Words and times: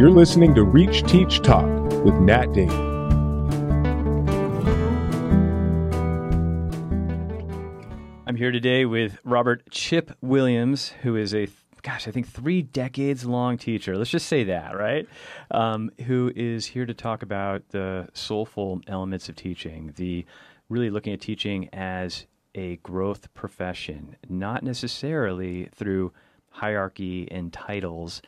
You're 0.00 0.08
listening 0.08 0.54
to 0.54 0.62
Reach 0.64 1.02
Teach 1.02 1.42
Talk 1.42 1.66
with 2.02 2.14
Nat 2.14 2.54
Damon. 2.54 2.88
I'm 8.26 8.34
here 8.34 8.50
today 8.50 8.86
with 8.86 9.18
Robert 9.24 9.70
Chip 9.70 10.16
Williams, 10.22 10.88
who 11.02 11.16
is 11.16 11.34
a 11.34 11.48
gosh, 11.82 12.08
I 12.08 12.12
think 12.12 12.26
three 12.26 12.62
decades 12.62 13.26
long 13.26 13.58
teacher. 13.58 13.94
Let's 13.98 14.08
just 14.08 14.26
say 14.26 14.44
that, 14.44 14.74
right? 14.74 15.06
Um, 15.50 15.90
who 16.06 16.32
is 16.34 16.64
here 16.64 16.86
to 16.86 16.94
talk 16.94 17.22
about 17.22 17.68
the 17.68 18.08
soulful 18.14 18.80
elements 18.86 19.28
of 19.28 19.36
teaching, 19.36 19.92
the 19.96 20.24
really 20.70 20.88
looking 20.88 21.12
at 21.12 21.20
teaching 21.20 21.68
as 21.74 22.24
a 22.54 22.76
growth 22.76 23.34
profession, 23.34 24.16
not 24.30 24.62
necessarily 24.62 25.68
through 25.74 26.14
hierarchy 26.48 27.28
and 27.30 27.52
titles. 27.52 28.22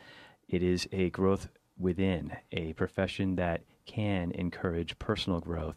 It 0.47 0.61
is 0.61 0.87
a 0.91 1.09
growth 1.09 1.49
within, 1.77 2.35
a 2.51 2.73
profession 2.73 3.35
that 3.35 3.61
can 3.85 4.31
encourage 4.31 4.97
personal 4.99 5.39
growth. 5.39 5.75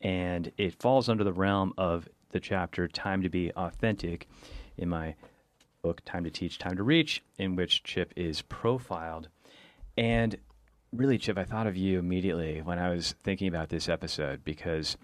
And 0.00 0.52
it 0.56 0.80
falls 0.80 1.08
under 1.08 1.24
the 1.24 1.32
realm 1.32 1.72
of 1.78 2.08
the 2.30 2.40
chapter 2.40 2.88
Time 2.88 3.22
to 3.22 3.28
Be 3.28 3.52
Authentic 3.52 4.28
in 4.76 4.88
my 4.88 5.14
book, 5.82 6.02
Time 6.04 6.24
to 6.24 6.30
Teach, 6.30 6.58
Time 6.58 6.76
to 6.76 6.82
Reach, 6.82 7.22
in 7.38 7.56
which 7.56 7.82
Chip 7.82 8.12
is 8.16 8.42
profiled. 8.42 9.28
And 9.96 10.36
really, 10.92 11.18
Chip, 11.18 11.38
I 11.38 11.44
thought 11.44 11.66
of 11.66 11.76
you 11.76 11.98
immediately 11.98 12.62
when 12.62 12.78
I 12.78 12.90
was 12.90 13.14
thinking 13.22 13.48
about 13.48 13.68
this 13.68 13.88
episode 13.88 14.44
because 14.44 14.96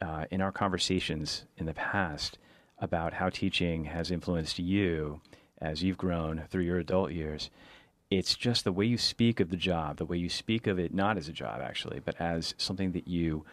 uh, 0.00 0.24
in 0.30 0.40
our 0.40 0.52
conversations 0.52 1.44
in 1.56 1.66
the 1.66 1.74
past 1.74 2.38
about 2.78 3.14
how 3.14 3.28
teaching 3.28 3.84
has 3.84 4.10
influenced 4.10 4.58
you 4.58 5.20
as 5.60 5.82
you've 5.82 5.98
grown 5.98 6.42
through 6.50 6.64
your 6.64 6.78
adult 6.78 7.12
years, 7.12 7.50
it's 8.18 8.34
just 8.34 8.64
the 8.64 8.72
way 8.72 8.84
you 8.84 8.98
speak 8.98 9.40
of 9.40 9.48
the 9.48 9.56
job, 9.56 9.96
the 9.96 10.04
way 10.04 10.18
you 10.18 10.28
speak 10.28 10.66
of 10.66 10.78
it 10.78 10.92
not 10.92 11.16
as 11.16 11.28
a 11.28 11.32
job 11.32 11.60
actually, 11.62 12.00
but 12.00 12.20
as 12.20 12.54
something 12.58 12.92
that 12.92 13.08
you 13.08 13.44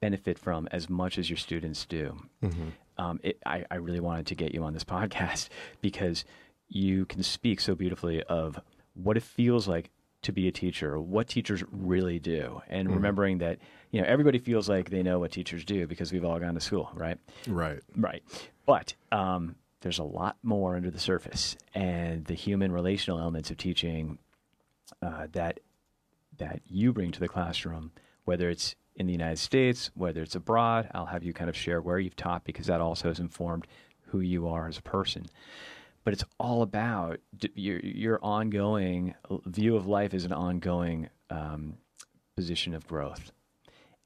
benefit 0.00 0.38
from 0.38 0.68
as 0.72 0.90
much 0.90 1.16
as 1.16 1.30
your 1.30 1.36
students 1.36 1.86
do. 1.86 2.16
Mm-hmm. 2.42 2.68
Um, 2.98 3.20
it, 3.22 3.38
I, 3.46 3.64
I 3.70 3.76
really 3.76 4.00
wanted 4.00 4.26
to 4.26 4.34
get 4.34 4.52
you 4.52 4.64
on 4.64 4.72
this 4.72 4.84
podcast 4.96 5.48
because 5.80 6.24
you 6.68 7.06
can 7.06 7.22
speak 7.22 7.60
so 7.60 7.74
beautifully 7.74 8.22
of 8.24 8.58
what 8.94 9.16
it 9.16 9.22
feels 9.22 9.68
like 9.68 9.90
to 10.22 10.32
be 10.32 10.48
a 10.48 10.52
teacher, 10.52 10.98
what 10.98 11.28
teachers 11.28 11.62
really 11.70 12.18
do, 12.18 12.62
and 12.68 12.88
mm. 12.88 12.94
remembering 12.94 13.38
that 13.38 13.58
you 13.90 14.00
know 14.00 14.06
everybody 14.08 14.38
feels 14.38 14.68
like 14.68 14.90
they 14.90 15.02
know 15.02 15.18
what 15.18 15.30
teachers 15.30 15.64
do 15.64 15.86
because 15.86 16.12
we've 16.12 16.24
all 16.24 16.40
gone 16.40 16.54
to 16.54 16.60
school, 16.60 16.90
right? 16.94 17.18
Right. 17.46 17.80
Right. 17.94 18.22
But 18.66 18.94
um, 19.12 19.56
there's 19.84 19.98
a 19.98 20.02
lot 20.02 20.38
more 20.42 20.76
under 20.76 20.90
the 20.90 20.98
surface, 20.98 21.56
and 21.74 22.24
the 22.24 22.34
human 22.34 22.72
relational 22.72 23.20
elements 23.20 23.50
of 23.50 23.58
teaching 23.58 24.18
uh, 25.02 25.26
that 25.32 25.60
that 26.38 26.62
you 26.66 26.90
bring 26.90 27.12
to 27.12 27.20
the 27.20 27.28
classroom, 27.28 27.92
whether 28.24 28.48
it's 28.48 28.74
in 28.96 29.06
the 29.06 29.12
United 29.12 29.38
States, 29.38 29.90
whether 29.94 30.22
it's 30.22 30.34
abroad, 30.34 30.88
I'll 30.94 31.04
have 31.04 31.22
you 31.22 31.34
kind 31.34 31.50
of 31.50 31.56
share 31.56 31.82
where 31.82 31.98
you've 31.98 32.16
taught 32.16 32.44
because 32.44 32.66
that 32.66 32.80
also 32.80 33.08
has 33.08 33.20
informed 33.20 33.66
who 34.06 34.20
you 34.20 34.48
are 34.48 34.66
as 34.68 34.78
a 34.78 34.82
person. 34.82 35.26
But 36.02 36.14
it's 36.14 36.24
all 36.40 36.62
about 36.62 37.20
your 37.54 37.78
your 37.80 38.18
ongoing 38.22 39.14
view 39.44 39.76
of 39.76 39.86
life 39.86 40.14
as 40.14 40.24
an 40.24 40.32
ongoing 40.32 41.10
um, 41.28 41.74
position 42.36 42.72
of 42.72 42.88
growth, 42.88 43.32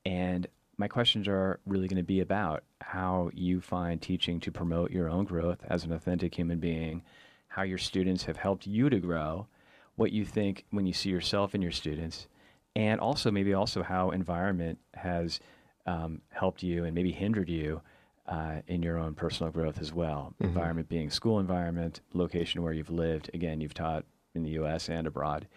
and 0.05 0.48
my 0.79 0.87
questions 0.87 1.27
are 1.27 1.59
really 1.67 1.89
going 1.89 1.97
to 1.97 2.05
be 2.05 2.21
about 2.21 2.62
how 2.81 3.31
you 3.34 3.61
find 3.61 4.01
teaching 4.01 4.39
to 4.41 4.53
promote 4.53 4.93
your 4.93 5.11
own 5.11 5.25
growth 5.25 5.59
as 5.69 5.85
an 5.85 5.93
authentic 5.93 6.35
human 6.35 6.61
being, 6.61 7.03
how 7.48 7.62
your 7.62 7.79
students 7.79 8.25
have 8.25 8.37
helped 8.37 8.67
you 8.67 8.89
to 8.89 9.01
grow, 9.01 9.48
what 9.97 10.12
you 10.12 10.25
think 10.25 10.65
when 10.70 10.87
you 10.87 10.93
see 10.93 11.11
yourself 11.11 11.55
in 11.55 11.61
your 11.61 11.73
students, 11.73 12.29
and 12.77 13.01
also 13.01 13.30
maybe 13.30 13.55
also 13.55 13.83
how 13.83 14.11
environment 14.11 14.79
has 14.95 15.41
um, 15.86 16.20
helped 16.30 16.63
you 16.63 16.85
and 16.85 16.95
maybe 16.95 17.11
hindered 17.11 17.48
you 17.48 17.81
uh, 18.29 18.61
in 18.69 18.83
your 18.83 18.98
own 18.98 19.14
personal 19.14 19.51
growth 19.51 19.81
as 19.81 19.92
well. 19.92 20.33
Mm-hmm. 20.35 20.45
Environment 20.45 20.89
being 20.89 21.11
school 21.11 21.41
environment, 21.41 22.02
location 22.13 22.63
where 22.63 22.73
you've 22.73 22.91
lived. 22.91 23.31
Again, 23.35 23.61
you've 23.61 23.75
taught 23.75 24.05
in 24.35 24.45
the 24.45 24.51
U.S. 24.51 24.89
and 24.89 25.08
abroad. 25.08 25.48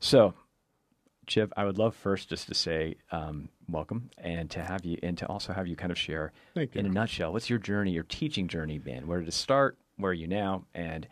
So 0.00 0.34
Chip, 1.26 1.52
I 1.56 1.64
would 1.64 1.78
love 1.78 1.94
first 1.94 2.28
just 2.28 2.46
to 2.48 2.54
say 2.54 2.96
um, 3.10 3.48
welcome 3.68 4.10
and 4.18 4.48
to 4.50 4.62
have 4.62 4.84
you, 4.84 4.98
and 5.02 5.18
to 5.18 5.26
also 5.26 5.52
have 5.52 5.66
you 5.66 5.74
kind 5.74 5.90
of 5.90 5.98
share 5.98 6.32
in 6.78 6.86
a 6.86 6.88
nutshell 6.88 7.32
what's 7.32 7.50
your 7.50 7.58
journey, 7.58 7.90
your 7.92 8.04
teaching 8.04 8.46
journey 8.46 8.78
been? 8.78 9.06
Where 9.06 9.18
did 9.18 9.28
it 9.28 9.34
start? 9.34 9.76
Where 9.96 10.10
are 10.10 10.14
you 10.14 10.28
now? 10.28 10.64
And 10.74 11.08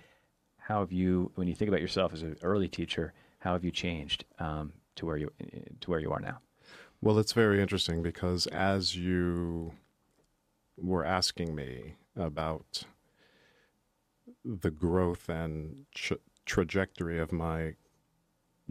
how 0.59 0.81
have 0.81 0.93
you, 0.93 1.33
when 1.35 1.49
you 1.49 1.55
think 1.55 1.69
about 1.69 1.81
yourself 1.81 2.13
as 2.13 2.23
an 2.23 2.37
early 2.43 2.69
teacher, 2.69 3.13
how 3.39 3.53
have 3.53 3.65
you 3.65 3.71
changed 3.71 4.25
um, 4.39 4.73
to 4.97 5.05
where 5.07 5.17
you 5.17 5.31
to 5.81 5.91
where 5.91 6.01
you 6.01 6.13
are 6.13 6.21
now? 6.21 6.39
Well, 7.01 7.19
it's 7.19 7.33
very 7.33 7.61
interesting 7.61 8.03
because 8.03 8.47
as 8.47 8.97
you 8.97 9.73
were 10.77 11.05
asking 11.05 11.55
me 11.55 11.97
about 12.17 12.85
the 14.45 14.71
growth 14.71 15.29
and 15.29 15.85
tra- 15.95 16.19
trajectory 16.47 17.19
of 17.19 17.33
my 17.33 17.75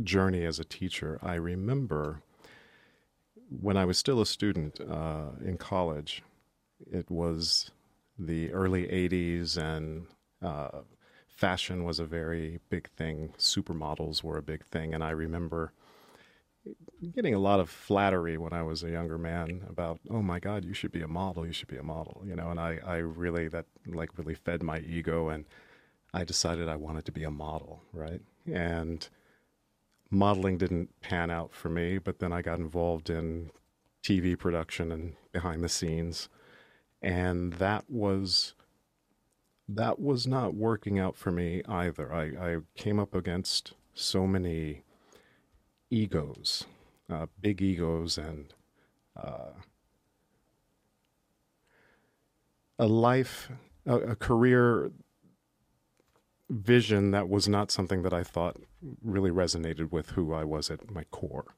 journey 0.01 0.45
as 0.45 0.59
a 0.59 0.63
teacher, 0.63 1.19
I 1.21 1.35
remember 1.35 2.21
when 3.49 3.77
I 3.77 3.85
was 3.85 3.97
still 3.97 4.21
a 4.21 4.25
student 4.25 4.79
uh, 4.81 5.31
in 5.43 5.57
college, 5.57 6.23
it 6.91 7.09
was 7.09 7.71
the 8.17 8.51
early 8.51 8.87
80s 8.87 9.57
and 9.57 10.07
uh, 10.41 10.81
fashion 11.27 11.83
was 11.83 11.99
a 11.99 12.05
very 12.05 12.59
big 12.69 12.89
thing. 12.91 13.33
Supermodels 13.37 14.23
were 14.23 14.37
a 14.37 14.43
big 14.43 14.65
thing. 14.65 14.93
And 14.93 15.03
I 15.03 15.11
remember 15.11 15.73
getting 17.13 17.35
a 17.35 17.39
lot 17.39 17.59
of 17.59 17.69
flattery 17.69 18.37
when 18.37 18.53
I 18.53 18.63
was 18.63 18.83
a 18.83 18.89
younger 18.89 19.17
man 19.17 19.65
about, 19.69 19.99
oh 20.09 20.21
my 20.21 20.39
God, 20.39 20.63
you 20.63 20.73
should 20.73 20.91
be 20.91 21.01
a 21.01 21.07
model. 21.07 21.45
You 21.45 21.53
should 21.53 21.67
be 21.67 21.77
a 21.77 21.83
model. 21.83 22.23
You 22.25 22.35
know, 22.35 22.49
and 22.49 22.59
I, 22.59 22.79
I 22.85 22.97
really, 22.97 23.47
that 23.49 23.65
like 23.85 24.17
really 24.17 24.35
fed 24.35 24.63
my 24.63 24.79
ego. 24.79 25.29
And 25.29 25.45
I 26.13 26.23
decided 26.23 26.69
I 26.69 26.75
wanted 26.75 27.05
to 27.05 27.11
be 27.11 27.23
a 27.23 27.31
model, 27.31 27.81
right? 27.91 28.21
And 28.51 29.07
modeling 30.13 30.57
didn't 30.57 30.89
pan 31.01 31.29
out 31.29 31.53
for 31.53 31.69
me, 31.69 31.97
but 31.97 32.19
then 32.19 32.31
I 32.31 32.41
got 32.41 32.59
involved 32.59 33.09
in 33.09 33.51
TV 34.03 34.37
production 34.37 34.91
and 34.91 35.15
behind 35.31 35.63
the 35.63 35.69
scenes, 35.69 36.29
and 37.01 37.53
that 37.53 37.89
was 37.89 38.53
that 39.67 39.99
was 39.99 40.27
not 40.27 40.53
working 40.53 40.99
out 40.99 41.15
for 41.15 41.31
me 41.31 41.61
either. 41.67 42.13
I, 42.13 42.23
I 42.23 42.57
came 42.75 42.99
up 42.99 43.15
against 43.15 43.73
so 43.93 44.27
many 44.27 44.83
egos, 45.89 46.65
uh, 47.09 47.27
big 47.41 47.61
egos, 47.61 48.17
and 48.17 48.53
uh, 49.15 49.51
a 52.77 52.87
life, 52.87 53.49
a, 53.85 53.95
a 53.99 54.15
career 54.15 54.91
vision 56.49 57.11
that 57.11 57.29
was 57.29 57.47
not 57.47 57.71
something 57.71 58.03
that 58.03 58.13
I 58.13 58.23
thought 58.23 58.57
really 59.03 59.31
resonated 59.31 59.91
with 59.91 60.11
who 60.11 60.33
I 60.33 60.43
was 60.43 60.69
at 60.69 60.91
my 60.91 61.03
core. 61.05 61.55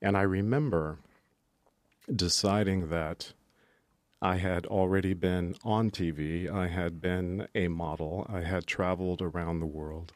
And 0.00 0.16
I 0.16 0.22
remember 0.22 0.98
deciding 2.14 2.88
that 2.90 3.32
I 4.22 4.36
had 4.36 4.66
already 4.66 5.14
been 5.14 5.56
on 5.64 5.90
TV, 5.90 6.50
I 6.50 6.68
had 6.68 7.00
been 7.00 7.48
a 7.54 7.68
model, 7.68 8.26
I 8.32 8.40
had 8.40 8.66
traveled 8.66 9.20
around 9.20 9.60
the 9.60 9.66
world, 9.66 10.12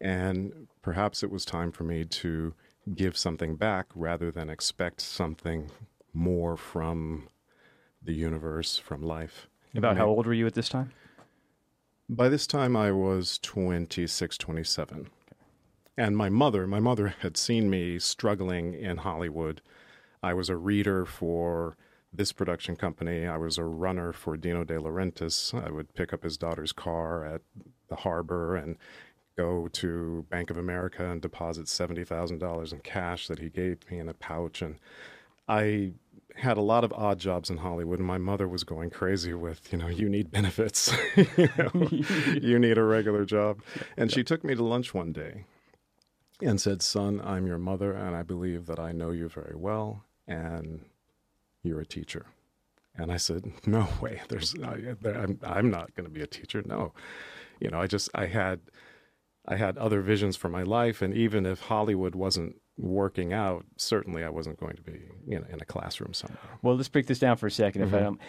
and 0.00 0.68
perhaps 0.80 1.22
it 1.22 1.30
was 1.30 1.44
time 1.44 1.70
for 1.70 1.84
me 1.84 2.04
to 2.04 2.54
give 2.94 3.16
something 3.16 3.56
back 3.56 3.86
rather 3.94 4.30
than 4.30 4.48
expect 4.48 5.00
something 5.00 5.70
more 6.12 6.56
from 6.56 7.28
the 8.02 8.14
universe, 8.14 8.78
from 8.78 9.02
life. 9.02 9.48
About 9.74 9.96
how 9.96 10.06
old 10.06 10.26
were 10.26 10.34
you 10.34 10.46
at 10.46 10.54
this 10.54 10.68
time? 10.68 10.92
By 12.14 12.28
this 12.28 12.46
time, 12.46 12.76
I 12.76 12.92
was 12.92 13.38
26, 13.38 14.36
27. 14.36 15.08
And 15.96 16.14
my 16.14 16.28
mother, 16.28 16.66
my 16.66 16.78
mother 16.78 17.14
had 17.20 17.38
seen 17.38 17.70
me 17.70 17.98
struggling 17.98 18.74
in 18.74 18.98
Hollywood. 18.98 19.62
I 20.22 20.34
was 20.34 20.50
a 20.50 20.56
reader 20.56 21.06
for 21.06 21.78
this 22.12 22.30
production 22.30 22.76
company. 22.76 23.26
I 23.26 23.38
was 23.38 23.56
a 23.56 23.64
runner 23.64 24.12
for 24.12 24.36
Dino 24.36 24.62
De 24.62 24.74
Laurentiis. 24.74 25.54
I 25.54 25.70
would 25.70 25.94
pick 25.94 26.12
up 26.12 26.22
his 26.22 26.36
daughter's 26.36 26.72
car 26.72 27.24
at 27.24 27.40
the 27.88 27.96
harbor 27.96 28.56
and 28.56 28.76
go 29.38 29.68
to 29.68 30.26
Bank 30.28 30.50
of 30.50 30.58
America 30.58 31.10
and 31.10 31.22
deposit 31.22 31.64
$70,000 31.64 32.72
in 32.74 32.80
cash 32.80 33.26
that 33.28 33.38
he 33.38 33.48
gave 33.48 33.90
me 33.90 33.98
in 33.98 34.10
a 34.10 34.14
pouch. 34.14 34.60
And 34.60 34.76
I 35.48 35.92
had 36.36 36.56
a 36.56 36.62
lot 36.62 36.84
of 36.84 36.92
odd 36.92 37.18
jobs 37.18 37.50
in 37.50 37.58
Hollywood, 37.58 37.98
and 37.98 38.06
my 38.06 38.18
mother 38.18 38.48
was 38.48 38.64
going 38.64 38.90
crazy 38.90 39.34
with, 39.34 39.72
you 39.72 39.78
know, 39.78 39.88
you 39.88 40.08
need 40.08 40.30
benefits, 40.30 40.92
you, 41.16 41.48
know, 41.58 41.88
you 42.40 42.58
need 42.58 42.78
a 42.78 42.84
regular 42.84 43.24
job. 43.24 43.60
And 43.96 44.10
she 44.10 44.24
took 44.24 44.44
me 44.44 44.54
to 44.54 44.64
lunch 44.64 44.94
one 44.94 45.12
day 45.12 45.44
and 46.40 46.60
said, 46.60 46.82
Son, 46.82 47.20
I'm 47.24 47.46
your 47.46 47.58
mother, 47.58 47.92
and 47.92 48.16
I 48.16 48.22
believe 48.22 48.66
that 48.66 48.78
I 48.78 48.92
know 48.92 49.10
you 49.10 49.28
very 49.28 49.54
well, 49.54 50.04
and 50.26 50.84
you're 51.62 51.80
a 51.80 51.86
teacher. 51.86 52.26
And 52.96 53.10
I 53.10 53.16
said, 53.16 53.52
No 53.66 53.88
way. 54.00 54.20
There's, 54.28 54.54
I, 54.62 54.94
I'm, 55.04 55.38
I'm 55.42 55.70
not 55.70 55.94
going 55.94 56.06
to 56.06 56.12
be 56.12 56.22
a 56.22 56.26
teacher. 56.26 56.62
No, 56.64 56.92
you 57.60 57.70
know, 57.70 57.80
I 57.80 57.86
just, 57.86 58.10
I 58.14 58.26
had 58.26 58.60
I 59.46 59.56
had 59.56 59.76
other 59.76 60.02
visions 60.02 60.36
for 60.36 60.48
my 60.48 60.62
life, 60.62 61.02
and 61.02 61.12
even 61.14 61.46
if 61.46 61.62
Hollywood 61.62 62.14
wasn't 62.14 62.61
working 62.78 63.32
out, 63.32 63.64
certainly 63.76 64.24
I 64.24 64.30
wasn't 64.30 64.58
going 64.58 64.76
to 64.76 64.82
be 64.82 65.00
you 65.26 65.38
know 65.38 65.44
in 65.50 65.60
a 65.60 65.64
classroom 65.64 66.14
somewhere. 66.14 66.38
Well, 66.62 66.76
let's 66.76 66.88
break 66.88 67.06
this 67.06 67.18
down 67.18 67.36
for 67.36 67.46
a 67.46 67.50
2nd 67.50 67.82
If 67.82 67.94
I 67.94 68.00
don't, 68.00 68.20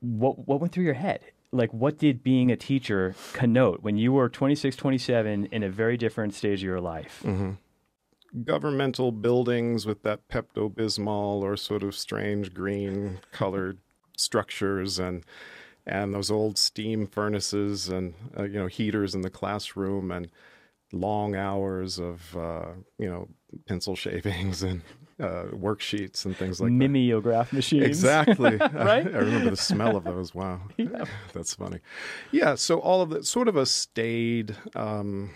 what 0.00 0.46
what 0.46 0.60
went 0.60 0.72
through 0.72 0.84
your 0.84 0.94
head? 0.94 1.20
Like, 1.50 1.72
what 1.72 1.96
did 1.98 2.22
being 2.22 2.50
a 2.52 2.56
teacher 2.56 3.14
connote 3.32 3.82
when 3.82 3.96
you 3.96 4.12
were 4.12 4.28
26, 4.28 4.76
27 4.76 5.46
in 5.46 5.62
a 5.62 5.70
very 5.70 5.96
different 5.96 6.34
stage 6.34 6.60
of 6.60 6.66
your 6.66 6.80
life? 6.80 7.20
hmm 7.22 7.52
Governmental 8.44 9.10
buildings 9.10 9.86
with 9.86 10.02
that 10.02 10.28
Pepto 10.28 10.70
Bismol 10.70 11.40
or 11.40 11.56
sort 11.56 11.82
of 11.82 11.96
strange 11.96 12.52
green 12.52 13.20
colored 13.32 13.78
structures 14.18 14.98
and 14.98 15.24
and 15.86 16.12
those 16.12 16.30
old 16.30 16.58
steam 16.58 17.06
furnaces 17.06 17.88
and 17.88 18.12
uh, 18.38 18.42
you 18.42 18.58
know 18.58 18.66
heaters 18.66 19.14
in 19.14 19.22
the 19.22 19.30
classroom 19.30 20.10
and 20.10 20.30
long 20.92 21.36
hours 21.36 21.98
of 21.98 22.36
uh, 22.36 22.70
you 22.98 23.08
know 23.08 23.28
pencil 23.66 23.96
shavings 23.96 24.62
and 24.68 24.82
uh, 25.20 25.44
worksheets 25.52 26.24
and 26.24 26.36
things 26.36 26.60
like 26.60 26.68
that. 26.68 26.74
Mimeograph 26.74 27.52
machines. 27.52 27.86
Exactly. 27.86 28.58
Right? 28.78 29.06
I, 29.06 29.18
remember 29.18 29.50
the 29.50 29.56
smell 29.56 29.96
of 29.96 30.04
those. 30.04 30.34
Wow. 30.34 30.60
That's 31.32 31.54
funny. 31.54 31.80
Yeah. 32.30 32.54
So 32.54 32.78
all 32.78 33.02
of 33.02 33.10
that 33.10 33.26
sort 33.26 33.48
of 33.48 33.56
a 33.56 33.66
staid, 33.66 34.54
um, 34.76 35.30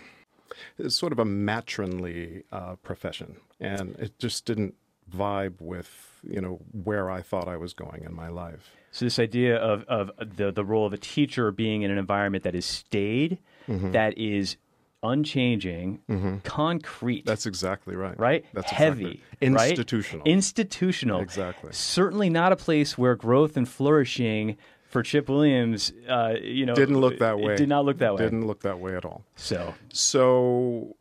it's 0.77 0.95
sort 0.95 1.11
of 1.11 1.19
a 1.19 1.25
matronly 1.25 2.43
uh, 2.51 2.75
profession. 2.77 3.37
And 3.59 3.95
it 3.97 4.17
just 4.19 4.45
didn't 4.45 4.75
vibe 5.13 5.59
with, 5.59 6.21
you 6.23 6.39
know, 6.39 6.61
where 6.71 7.09
I 7.09 7.21
thought 7.21 7.47
I 7.47 7.57
was 7.57 7.73
going 7.73 8.03
in 8.05 8.13
my 8.13 8.29
life. 8.29 8.71
So 8.91 9.05
this 9.05 9.19
idea 9.19 9.57
of, 9.57 9.83
of 9.83 10.11
the, 10.37 10.51
the 10.51 10.63
role 10.63 10.85
of 10.85 10.93
a 10.93 10.97
teacher 10.97 11.51
being 11.51 11.81
in 11.81 11.91
an 11.91 11.97
environment 11.97 12.43
that 12.43 12.55
is 12.55 12.65
staid, 12.65 13.39
that 13.67 14.17
is 14.17 14.57
unchanging, 15.03 16.41
concrete. 16.43 17.19
Mm-hmm. 17.19 17.29
That's 17.29 17.45
exactly 17.45 17.95
right. 17.95 18.19
right? 18.19 18.45
That's 18.53 18.71
Heavy, 18.71 19.21
exactly 19.41 19.49
right. 19.49 19.55
right? 19.55 19.69
Institutional. 19.71 20.25
Institutional. 20.25 21.19
Exactly. 21.21 21.71
Certainly 21.73 22.29
not 22.29 22.51
a 22.51 22.55
place 22.55 22.97
where 22.97 23.15
growth 23.15 23.57
and 23.57 23.67
flourishing 23.67 24.57
for 24.89 25.03
Chip 25.03 25.27
Williams, 25.27 25.91
uh, 26.07 26.35
you 26.41 26.65
know, 26.65 26.75
Didn't 26.75 27.01
look 27.01 27.19
that 27.19 27.39
way. 27.39 27.55
Did 27.55 27.69
not 27.69 27.83
look 27.83 27.97
that 27.97 28.13
way. 28.15 28.23
Didn't 28.23 28.45
look 28.45 28.61
that 28.61 28.79
way 28.79 28.95
at 28.95 29.05
all. 29.05 29.25
So 29.35 29.73
So 29.91 30.95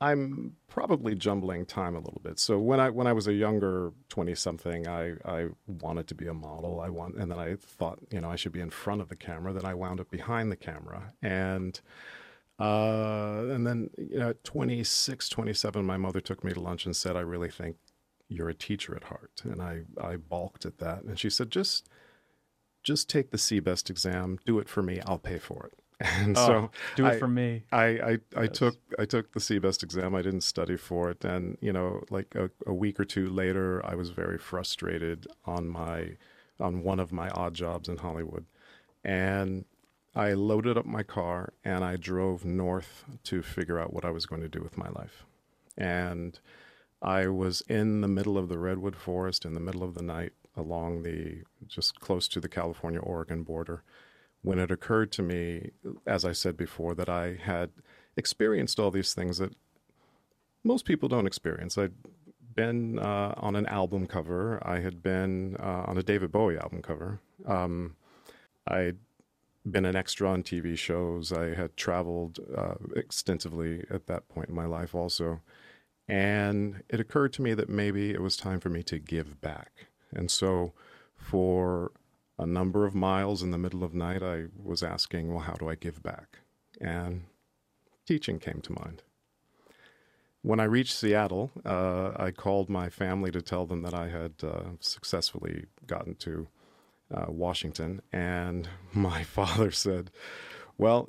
I'm 0.00 0.56
probably 0.68 1.14
jumbling 1.14 1.64
time 1.64 1.94
a 1.94 1.98
little 1.98 2.20
bit. 2.22 2.38
So 2.38 2.58
when 2.58 2.80
I 2.80 2.90
when 2.90 3.06
I 3.06 3.12
was 3.12 3.26
a 3.26 3.32
younger 3.32 3.92
twenty 4.08 4.34
something, 4.34 4.86
I 4.86 5.14
I 5.24 5.48
wanted 5.66 6.06
to 6.08 6.14
be 6.14 6.26
a 6.26 6.34
model. 6.34 6.80
I 6.80 6.90
want, 6.90 7.16
and 7.16 7.30
then 7.30 7.38
I 7.38 7.56
thought, 7.56 7.98
you 8.10 8.20
know, 8.20 8.30
I 8.30 8.36
should 8.36 8.52
be 8.52 8.60
in 8.60 8.70
front 8.70 9.00
of 9.00 9.08
the 9.08 9.16
camera. 9.16 9.52
Then 9.52 9.64
I 9.64 9.74
wound 9.74 10.00
up 10.00 10.10
behind 10.10 10.52
the 10.52 10.56
camera, 10.56 11.12
and 11.22 11.80
uh, 12.58 13.44
and 13.50 13.66
then 13.66 13.90
you 13.98 14.18
know, 14.18 14.30
at 14.30 14.44
26, 14.44 15.28
27, 15.28 15.84
my 15.84 15.96
mother 15.96 16.20
took 16.20 16.42
me 16.44 16.52
to 16.52 16.60
lunch 16.60 16.86
and 16.86 16.94
said, 16.96 17.16
"I 17.16 17.20
really 17.20 17.50
think 17.50 17.76
you're 18.28 18.48
a 18.48 18.54
teacher 18.54 18.96
at 18.96 19.04
heart," 19.04 19.42
and 19.44 19.60
I 19.62 19.82
I 20.00 20.16
balked 20.16 20.64
at 20.66 20.78
that, 20.78 21.02
and 21.04 21.18
she 21.18 21.30
said, 21.30 21.50
"Just." 21.50 21.88
Just 22.82 23.10
take 23.10 23.32
the 23.32 23.36
CBEST 23.36 23.90
exam, 23.90 24.38
do 24.46 24.60
it 24.60 24.68
for 24.68 24.80
me, 24.80 25.00
I'll 25.06 25.18
pay 25.18 25.38
for 25.40 25.66
it. 25.72 25.80
And 26.06 26.38
Oh, 26.38 26.46
so 26.46 26.70
do 26.94 27.06
it 27.06 27.14
I- 27.14 27.18
for 27.18 27.26
me. 27.26 27.64
I 27.72 27.84
I, 27.84 28.18
I 28.36 28.46
took 28.46 28.76
I 28.96 29.04
took 29.06 29.32
the 29.32 29.40
CBEST 29.40 29.82
exam. 29.82 30.14
I 30.14 30.22
didn't 30.22 30.42
study 30.42 30.76
for 30.76 31.10
it, 31.10 31.24
and 31.24 31.58
you 31.60 31.72
know, 31.72 32.04
like 32.10 32.36
a, 32.36 32.48
a 32.64 32.72
week 32.72 33.00
or 33.00 33.04
two 33.04 33.28
later, 33.28 33.84
I 33.84 33.96
was 33.96 34.10
very 34.10 34.38
frustrated 34.38 35.26
on 35.44 35.66
my 35.68 36.16
on 36.60 36.84
one 36.84 37.00
of 37.00 37.10
my 37.10 37.28
odd 37.30 37.54
jobs 37.54 37.88
in 37.88 37.96
Hollywood, 37.96 38.44
and 39.02 39.64
I 40.16 40.32
loaded 40.32 40.78
up 40.78 40.86
my 40.86 41.02
car 41.02 41.52
and 41.62 41.84
I 41.84 41.96
drove 41.96 42.44
north 42.44 43.04
to 43.24 43.42
figure 43.42 43.78
out 43.78 43.92
what 43.92 44.04
I 44.04 44.10
was 44.10 44.24
going 44.24 44.40
to 44.42 44.48
do 44.48 44.62
with 44.62 44.78
my 44.78 44.88
life, 44.88 45.26
and 45.76 46.38
I 47.02 47.28
was 47.28 47.60
in 47.68 48.00
the 48.00 48.08
middle 48.08 48.38
of 48.38 48.48
the 48.48 48.58
redwood 48.58 48.96
forest 48.96 49.44
in 49.44 49.52
the 49.52 49.60
middle 49.60 49.84
of 49.84 49.94
the 49.94 50.02
night 50.02 50.32
along 50.56 51.02
the 51.02 51.42
just 51.68 52.00
close 52.00 52.26
to 52.28 52.40
the 52.40 52.48
California 52.48 52.98
Oregon 53.00 53.42
border 53.42 53.82
when 54.42 54.58
it 54.58 54.70
occurred 54.70 55.12
to 55.12 55.22
me, 55.22 55.72
as 56.06 56.24
I 56.24 56.32
said 56.32 56.56
before, 56.56 56.94
that 56.94 57.08
I 57.08 57.34
had 57.34 57.70
experienced 58.16 58.78
all 58.78 58.90
these 58.90 59.12
things 59.12 59.38
that 59.38 59.52
most 60.64 60.84
people 60.84 61.08
don't 61.08 61.26
experience. 61.26 61.76
I'd 61.76 61.92
been 62.54 62.98
uh, 62.98 63.34
on 63.36 63.56
an 63.56 63.66
album 63.66 64.06
cover, 64.06 64.62
I 64.64 64.80
had 64.80 65.02
been 65.02 65.56
uh, 65.58 65.84
on 65.86 65.98
a 65.98 66.02
David 66.02 66.32
Bowie 66.32 66.56
album 66.58 66.80
cover. 66.80 67.20
Um, 67.44 67.96
I'd 68.66 68.98
been 69.70 69.84
an 69.84 69.96
extra 69.96 70.30
on 70.30 70.42
TV 70.42 70.76
shows. 70.78 71.32
I 71.32 71.54
had 71.54 71.76
traveled 71.76 72.38
uh, 72.56 72.74
extensively 72.94 73.84
at 73.90 74.06
that 74.06 74.28
point 74.28 74.48
in 74.48 74.54
my 74.54 74.66
life, 74.66 74.94
also. 74.94 75.40
And 76.08 76.82
it 76.88 77.00
occurred 77.00 77.32
to 77.34 77.42
me 77.42 77.54
that 77.54 77.68
maybe 77.68 78.10
it 78.10 78.22
was 78.22 78.36
time 78.36 78.60
for 78.60 78.68
me 78.68 78.82
to 78.84 78.98
give 78.98 79.40
back. 79.40 79.86
And 80.12 80.30
so, 80.30 80.72
for 81.16 81.90
a 82.38 82.46
number 82.46 82.86
of 82.86 82.94
miles 82.94 83.42
in 83.42 83.50
the 83.50 83.58
middle 83.58 83.82
of 83.82 83.92
night, 83.92 84.22
I 84.22 84.44
was 84.62 84.82
asking, 84.82 85.32
well, 85.32 85.44
how 85.44 85.54
do 85.54 85.68
I 85.68 85.74
give 85.74 86.02
back? 86.02 86.38
And 86.80 87.24
teaching 88.06 88.38
came 88.38 88.60
to 88.62 88.72
mind. 88.72 89.02
When 90.42 90.60
I 90.60 90.64
reached 90.64 90.94
Seattle, 90.94 91.50
uh, 91.64 92.12
I 92.16 92.30
called 92.30 92.70
my 92.70 92.88
family 92.88 93.32
to 93.32 93.42
tell 93.42 93.66
them 93.66 93.82
that 93.82 93.94
I 93.94 94.08
had 94.08 94.34
uh, 94.44 94.76
successfully 94.78 95.64
gotten 95.88 96.14
to 96.16 96.46
uh, 97.12 97.26
Washington. 97.28 98.00
And 98.12 98.68
my 98.92 99.22
father 99.24 99.70
said, 99.70 100.10
Well, 100.78 101.08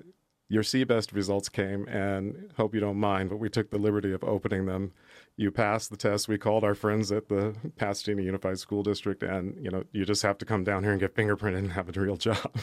your 0.49 0.63
CBEST 0.63 1.13
results 1.13 1.49
came, 1.49 1.87
and 1.89 2.51
hope 2.55 2.73
you 2.73 2.79
don't 2.79 2.99
mind, 2.99 3.29
but 3.29 3.37
we 3.37 3.49
took 3.49 3.69
the 3.69 3.77
liberty 3.77 4.13
of 4.13 4.23
opening 4.23 4.65
them. 4.65 4.93
You 5.35 5.51
passed 5.51 5.89
the 5.89 5.97
test. 5.97 6.29
We 6.29 6.37
called 6.37 6.63
our 6.63 6.73
friends 6.73 7.11
at 7.11 7.27
the 7.27 7.53
Pasadena 7.75 8.21
Unified 8.21 8.57
School 8.57 8.81
District, 8.81 9.21
and 9.23 9.61
you 9.61 9.69
know, 9.69 9.83
you 9.91 10.05
just 10.05 10.23
have 10.23 10.37
to 10.37 10.45
come 10.45 10.63
down 10.63 10.83
here 10.83 10.91
and 10.91 11.01
get 11.01 11.15
fingerprinted 11.15 11.57
and 11.57 11.73
have 11.73 11.95
a 11.95 11.99
real 11.99 12.15
job. 12.15 12.57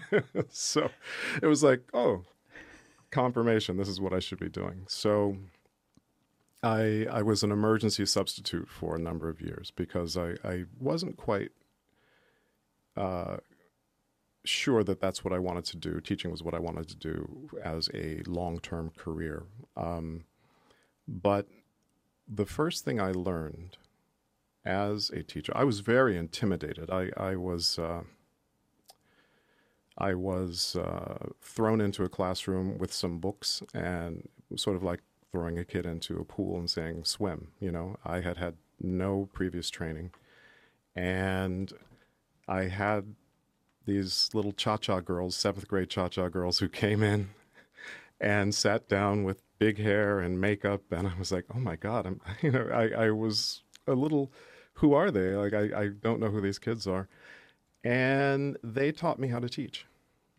so 0.50 0.90
it 1.42 1.46
was 1.46 1.64
like, 1.64 1.82
oh, 1.94 2.24
confirmation. 3.10 3.76
This 3.76 3.88
is 3.88 4.00
what 4.00 4.12
I 4.12 4.18
should 4.18 4.38
be 4.38 4.48
doing. 4.48 4.84
So 4.86 5.36
I 6.62 7.06
I 7.10 7.22
was 7.22 7.42
an 7.42 7.52
emergency 7.52 8.06
substitute 8.06 8.68
for 8.68 8.96
a 8.96 8.98
number 8.98 9.28
of 9.28 9.40
years 9.40 9.70
because 9.70 10.16
I 10.16 10.34
I 10.44 10.64
wasn't 10.78 11.16
quite 11.16 11.50
uh, 12.96 13.38
sure 14.44 14.82
that 14.84 15.00
that's 15.00 15.24
what 15.24 15.32
I 15.32 15.38
wanted 15.38 15.64
to 15.66 15.76
do. 15.76 16.00
Teaching 16.00 16.30
was 16.30 16.42
what 16.42 16.54
I 16.54 16.58
wanted 16.58 16.88
to 16.88 16.96
do 16.96 17.48
as 17.62 17.88
a 17.94 18.22
long 18.26 18.58
term 18.60 18.90
career. 18.96 19.44
Um, 19.76 20.24
but 21.06 21.46
the 22.28 22.46
first 22.46 22.84
thing 22.84 23.00
I 23.00 23.12
learned 23.12 23.76
as 24.64 25.10
a 25.10 25.22
teacher, 25.22 25.52
I 25.54 25.64
was 25.64 25.80
very 25.80 26.16
intimidated. 26.16 26.90
I 26.90 27.10
I 27.16 27.36
was. 27.36 27.78
Uh, 27.78 28.02
I 29.98 30.14
was 30.14 30.76
uh, 30.76 31.28
thrown 31.42 31.82
into 31.82 32.04
a 32.04 32.08
classroom 32.08 32.78
with 32.78 32.90
some 32.90 33.18
books 33.18 33.62
and 33.74 34.26
sort 34.56 34.76
of 34.76 34.82
like 34.82 35.00
throwing 35.30 35.58
a 35.58 35.64
kid 35.64 35.86
into 35.86 36.18
a 36.18 36.24
pool 36.24 36.58
and 36.58 36.68
saying 36.68 37.04
swim 37.04 37.48
you 37.60 37.70
know 37.70 37.96
i 38.04 38.20
had 38.20 38.36
had 38.36 38.54
no 38.80 39.28
previous 39.32 39.70
training 39.70 40.10
and 40.96 41.72
i 42.50 42.64
had 42.64 43.14
these 43.86 44.28
little 44.34 44.52
cha-cha 44.52 45.00
girls 45.00 45.36
seventh 45.36 45.66
grade 45.66 45.88
cha-cha 45.88 46.28
girls 46.28 46.58
who 46.58 46.68
came 46.68 47.02
in 47.02 47.30
and 48.20 48.54
sat 48.54 48.88
down 48.88 49.24
with 49.24 49.42
big 49.58 49.78
hair 49.78 50.20
and 50.20 50.40
makeup 50.40 50.82
and 50.90 51.08
i 51.08 51.12
was 51.18 51.32
like 51.32 51.46
oh 51.54 51.58
my 51.58 51.76
god 51.76 52.06
i'm 52.06 52.20
you 52.42 52.50
know 52.50 52.68
i, 52.72 53.06
I 53.06 53.10
was 53.10 53.62
a 53.86 53.94
little 53.94 54.30
who 54.80 54.94
are 54.94 55.10
they? 55.10 55.34
Like 55.34 55.52
I, 55.52 55.82
I 55.82 55.88
don't 55.88 56.20
know 56.20 56.30
who 56.30 56.40
these 56.40 56.58
kids 56.58 56.86
are. 56.86 57.08
And 57.84 58.56
they 58.64 58.92
taught 58.92 59.18
me 59.18 59.28
how 59.28 59.38
to 59.38 59.48
teach. 59.48 59.86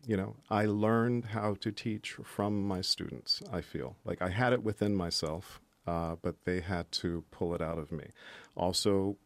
You 0.04 0.16
know 0.16 0.34
i 0.50 0.64
learned 0.66 1.26
how 1.26 1.54
to 1.60 1.70
teach 1.70 2.14
from 2.24 2.66
my 2.66 2.80
students 2.80 3.40
i 3.52 3.60
feel. 3.60 3.94
Like 4.04 4.20
i 4.20 4.30
had 4.30 4.52
it 4.52 4.64
within 4.64 4.96
myself 4.96 5.60
uh, 5.86 6.16
but 6.22 6.44
they 6.44 6.60
had 6.60 6.90
to 6.92 7.24
pull 7.30 7.54
it 7.54 7.60
out 7.62 7.78
of 7.78 7.90
me. 7.92 8.06
Also 8.56 9.16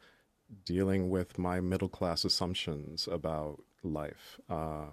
dealing 0.65 1.11
with 1.11 1.39
my 1.39 1.61
middle 1.61 1.89
class 1.89 2.25
assumptions 2.25 3.09
about 3.11 3.63
life. 3.83 4.41
Uh, 4.49 4.87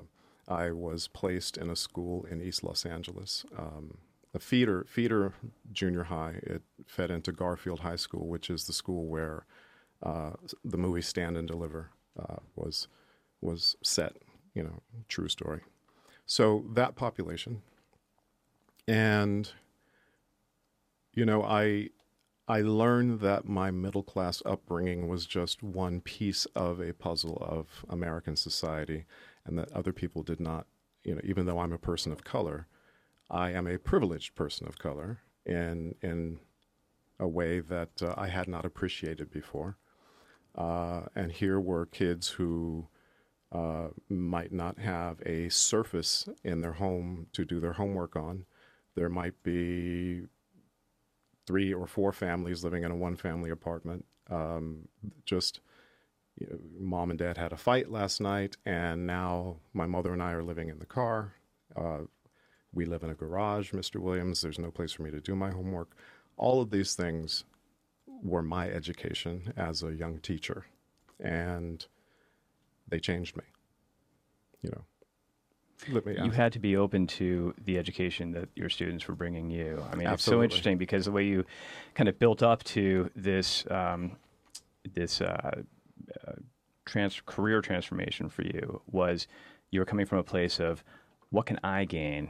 i 0.48 0.70
was 0.72 1.08
placed 1.08 1.58
in 1.58 1.70
a 1.70 1.76
school 1.76 2.26
in 2.30 2.42
east 2.42 2.66
los 2.66 2.86
angeles 2.86 3.46
um, 3.58 3.98
a 4.34 4.40
feeder 4.40 4.86
feeder 4.90 5.34
junior 5.72 6.04
high. 6.04 6.40
It 6.44 6.64
fed 6.88 7.12
into 7.12 7.32
garfield 7.32 7.82
high 7.82 7.96
school 7.96 8.28
which 8.28 8.50
is 8.50 8.66
the 8.66 8.74
school 8.74 9.06
where 9.06 9.46
uh, 10.02 10.32
the 10.66 10.78
movie 10.78 11.02
stand 11.02 11.38
and 11.38 11.48
deliver 11.48 11.92
uh, 12.20 12.38
was 12.56 12.88
was 13.42 13.76
set 13.84 14.18
you 14.54 14.64
know 14.64 14.82
true 15.08 15.30
story. 15.30 15.62
So 16.26 16.66
that 16.74 16.96
population. 16.96 17.62
And 18.88 19.50
you 21.14 21.26
know 21.26 21.44
i 21.44 21.90
i 22.48 22.62
learned 22.62 23.20
that 23.20 23.46
my 23.46 23.72
middle 23.72 24.04
class 24.04 24.42
upbringing 24.46 25.08
was 25.08 25.26
just 25.26 25.64
one 25.64 26.02
piece 26.02 26.46
of 26.56 26.80
a 26.80 26.94
puzzle 26.94 27.38
of 27.42 27.86
american 27.90 28.36
society 28.36 29.06
and 29.46 29.58
that 29.58 29.72
other 29.72 29.94
people 29.94 30.24
did 30.24 30.40
not 30.40 30.68
you 31.04 31.14
know 31.14 31.22
even 31.24 31.46
though 31.46 31.60
i'm 31.60 31.74
a 31.74 31.78
person 31.78 32.12
of 32.12 32.24
color 32.24 32.68
I 33.30 33.52
am 33.52 33.68
a 33.68 33.80
privileged 33.80 34.36
person 34.36 34.68
of 34.68 34.78
color 34.78 35.20
in 35.46 35.96
in 36.02 36.40
a 37.20 37.28
way 37.28 37.60
that 37.62 38.02
uh, 38.02 38.14
I 38.18 38.28
had 38.28 38.48
not 38.48 38.66
appreciated 38.66 39.32
before. 39.32 39.78
Uh, 40.56 41.04
and 41.16 41.32
here 41.32 41.60
were 41.60 41.86
kids 41.88 42.30
who 42.30 42.88
uh, 43.52 43.88
might 44.10 44.52
not 44.52 44.78
have 44.78 45.20
a 45.26 45.50
surface 45.50 46.28
in 46.44 46.62
their 46.62 46.74
home 46.74 47.28
to 47.34 47.44
do 47.46 47.60
their 47.60 47.74
homework 47.74 48.16
on. 48.16 48.46
There 48.96 49.10
might 49.10 49.42
be 49.42 50.28
three 51.46 51.74
or 51.74 51.88
four 51.88 52.12
families 52.12 52.64
living 52.64 52.84
in 52.84 52.92
a 52.92 52.96
one 52.96 53.16
family 53.16 53.50
apartment. 53.50 54.06
Um, 54.30 54.88
just 55.26 55.60
you 56.40 56.48
know, 56.48 56.60
mom 56.80 57.10
and 57.10 57.20
dad 57.20 57.38
had 57.38 57.52
a 57.52 57.58
fight 57.58 57.92
last 57.92 58.20
night, 58.22 58.58
and 58.66 59.06
now 59.06 59.58
my 59.74 59.86
mother 59.86 60.14
and 60.14 60.24
I 60.24 60.32
are 60.32 60.44
living 60.44 60.70
in 60.70 60.80
the 60.80 60.86
car. 60.86 61.34
Uh, 61.76 62.00
we 62.74 62.86
live 62.86 63.04
in 63.04 63.12
a 63.12 63.16
garage, 63.16 63.72
Mr. 63.72 63.98
Williams. 63.98 64.42
There's 64.42 64.60
no 64.60 64.72
place 64.72 64.94
for 64.94 65.04
me 65.04 65.12
to 65.12 65.22
do 65.22 65.36
my 65.36 65.52
homework. 65.52 65.96
All 66.38 66.62
of 66.62 66.72
these 66.72 66.96
things 66.96 67.44
were 68.24 68.42
my 68.42 68.70
education 68.70 69.54
as 69.56 69.84
a 69.84 69.94
young 69.94 70.20
teacher, 70.20 70.66
and 71.20 71.86
they 72.88 73.00
changed 73.00 73.38
me. 73.38 73.44
You 74.62 74.72
know, 74.72 74.84
let 75.92 76.06
me. 76.06 76.16
You 76.24 76.32
had 76.32 76.54
to 76.54 76.60
be 76.60 76.78
open 76.78 77.08
to 77.08 77.54
the 77.66 77.78
education 77.78 78.32
that 78.32 78.50
your 78.56 78.70
students 78.70 79.08
were 79.08 79.16
bringing 79.16 79.50
you. 79.50 79.84
I 79.92 79.96
mean, 79.96 80.08
it's 80.08 80.24
so 80.24 80.42
interesting 80.44 80.78
because 80.78 81.06
the 81.06 81.12
way 81.12 81.26
you 81.26 81.46
kind 81.96 82.08
of 82.08 82.20
built 82.20 82.42
up 82.42 82.64
to 82.66 83.10
this 83.16 83.66
um, 83.70 84.18
this 84.94 85.22
uh, 85.22 85.62
uh, 86.28 86.32
trans- 86.86 87.22
career 87.26 87.62
transformation 87.62 88.30
for 88.30 88.44
you 88.44 88.82
was 88.90 89.28
you 89.72 89.80
were 89.80 89.86
coming 89.86 90.06
from 90.06 90.20
a 90.20 90.24
place 90.24 90.60
of 90.60 90.84
what 91.30 91.46
can 91.46 91.60
I 91.64 91.86
gain? 91.86 92.30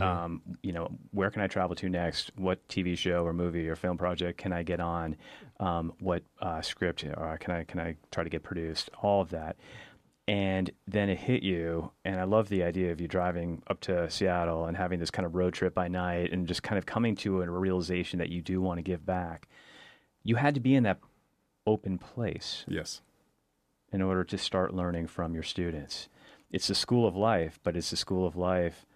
Um, 0.00 0.42
you 0.62 0.72
know, 0.72 0.88
where 1.10 1.30
can 1.30 1.42
I 1.42 1.48
travel 1.48 1.74
to 1.74 1.88
next? 1.88 2.30
What 2.36 2.66
TV 2.68 2.96
show 2.96 3.24
or 3.24 3.32
movie 3.32 3.68
or 3.68 3.74
film 3.74 3.98
project 3.98 4.38
can 4.38 4.52
I 4.52 4.62
get 4.62 4.78
on? 4.78 5.16
Um, 5.58 5.94
what 5.98 6.22
uh, 6.40 6.60
script 6.60 7.04
or 7.04 7.36
can 7.38 7.54
I 7.54 7.64
can 7.64 7.80
I 7.80 7.96
try 8.12 8.22
to 8.22 8.30
get 8.30 8.44
produced? 8.44 8.90
All 9.02 9.20
of 9.20 9.30
that 9.30 9.56
and 10.30 10.70
then 10.86 11.08
it 11.08 11.18
hit 11.18 11.42
you 11.42 11.90
and 12.04 12.20
i 12.20 12.24
love 12.24 12.48
the 12.48 12.62
idea 12.62 12.92
of 12.92 13.00
you 13.00 13.08
driving 13.08 13.62
up 13.68 13.80
to 13.80 14.08
seattle 14.08 14.66
and 14.66 14.76
having 14.76 15.00
this 15.00 15.10
kind 15.10 15.26
of 15.26 15.34
road 15.34 15.52
trip 15.52 15.74
by 15.74 15.88
night 15.88 16.32
and 16.32 16.46
just 16.46 16.62
kind 16.62 16.78
of 16.78 16.86
coming 16.86 17.16
to 17.16 17.42
a 17.42 17.50
realization 17.50 18.18
that 18.18 18.28
you 18.28 18.40
do 18.40 18.60
want 18.60 18.78
to 18.78 18.82
give 18.82 19.04
back 19.04 19.48
you 20.22 20.36
had 20.36 20.54
to 20.54 20.60
be 20.60 20.74
in 20.74 20.84
that 20.84 21.00
open 21.66 21.98
place 21.98 22.64
Yes, 22.68 23.00
in 23.92 24.00
order 24.00 24.24
to 24.24 24.38
start 24.38 24.72
learning 24.72 25.08
from 25.08 25.34
your 25.34 25.42
students 25.42 26.08
it's 26.50 26.68
the 26.68 26.74
school 26.74 27.08
of 27.08 27.16
life 27.16 27.58
but 27.64 27.76
it's 27.76 27.90
the 27.90 27.96
school 27.96 28.26
of 28.26 28.36
life 28.36 28.86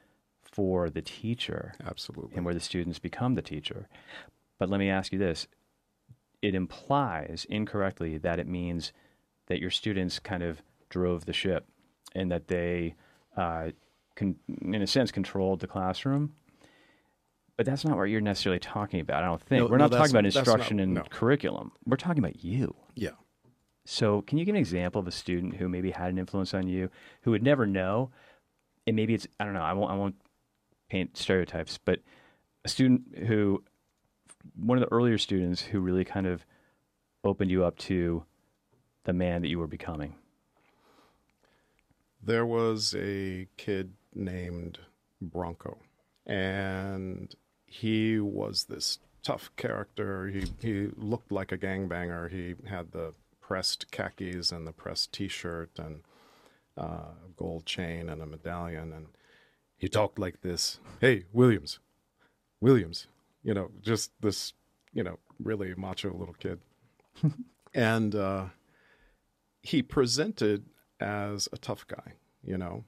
for 0.54 0.88
the 0.88 1.02
teacher 1.02 1.74
absolutely. 1.84 2.36
and 2.36 2.44
where 2.44 2.54
the 2.54 2.60
students 2.60 3.00
become 3.00 3.34
the 3.34 3.42
teacher. 3.42 3.88
But 4.58 4.70
let 4.70 4.78
me 4.78 4.88
ask 4.88 5.12
you 5.12 5.18
this 5.18 5.48
it 6.40 6.54
implies 6.54 7.46
incorrectly 7.48 8.18
that 8.18 8.38
it 8.38 8.46
means 8.46 8.92
that 9.46 9.58
your 9.58 9.70
students 9.70 10.18
kind 10.18 10.42
of 10.42 10.62
drove 10.94 11.24
the 11.26 11.32
ship 11.32 11.66
and 12.14 12.30
that 12.30 12.46
they, 12.46 12.94
uh, 13.36 13.70
con- 14.14 14.36
in 14.62 14.80
a 14.80 14.86
sense, 14.86 15.10
controlled 15.10 15.58
the 15.58 15.66
classroom. 15.66 16.32
But 17.56 17.66
that's 17.66 17.84
not 17.84 17.96
what 17.96 18.04
you're 18.04 18.20
necessarily 18.20 18.60
talking 18.60 19.00
about, 19.00 19.22
I 19.24 19.26
don't 19.26 19.42
think. 19.42 19.64
No, 19.64 19.66
We're 19.70 19.78
no, 19.78 19.84
not 19.86 19.96
talking 19.96 20.12
about 20.12 20.22
that's 20.24 20.36
not- 20.36 20.46
instruction 20.46 20.78
and 20.80 20.94
no. 20.94 21.02
curriculum. 21.10 21.72
We're 21.84 21.96
talking 21.96 22.20
about 22.22 22.44
you. 22.44 22.74
Yeah. 22.94 23.10
So, 23.84 24.22
can 24.22 24.38
you 24.38 24.44
give 24.44 24.54
an 24.54 24.58
example 24.60 25.00
of 25.00 25.06
a 25.08 25.10
student 25.12 25.56
who 25.56 25.68
maybe 25.68 25.90
had 25.90 26.10
an 26.10 26.18
influence 26.18 26.54
on 26.54 26.68
you, 26.68 26.90
who 27.22 27.32
would 27.32 27.42
never 27.42 27.66
know, 27.66 28.10
and 28.86 28.94
maybe 28.96 29.14
it's 29.14 29.26
I 29.38 29.44
don't 29.44 29.52
know. 29.54 29.60
I 29.62 29.72
won't 29.72 29.90
I 29.90 29.94
won't 29.96 30.14
paint 30.88 31.16
stereotypes, 31.16 31.78
but 31.84 31.98
a 32.64 32.68
student 32.68 33.02
who, 33.26 33.62
one 34.56 34.78
of 34.78 34.82
the 34.88 34.92
earlier 34.94 35.18
students 35.18 35.60
who 35.60 35.80
really 35.80 36.04
kind 36.04 36.26
of 36.26 36.46
opened 37.24 37.50
you 37.50 37.64
up 37.64 37.76
to 37.78 38.24
the 39.04 39.12
man 39.12 39.42
that 39.42 39.48
you 39.48 39.58
were 39.58 39.66
becoming. 39.66 40.14
There 42.26 42.46
was 42.46 42.94
a 42.96 43.48
kid 43.58 43.92
named 44.14 44.78
Bronco, 45.20 45.78
and 46.24 47.34
he 47.66 48.18
was 48.18 48.64
this 48.64 48.98
tough 49.22 49.50
character. 49.56 50.28
He 50.28 50.46
he 50.60 50.88
looked 50.96 51.30
like 51.30 51.52
a 51.52 51.58
gangbanger. 51.58 52.30
He 52.30 52.54
had 52.66 52.92
the 52.92 53.12
pressed 53.40 53.90
khakis 53.90 54.52
and 54.52 54.66
the 54.66 54.72
pressed 54.72 55.12
T-shirt 55.12 55.78
and 55.78 56.00
uh, 56.78 57.12
gold 57.36 57.66
chain 57.66 58.08
and 58.08 58.22
a 58.22 58.26
medallion, 58.26 58.92
and 58.92 59.06
he 59.76 59.88
talked 59.88 60.18
like 60.18 60.40
this. 60.40 60.78
Hey, 61.00 61.24
Williams, 61.32 61.78
Williams, 62.58 63.06
you 63.42 63.52
know, 63.52 63.70
just 63.82 64.12
this, 64.20 64.54
you 64.94 65.02
know, 65.02 65.18
really 65.38 65.74
macho 65.74 66.10
little 66.14 66.34
kid, 66.34 66.60
and 67.74 68.14
uh, 68.14 68.46
he 69.62 69.82
presented 69.82 70.64
as 71.00 71.48
a 71.52 71.58
tough 71.58 71.86
guy, 71.86 72.14
you 72.42 72.56
know, 72.56 72.84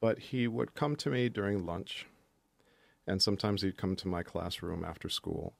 but 0.00 0.18
he 0.18 0.46
would 0.46 0.74
come 0.74 0.96
to 0.96 1.10
me 1.10 1.28
during 1.28 1.66
lunch, 1.66 2.06
and 3.06 3.22
sometimes 3.22 3.62
he'd 3.62 3.76
come 3.76 3.96
to 3.96 4.08
my 4.08 4.22
classroom 4.22 4.84
after 4.84 5.08
school, 5.08 5.54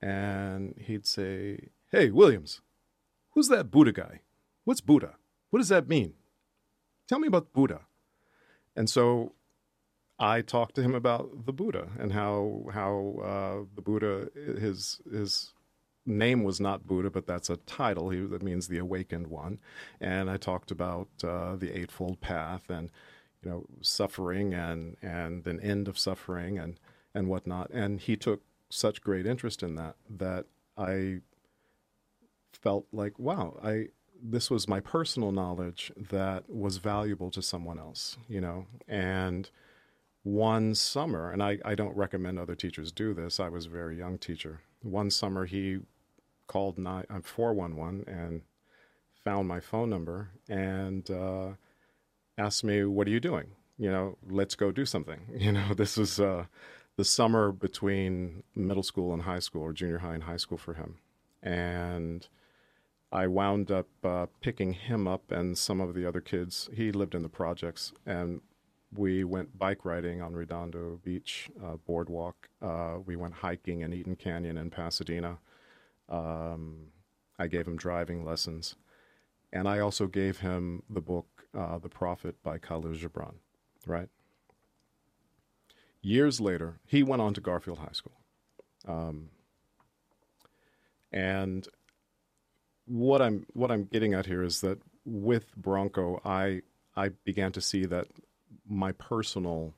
and 0.00 0.74
he'd 0.78 1.06
say, 1.06 1.68
"Hey, 1.90 2.10
Williams, 2.10 2.60
who's 3.30 3.48
that 3.48 3.70
Buddha 3.70 3.92
guy? 3.92 4.20
What's 4.64 4.80
Buddha? 4.80 5.16
What 5.50 5.58
does 5.58 5.68
that 5.68 5.88
mean? 5.88 6.14
Tell 7.08 7.18
me 7.18 7.28
about 7.28 7.52
Buddha." 7.52 7.86
And 8.76 8.88
so 8.88 9.34
I 10.18 10.40
talked 10.40 10.74
to 10.76 10.82
him 10.82 10.94
about 10.94 11.46
the 11.46 11.52
Buddha 11.52 11.90
and 11.98 12.12
how 12.12 12.64
how 12.72 13.20
uh, 13.24 13.64
the 13.74 13.82
Buddha 13.82 14.30
his 14.34 15.00
his 15.10 15.52
name 16.08 16.42
was 16.42 16.60
not 16.60 16.86
Buddha, 16.86 17.10
but 17.10 17.26
that's 17.26 17.50
a 17.50 17.56
title. 17.58 18.10
He, 18.10 18.20
that 18.20 18.42
means 18.42 18.68
the 18.68 18.78
awakened 18.78 19.28
one. 19.28 19.58
And 20.00 20.30
I 20.30 20.36
talked 20.36 20.70
about 20.70 21.08
uh, 21.22 21.56
the 21.56 21.76
Eightfold 21.78 22.20
Path 22.20 22.70
and 22.70 22.90
you 23.42 23.50
know 23.50 23.66
suffering 23.80 24.54
and 24.54 24.96
and 25.02 25.46
an 25.46 25.60
end 25.60 25.86
of 25.88 25.98
suffering 25.98 26.58
and 26.58 26.80
and 27.14 27.28
whatnot. 27.28 27.70
And 27.70 28.00
he 28.00 28.16
took 28.16 28.42
such 28.70 29.02
great 29.02 29.26
interest 29.26 29.62
in 29.62 29.76
that 29.76 29.96
that 30.08 30.46
I 30.76 31.20
felt 32.52 32.86
like 32.92 33.18
wow, 33.18 33.58
I 33.62 33.88
this 34.20 34.50
was 34.50 34.66
my 34.66 34.80
personal 34.80 35.30
knowledge 35.30 35.92
that 36.10 36.50
was 36.50 36.78
valuable 36.78 37.30
to 37.30 37.40
someone 37.40 37.78
else, 37.78 38.16
you 38.28 38.40
know, 38.40 38.66
and 38.88 39.48
one 40.24 40.74
summer, 40.74 41.30
and 41.30 41.42
I, 41.42 41.58
I 41.64 41.74
don't 41.74 41.96
recommend 41.96 42.38
other 42.38 42.54
teachers 42.54 42.92
do 42.92 43.14
this. 43.14 43.40
I 43.40 43.48
was 43.48 43.66
a 43.66 43.70
very 43.70 43.96
young 43.96 44.18
teacher. 44.18 44.60
One 44.82 45.10
summer, 45.10 45.46
he 45.46 45.78
called 46.48 46.78
nine, 46.78 47.04
uh, 47.08 47.20
411 47.22 48.04
and 48.08 48.42
found 49.24 49.46
my 49.46 49.60
phone 49.60 49.90
number 49.90 50.30
and 50.48 51.08
uh, 51.10 51.50
asked 52.36 52.64
me, 52.64 52.84
What 52.84 53.06
are 53.06 53.10
you 53.10 53.20
doing? 53.20 53.46
You 53.78 53.92
know, 53.92 54.18
let's 54.28 54.56
go 54.56 54.72
do 54.72 54.84
something. 54.84 55.20
You 55.38 55.52
know, 55.52 55.74
this 55.74 55.96
was 55.96 56.18
uh, 56.18 56.46
the 56.96 57.04
summer 57.04 57.52
between 57.52 58.42
middle 58.56 58.82
school 58.82 59.12
and 59.12 59.22
high 59.22 59.38
school, 59.38 59.62
or 59.62 59.72
junior 59.72 59.98
high 59.98 60.14
and 60.14 60.24
high 60.24 60.36
school 60.36 60.58
for 60.58 60.74
him. 60.74 60.98
And 61.42 62.26
I 63.12 63.28
wound 63.28 63.70
up 63.70 63.86
uh, 64.02 64.26
picking 64.40 64.72
him 64.72 65.06
up 65.06 65.30
and 65.30 65.56
some 65.56 65.80
of 65.80 65.94
the 65.94 66.06
other 66.06 66.20
kids. 66.20 66.68
He 66.74 66.90
lived 66.90 67.14
in 67.14 67.22
the 67.22 67.28
projects, 67.28 67.92
and 68.04 68.40
we 68.92 69.22
went 69.24 69.58
bike 69.58 69.84
riding 69.84 70.20
on 70.22 70.34
Redondo 70.34 71.00
Beach 71.04 71.50
uh, 71.64 71.76
boardwalk. 71.86 72.48
Uh, 72.60 72.96
we 73.04 73.16
went 73.16 73.34
hiking 73.34 73.80
in 73.82 73.92
Eaton 73.92 74.16
Canyon 74.16 74.58
in 74.58 74.70
Pasadena. 74.70 75.38
Um, 76.08 76.88
I 77.38 77.46
gave 77.46 77.66
him 77.66 77.76
driving 77.76 78.24
lessons, 78.24 78.76
and 79.52 79.68
I 79.68 79.78
also 79.78 80.06
gave 80.06 80.40
him 80.40 80.82
the 80.88 81.00
book 81.00 81.46
uh, 81.56 81.78
"The 81.78 81.88
Prophet" 81.88 82.42
by 82.42 82.58
Kahlil 82.58 82.98
Gibran. 82.98 83.34
Right. 83.86 84.08
Years 86.00 86.40
later, 86.40 86.80
he 86.86 87.02
went 87.02 87.22
on 87.22 87.34
to 87.34 87.40
Garfield 87.40 87.78
High 87.78 87.92
School, 87.92 88.20
um, 88.86 89.30
and 91.12 91.66
what 92.86 93.20
I'm 93.20 93.46
what 93.52 93.70
I'm 93.70 93.84
getting 93.84 94.14
at 94.14 94.26
here 94.26 94.42
is 94.42 94.60
that 94.62 94.78
with 95.04 95.54
Bronco, 95.56 96.20
I 96.24 96.62
I 96.96 97.10
began 97.24 97.52
to 97.52 97.60
see 97.60 97.84
that 97.86 98.08
my 98.68 98.92
personal 98.92 99.74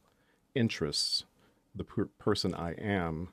interests, 0.54 1.24
the 1.74 1.84
per- 1.84 2.06
person 2.18 2.54
I 2.54 2.72
am, 2.72 3.28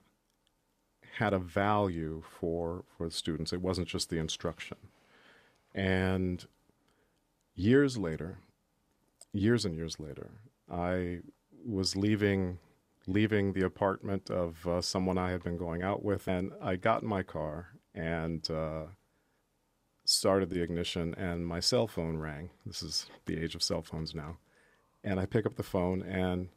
had 1.20 1.34
a 1.34 1.40
value 1.40 2.24
for 2.40 2.84
for 2.98 3.08
the 3.08 3.14
students. 3.14 3.54
It 3.54 3.62
wasn't 3.62 3.88
just 3.88 4.10
the 4.10 4.18
instruction. 4.18 4.78
And 5.74 6.46
years 7.56 7.98
later, 7.98 8.40
years 9.34 9.66
and 9.66 9.76
years 9.76 10.00
later, 10.00 10.30
I 10.72 11.20
was 11.66 11.96
leaving 11.96 12.60
leaving 13.08 13.54
the 13.54 13.66
apartment 13.66 14.30
of 14.30 14.68
uh, 14.68 14.82
someone 14.82 15.18
I 15.18 15.32
had 15.32 15.44
been 15.44 15.58
going 15.58 15.82
out 15.82 16.04
with, 16.04 16.28
and 16.28 16.52
I 16.62 16.76
got 16.76 17.04
in 17.04 17.08
my 17.08 17.24
car 17.24 17.70
and. 17.94 18.50
Uh, 18.50 18.84
started 20.10 20.50
the 20.50 20.62
ignition 20.62 21.14
and 21.16 21.46
my 21.46 21.60
cell 21.60 21.86
phone 21.86 22.18
rang. 22.18 22.50
This 22.66 22.82
is 22.82 23.08
the 23.26 23.38
age 23.44 23.56
of 23.56 23.62
cell 23.62 23.82
phones 23.82 24.16
now. 24.16 24.38
And 25.04 25.20
I 25.20 25.26
pick 25.26 25.46
up 25.46 25.56
the 25.56 25.64
phone 25.64 26.02
and, 26.02 26.48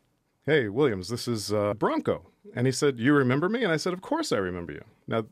"Hey, 0.50 0.68
Williams, 0.68 1.08
this 1.08 1.28
is 1.28 1.52
uh, 1.52 1.74
Bronco," 1.74 2.30
and 2.54 2.66
he 2.66 2.72
said, 2.72 2.98
"You 2.98 3.14
remember 3.14 3.48
me?" 3.48 3.62
And 3.62 3.72
I 3.72 3.76
said, 3.76 3.92
"Of 3.92 4.00
course 4.00 4.32
I 4.32 4.38
remember 4.38 4.72
you." 4.72 4.84
Now, 5.06 5.26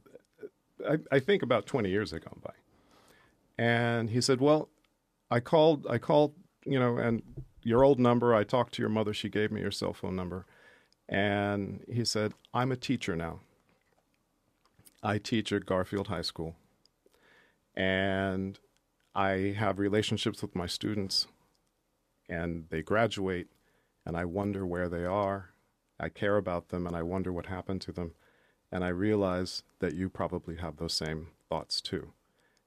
I, 0.89 0.99
I 1.11 1.19
think 1.19 1.43
about 1.43 1.67
twenty 1.67 1.91
years 1.91 2.13
had 2.13 2.25
gone 2.25 2.41
by, 2.45 2.55
and 3.59 4.11
he 4.11 4.21
said, 4.21 4.41
"Well, 4.41 4.69
I 5.31 5.41
called. 5.41 5.87
I 5.89 5.99
called. 5.99 6.35
You 6.65 6.79
know, 6.79 6.99
and 6.99 7.23
your 7.63 7.83
old 7.83 7.99
number. 7.99 8.35
I 8.35 8.45
talked 8.45 8.75
to 8.75 8.83
your 8.83 8.91
mother. 8.91 9.13
She 9.13 9.29
gave 9.29 9.51
me 9.51 9.61
your 9.61 9.71
cell 9.71 9.93
phone 9.93 10.17
number." 10.17 10.47
And 11.09 11.85
he 11.91 12.05
said, 12.05 12.35
I'm 12.53 12.71
a 12.71 12.77
teacher 12.77 13.17
now. 13.17 13.41
I 15.03 15.19
teach 15.19 15.53
at 15.53 15.65
Garfield 15.65 16.09
High 16.09 16.23
School. 16.23 16.55
And 17.75 18.59
I 19.15 19.55
have 19.57 19.79
relationships 19.79 20.43
with 20.43 20.55
my 20.55 20.67
students, 20.67 21.27
and 22.29 22.67
they 22.71 22.83
graduate, 22.83 23.49
and 24.09 24.17
I 24.17 24.25
wonder 24.25 24.65
where 24.65 24.89
they 24.89 25.05
are. 25.05 25.51
I 26.01 26.09
care 26.09 26.39
about 26.39 26.71
them, 26.71 26.87
and 26.87 26.97
I 26.97 27.03
wonder 27.03 27.31
what 27.31 27.45
happened 27.45 27.83
to 27.83 27.93
them. 27.93 28.13
And 28.73 28.83
I 28.83 28.89
realize 28.89 29.63
that 29.81 29.95
you 29.95 30.09
probably 30.09 30.57
have 30.57 30.79
those 30.79 30.95
same 30.95 31.29
thoughts 31.51 31.83
too. 31.83 32.15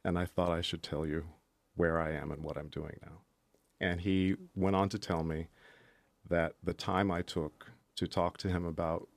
And 0.06 0.20
I 0.20 0.26
thought 0.26 0.52
I 0.52 0.62
should 0.62 0.84
tell 0.84 1.04
you 1.04 1.26
where 1.76 2.00
I 2.00 2.12
am 2.12 2.32
and 2.32 2.44
what 2.44 2.58
I'm 2.58 2.68
doing 2.68 3.00
now. 3.02 3.22
And 3.80 4.02
he 4.02 4.36
went 4.56 4.76
on 4.76 4.90
to 4.90 5.00
tell 5.00 5.24
me 5.24 5.48
that 6.30 6.54
the 6.64 6.74
time 6.74 7.10
I 7.10 7.24
took 7.24 7.72
to 7.96 8.08
talk 8.08 8.38
to 8.38 8.48
him 8.48 8.64
about 8.64 9.08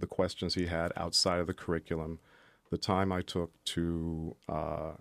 the 0.00 0.06
questions 0.08 0.54
he 0.54 0.66
had 0.66 0.92
outside 0.96 1.38
of 1.38 1.46
the 1.46 1.54
curriculum, 1.54 2.18
the 2.72 2.78
time 2.78 3.12
I 3.12 3.22
took 3.22 3.52
to 3.66 4.34
uh, 4.48 4.92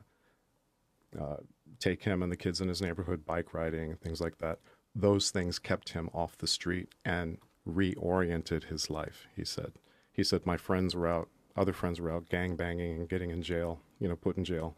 uh, 1.19 1.37
take 1.79 2.03
him 2.03 2.21
and 2.21 2.31
the 2.31 2.37
kids 2.37 2.61
in 2.61 2.67
his 2.67 2.83
neighborhood 2.83 3.25
bike 3.25 3.55
riding 3.55 3.89
and 3.89 3.99
things 3.99 4.21
like 4.21 4.37
that, 4.37 4.59
those 4.97 5.29
things 5.29 5.59
kept 5.59 5.89
him 5.89 6.09
off 6.13 6.37
the 6.37 6.47
street 6.47 6.89
and 7.05 7.37
reoriented 7.67 8.65
his 8.65 8.89
life, 8.89 9.27
he 9.35 9.45
said. 9.45 9.73
He 10.11 10.23
said, 10.23 10.45
My 10.45 10.57
friends 10.57 10.95
were 10.95 11.07
out, 11.07 11.29
other 11.55 11.73
friends 11.73 12.01
were 12.01 12.11
out 12.11 12.29
gang 12.29 12.55
banging 12.55 12.99
and 12.99 13.09
getting 13.09 13.29
in 13.29 13.41
jail, 13.43 13.79
you 13.99 14.07
know, 14.07 14.15
put 14.15 14.37
in 14.37 14.43
jail. 14.43 14.75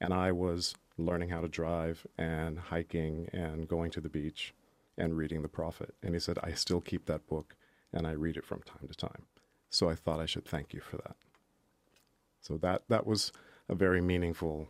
And 0.00 0.12
I 0.12 0.32
was 0.32 0.74
learning 0.98 1.28
how 1.28 1.40
to 1.40 1.48
drive 1.48 2.06
and 2.18 2.58
hiking 2.58 3.28
and 3.32 3.68
going 3.68 3.90
to 3.92 4.00
the 4.00 4.08
beach 4.08 4.54
and 4.98 5.16
reading 5.16 5.42
the 5.42 5.48
prophet. 5.48 5.94
And 6.02 6.14
he 6.14 6.20
said, 6.20 6.38
I 6.42 6.52
still 6.52 6.80
keep 6.80 7.06
that 7.06 7.26
book 7.28 7.56
and 7.92 8.06
I 8.06 8.12
read 8.12 8.36
it 8.36 8.44
from 8.44 8.62
time 8.62 8.88
to 8.88 8.94
time. 8.94 9.26
So 9.70 9.88
I 9.88 9.94
thought 9.94 10.20
I 10.20 10.26
should 10.26 10.44
thank 10.44 10.74
you 10.74 10.80
for 10.80 10.96
that. 10.98 11.16
So 12.40 12.56
that 12.58 12.82
that 12.88 13.06
was 13.06 13.32
a 13.68 13.74
very 13.74 14.00
meaningful 14.00 14.68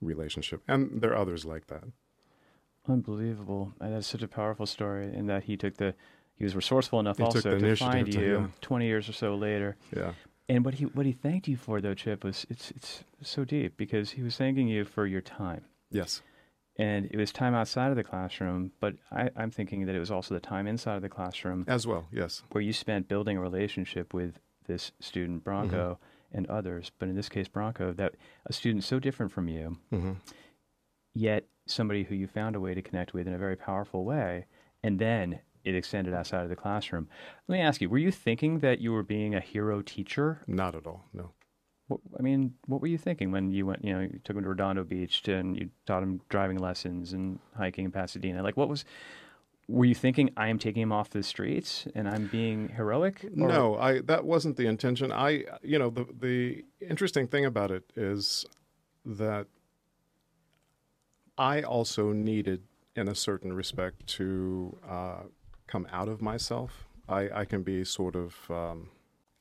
relationship, 0.00 0.62
and 0.66 1.00
there 1.00 1.12
are 1.12 1.16
others 1.16 1.44
like 1.44 1.68
that. 1.68 1.84
Unbelievable! 2.88 3.72
And 3.80 3.94
that's 3.94 4.06
such 4.06 4.22
a 4.22 4.28
powerful 4.28 4.66
story. 4.66 5.14
In 5.14 5.26
that 5.26 5.44
he 5.44 5.56
took 5.56 5.76
the 5.76 5.94
he 6.34 6.44
was 6.44 6.54
resourceful 6.54 7.00
enough 7.00 7.16
He 7.18 7.24
also 7.24 7.58
to 7.58 7.76
find 7.76 8.10
to- 8.12 8.20
you 8.20 8.32
yeah. 8.40 8.46
twenty 8.60 8.86
years 8.86 9.08
or 9.08 9.12
so 9.12 9.34
later. 9.34 9.76
Yeah, 9.94 10.12
And 10.48 10.64
what 10.64 10.74
he 10.74 10.84
what 10.86 11.06
he 11.06 11.12
thanked 11.12 11.48
you 11.48 11.56
for 11.56 11.80
though, 11.80 11.94
Chip, 11.94 12.22
was 12.24 12.46
it's 12.50 12.70
it's 12.72 13.04
so 13.22 13.44
deep 13.44 13.76
because 13.76 14.12
he 14.12 14.22
was 14.22 14.36
thanking 14.36 14.68
you 14.68 14.84
for 14.84 15.06
your 15.06 15.20
time. 15.22 15.64
yes, 15.90 16.22
And 16.78 17.06
it 17.10 17.16
was 17.16 17.32
time 17.32 17.54
outside 17.54 17.90
of 17.90 17.96
the 17.96 18.04
classroom, 18.04 18.72
but 18.80 18.94
I, 19.10 19.30
I'm 19.34 19.50
thinking 19.50 19.86
that 19.86 19.94
it 19.94 19.98
was 20.00 20.10
also 20.10 20.34
the 20.34 20.40
time 20.40 20.66
inside 20.66 20.96
of 20.96 21.02
the 21.02 21.08
classroom 21.08 21.64
as 21.66 21.86
well. 21.86 22.06
Yes, 22.12 22.42
where 22.52 22.62
you 22.62 22.72
spent 22.72 23.08
building 23.08 23.36
a 23.38 23.40
relationship 23.40 24.12
with 24.14 24.38
this 24.66 24.92
student 25.00 25.42
Bronco 25.42 25.98
Mm-hmm. 25.98 26.36
and 26.36 26.46
others, 26.48 26.90
but 26.98 27.08
in 27.08 27.14
this 27.16 27.28
case 27.30 27.48
Bronco, 27.48 27.92
that 27.94 28.14
a 28.44 28.52
student 28.52 28.84
so 28.84 28.98
different 29.00 29.32
from 29.32 29.48
you, 29.48 29.78
hmm 29.90 30.12
yet 31.14 31.44
somebody 31.66 32.04
who 32.04 32.14
you 32.14 32.26
found 32.26 32.56
a 32.56 32.60
way 32.60 32.74
to 32.74 32.82
connect 32.82 33.12
with 33.14 33.26
in 33.26 33.34
a 33.34 33.38
very 33.38 33.56
powerful 33.56 34.04
way, 34.04 34.46
and 34.82 34.98
then 34.98 35.40
it 35.64 35.74
extended 35.74 36.14
outside 36.14 36.44
of 36.44 36.48
the 36.48 36.56
classroom. 36.56 37.08
Let 37.48 37.56
me 37.56 37.60
ask 37.62 37.80
you: 37.80 37.88
Were 37.90 37.98
you 37.98 38.12
thinking 38.12 38.60
that 38.60 38.80
you 38.80 38.92
were 38.92 39.02
being 39.02 39.34
a 39.34 39.40
hero 39.40 39.82
teacher? 39.82 40.42
not 40.46 40.74
at 40.74 40.86
all. 40.86 41.04
No. 41.12 41.32
What, 41.88 42.00
I 42.18 42.22
mean, 42.22 42.54
what 42.66 42.80
were 42.80 42.88
you 42.88 42.98
thinking 42.98 43.30
when 43.30 43.52
you 43.52 43.66
went? 43.66 43.84
You 43.84 43.92
know, 43.92 44.00
you 44.00 44.20
took 44.24 44.36
him 44.36 44.42
to 44.42 44.48
Redondo 44.48 44.82
Beach 44.82 45.22
to, 45.22 45.34
and 45.34 45.56
you 45.56 45.70
taught 45.86 46.02
him 46.02 46.20
driving 46.28 46.58
lessons 46.58 47.12
and 47.12 47.38
hiking 47.56 47.84
in 47.84 47.92
Pasadena. 47.92 48.42
Like, 48.42 48.56
what 48.56 48.68
was? 48.68 48.84
Were 49.68 49.84
you 49.84 49.94
thinking 49.96 50.30
I 50.36 50.46
am 50.48 50.60
taking 50.60 50.82
him 50.82 50.92
off 50.92 51.10
the 51.10 51.24
streets 51.24 51.88
and 51.96 52.08
I'm 52.08 52.28
being 52.28 52.68
heroic? 52.68 53.24
Or- 53.24 53.48
No, 53.48 53.76
I 53.76 54.00
that 54.02 54.24
wasn't 54.24 54.56
the 54.56 54.66
intention. 54.66 55.10
I 55.10 55.44
you 55.62 55.78
know 55.78 55.90
the 55.90 56.06
the 56.16 56.64
interesting 56.80 57.26
thing 57.26 57.44
about 57.44 57.72
it 57.72 57.82
is 57.96 58.44
that 59.04 59.46
I 61.38 61.62
also 61.62 62.12
needed, 62.12 62.62
in 62.94 63.08
a 63.08 63.14
certain 63.14 63.52
respect, 63.52 64.06
to 64.08 64.76
uh, 64.88 65.22
come 65.66 65.86
out 65.92 66.08
of 66.08 66.22
myself. 66.22 66.88
I, 67.08 67.28
I 67.30 67.44
can 67.44 67.62
be 67.62 67.84
sort 67.84 68.16
of 68.16 68.34
um, 68.50 68.90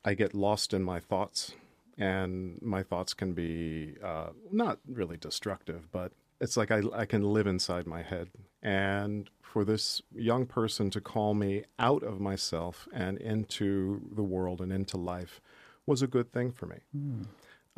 I 0.03 0.13
get 0.13 0.33
lost 0.33 0.73
in 0.73 0.83
my 0.83 0.99
thoughts, 0.99 1.53
and 1.97 2.59
my 2.61 2.83
thoughts 2.83 3.13
can 3.13 3.33
be 3.33 3.95
uh, 4.03 4.29
not 4.51 4.79
really 4.87 5.17
destructive, 5.17 5.91
but 5.91 6.11
it's 6.41 6.57
like 6.57 6.69
I, 6.69 6.81
I 6.93 7.05
can 7.05 7.23
live 7.23 7.47
inside 7.47 7.87
my 7.87 8.03
head. 8.03 8.29
And 8.61 9.29
for 9.41 9.63
this 9.63 10.01
young 10.13 10.45
person 10.45 10.89
to 10.91 11.01
call 11.01 11.33
me 11.33 11.63
out 11.79 12.03
of 12.03 12.19
myself 12.19 12.87
and 12.93 13.17
into 13.17 14.01
the 14.13 14.23
world 14.23 14.59
and 14.59 14.71
into 14.71 14.97
life 14.97 15.39
was 15.85 16.01
a 16.01 16.07
good 16.07 16.31
thing 16.33 16.51
for 16.51 16.65
me. 16.65 16.77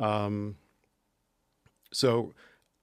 Um, 0.00 0.56
so 1.92 2.34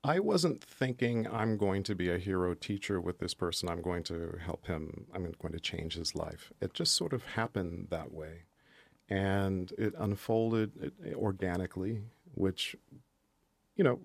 I 0.06 0.20
wasn't 0.20 0.64
thinking 0.64 1.28
I'm 1.28 1.58
going 1.58 1.82
to 1.84 1.96
be 1.96 2.12
a 2.12 2.20
hero 2.20 2.54
teacher 2.54 3.02
with 3.02 3.18
this 3.18 3.34
person. 3.34 3.70
I'm 3.70 3.82
going 3.82 4.04
to 4.04 4.38
help 4.40 4.68
him. 4.68 5.08
I'm 5.12 5.24
going 5.42 5.54
to 5.54 5.60
change 5.60 5.96
his 5.96 6.14
life. 6.14 6.52
It 6.62 6.76
just 6.76 6.94
sort 6.94 7.12
of 7.12 7.24
happened 7.24 7.88
that 7.90 8.14
way. 8.14 8.44
And 9.10 9.72
it 9.80 9.96
unfolded 9.98 10.92
organically, 11.16 12.04
which, 12.36 12.76
you 13.76 13.84
know, 13.84 14.00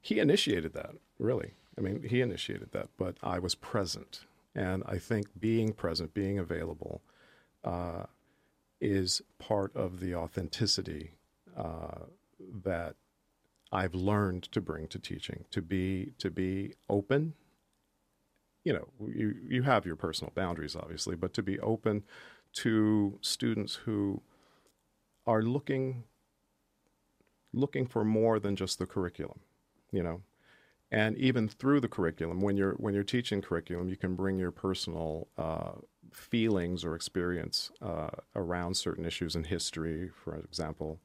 he 0.00 0.20
initiated 0.20 0.72
that, 0.72 0.94
really. 1.18 1.52
I 1.76 1.82
mean, 1.82 2.02
he 2.02 2.22
initiated 2.22 2.72
that, 2.72 2.88
but 2.96 3.16
I 3.22 3.38
was 3.38 3.54
present. 3.54 4.20
And 4.54 4.82
I 4.86 4.96
think 4.96 5.26
being 5.38 5.74
present, 5.74 6.14
being 6.14 6.38
available, 6.38 7.02
uh, 7.62 8.04
is 8.80 9.20
part 9.38 9.76
of 9.76 10.00
the 10.00 10.14
authenticity 10.14 11.12
uh, 11.54 12.04
that 12.64 12.94
I've 13.72 13.94
learned 13.94 14.44
to 14.52 14.60
bring 14.60 14.88
to 14.88 14.98
teaching. 14.98 15.44
To 15.50 15.62
be 15.62 16.12
to 16.18 16.30
be 16.30 16.74
open. 16.88 17.34
You 18.64 18.74
know, 18.74 18.88
you 19.06 19.34
you 19.48 19.62
have 19.62 19.86
your 19.86 19.96
personal 19.96 20.32
boundaries, 20.34 20.76
obviously, 20.76 21.16
but 21.16 21.32
to 21.34 21.42
be 21.42 21.58
open 21.60 22.04
to 22.54 23.18
students 23.20 23.74
who 23.74 24.22
are 25.26 25.42
looking 25.42 26.04
looking 27.52 27.86
for 27.86 28.04
more 28.04 28.38
than 28.38 28.56
just 28.56 28.78
the 28.78 28.86
curriculum. 28.86 29.40
You 29.92 30.02
know, 30.02 30.22
and 30.90 31.16
even 31.18 31.48
through 31.48 31.80
the 31.80 31.88
curriculum 31.88 32.40
when 32.40 32.56
you're 32.56 32.74
when 32.74 32.94
you're 32.94 33.02
teaching 33.02 33.42
curriculum 33.42 33.88
you 33.88 33.96
can 33.96 34.14
bring 34.14 34.38
your 34.38 34.50
personal 34.50 35.28
uh, 35.36 35.72
feelings 36.12 36.84
or 36.84 36.94
experience 36.94 37.70
uh, 37.82 38.10
around 38.34 38.76
certain 38.76 39.04
issues 39.04 39.34
in 39.34 39.44
history 39.44 40.10
for 40.14 40.36
example 40.36 41.00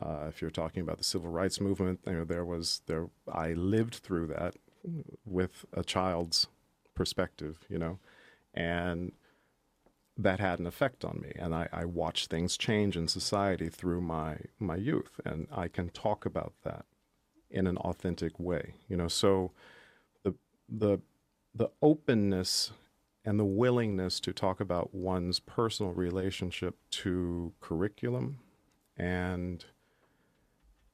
uh, 0.00 0.26
if 0.28 0.40
you're 0.40 0.50
talking 0.50 0.82
about 0.82 0.98
the 0.98 1.04
civil 1.04 1.30
rights 1.30 1.60
movement 1.60 2.00
you 2.06 2.12
know 2.12 2.24
there 2.24 2.44
was 2.44 2.82
there 2.86 3.08
i 3.32 3.52
lived 3.52 3.96
through 3.96 4.26
that 4.26 4.54
with 5.24 5.64
a 5.74 5.84
child's 5.84 6.46
perspective 6.94 7.58
you 7.68 7.78
know 7.78 7.98
and 8.54 9.12
that 10.16 10.40
had 10.40 10.58
an 10.58 10.66
effect 10.66 11.04
on 11.04 11.20
me. 11.22 11.32
And 11.36 11.54
I, 11.54 11.68
I 11.72 11.84
watched 11.84 12.30
things 12.30 12.56
change 12.56 12.96
in 12.96 13.08
society 13.08 13.68
through 13.68 14.00
my 14.00 14.36
my 14.58 14.76
youth 14.76 15.20
and 15.24 15.46
i 15.52 15.68
can 15.68 15.88
talk 15.88 16.26
about 16.26 16.52
that 16.64 16.84
in 17.50 17.66
an 17.66 17.76
authentic 17.78 18.38
way 18.38 18.74
you 18.88 18.96
know. 18.96 19.08
So 19.08 19.52
the 20.22 20.34
the 20.68 21.00
the 21.54 21.68
openness 21.80 22.72
and 23.24 23.38
the 23.38 23.44
willingness 23.44 24.18
to 24.20 24.32
talk 24.32 24.60
about 24.60 24.94
one's 24.94 25.38
personal 25.38 25.92
relationship 25.92 26.76
to 26.90 27.52
curriculum 27.60 28.40
and 28.96 29.64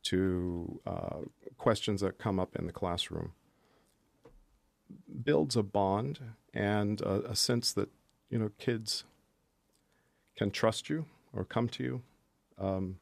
to 0.05 0.81
uh, 0.87 1.19
questions 1.57 2.01
that 2.01 2.19
come 2.19 2.39
up 2.39 2.57
in 2.57 2.67
the 2.67 2.73
classroom 2.73 3.33
builds 5.23 5.57
a 5.57 5.63
bond 5.63 6.21
and 6.55 7.01
a, 7.03 7.31
a 7.31 7.37
sense 7.37 7.73
that 7.73 7.89
you 8.31 8.39
know 8.39 8.51
kids 8.59 9.05
can 10.37 10.51
trust 10.51 10.89
you 10.89 11.05
or 11.33 11.45
come 11.45 11.69
to 11.69 11.83
you 11.83 12.03
um, 12.59 12.97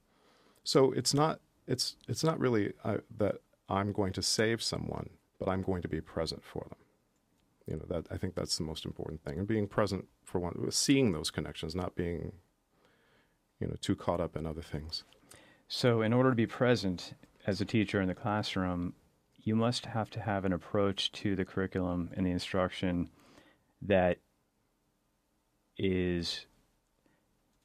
so 0.64 0.92
it's 0.92 1.14
not 1.14 1.40
it's 1.66 1.96
it's 2.08 2.24
not 2.24 2.38
really 2.38 2.72
uh, 2.84 2.98
that 3.18 3.36
I'm 3.68 3.92
going 3.92 4.12
to 4.14 4.22
save 4.22 4.62
someone, 4.62 5.10
but 5.38 5.48
I'm 5.48 5.62
going 5.62 5.82
to 5.82 5.88
be 5.88 6.00
present 6.00 6.44
for 6.44 6.66
them. 6.68 6.78
You 7.66 7.76
know 7.76 7.86
that 7.88 8.06
I 8.10 8.16
think 8.16 8.34
that's 8.34 8.56
the 8.56 8.64
most 8.64 8.84
important 8.84 9.22
thing, 9.22 9.38
and 9.38 9.46
being 9.46 9.66
present 9.66 10.06
for 10.24 10.38
one, 10.38 10.70
seeing 10.70 11.12
those 11.12 11.30
connections, 11.30 11.74
not 11.74 11.94
being, 11.94 12.32
you 13.60 13.66
know, 13.66 13.76
too 13.80 13.96
caught 13.96 14.20
up 14.20 14.36
in 14.36 14.46
other 14.46 14.62
things. 14.62 15.04
So, 15.68 16.02
in 16.02 16.12
order 16.12 16.30
to 16.30 16.36
be 16.36 16.46
present 16.46 17.14
as 17.46 17.60
a 17.60 17.64
teacher 17.64 18.00
in 18.00 18.08
the 18.08 18.14
classroom, 18.14 18.94
you 19.36 19.56
must 19.56 19.86
have 19.86 20.10
to 20.10 20.20
have 20.20 20.44
an 20.44 20.52
approach 20.52 21.12
to 21.12 21.36
the 21.36 21.44
curriculum 21.44 22.10
and 22.16 22.26
the 22.26 22.30
instruction 22.30 23.10
that 23.82 24.18
is 25.76 26.46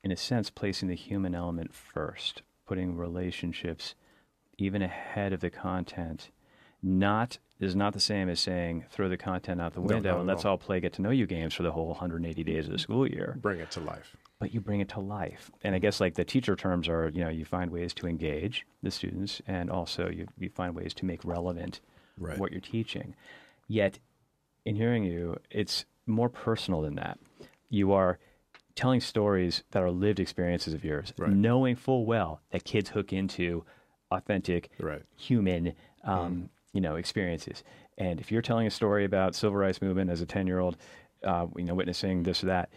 in 0.04 0.12
a 0.12 0.18
sense, 0.18 0.50
placing 0.50 0.88
the 0.90 0.96
human 0.96 1.36
element 1.36 1.74
first, 1.74 2.42
putting 2.66 2.96
relationships 2.98 3.96
even 4.58 4.82
ahead 4.82 5.34
of 5.34 5.40
the 5.40 5.50
content. 5.50 6.30
Not 6.82 7.38
is 7.60 7.76
not 7.76 7.94
the 7.94 8.00
same 8.00 8.28
as 8.28 8.40
saying 8.40 8.86
throw 8.90 9.08
the 9.08 9.18
content 9.18 9.62
out 9.62 9.74
the 9.74 9.80
No, 9.82 9.86
window 9.96 10.12
not 10.14 10.20
and 10.20 10.28
let's 10.28 10.46
all. 10.46 10.52
all 10.52 10.58
play 10.58 10.80
get 10.80 10.94
to 10.94 11.02
know 11.04 11.12
you 11.12 11.28
games 11.28 11.54
for 11.54 11.62
the 11.62 11.72
whole 11.72 11.90
180 11.90 12.44
days 12.44 12.66
of 12.66 12.72
the 12.72 12.80
school 12.80 13.08
year. 13.08 13.38
Bring 13.40 13.60
it 13.60 13.70
to 13.72 13.80
life. 13.80 14.18
But 14.42 14.54
you 14.56 14.60
bring 14.60 14.82
it 14.82 14.90
to 14.90 15.00
life. 15.00 15.52
And 15.64 15.76
I 15.76 15.80
guess 15.80 16.02
like 16.02 16.16
the 16.16 16.26
teacher 16.26 16.56
terms 16.56 16.90
are, 16.90 17.10
you 17.14 17.24
know, 17.24 17.30
you 17.30 17.46
find 17.46 17.70
ways 17.72 17.94
to 17.94 18.08
engage 18.08 18.66
the 18.82 18.90
students 18.90 19.40
and 19.46 19.70
also 19.70 20.10
you, 20.10 20.28
you 20.38 20.50
find 20.50 20.76
ways 20.76 20.94
to 20.96 21.06
make 21.06 21.24
relevant 21.24 21.80
Right. 22.18 22.38
what 22.40 22.52
you're 22.52 22.60
teaching. 22.60 23.16
Yet 23.68 24.00
in 24.66 24.76
hearing 24.76 25.04
you, 25.04 25.38
it's 25.52 25.86
more 26.08 26.28
personal 26.28 26.82
than 26.82 26.96
that. 26.96 27.20
You 27.70 27.94
are 27.94 28.18
telling 28.76 29.00
stories 29.00 29.64
that 29.72 29.84
are 29.84 29.92
lived 29.92 30.20
experiences 30.20 30.74
of 30.74 30.84
yours, 30.84 31.14
Right. 31.18 31.32
knowing 31.32 31.76
full 31.76 32.06
well 32.06 32.42
that 32.50 32.64
kids 32.64 32.90
hook 32.90 33.14
into 33.14 33.64
authentic 34.12 34.70
Right. 34.80 35.04
human 35.16 35.74
um, 36.04 36.50
you 36.74 36.82
know 36.82 36.96
experiences. 36.96 37.64
And 37.98 38.20
if 38.20 38.32
you're 38.32 38.42
telling 38.42 38.66
a 38.66 38.72
story 38.72 39.06
about 39.06 39.36
civil 39.36 39.56
rights 39.58 39.82
movement 39.84 40.10
as 40.10 40.22
a 40.22 40.26
10 40.26 40.48
year 40.48 40.60
old, 40.60 40.78
uh, 41.24 41.46
you 41.56 41.64
know, 41.64 41.76
witnessing 41.76 42.24
this 42.24 42.44
or 42.44 42.48
that, 42.48 42.70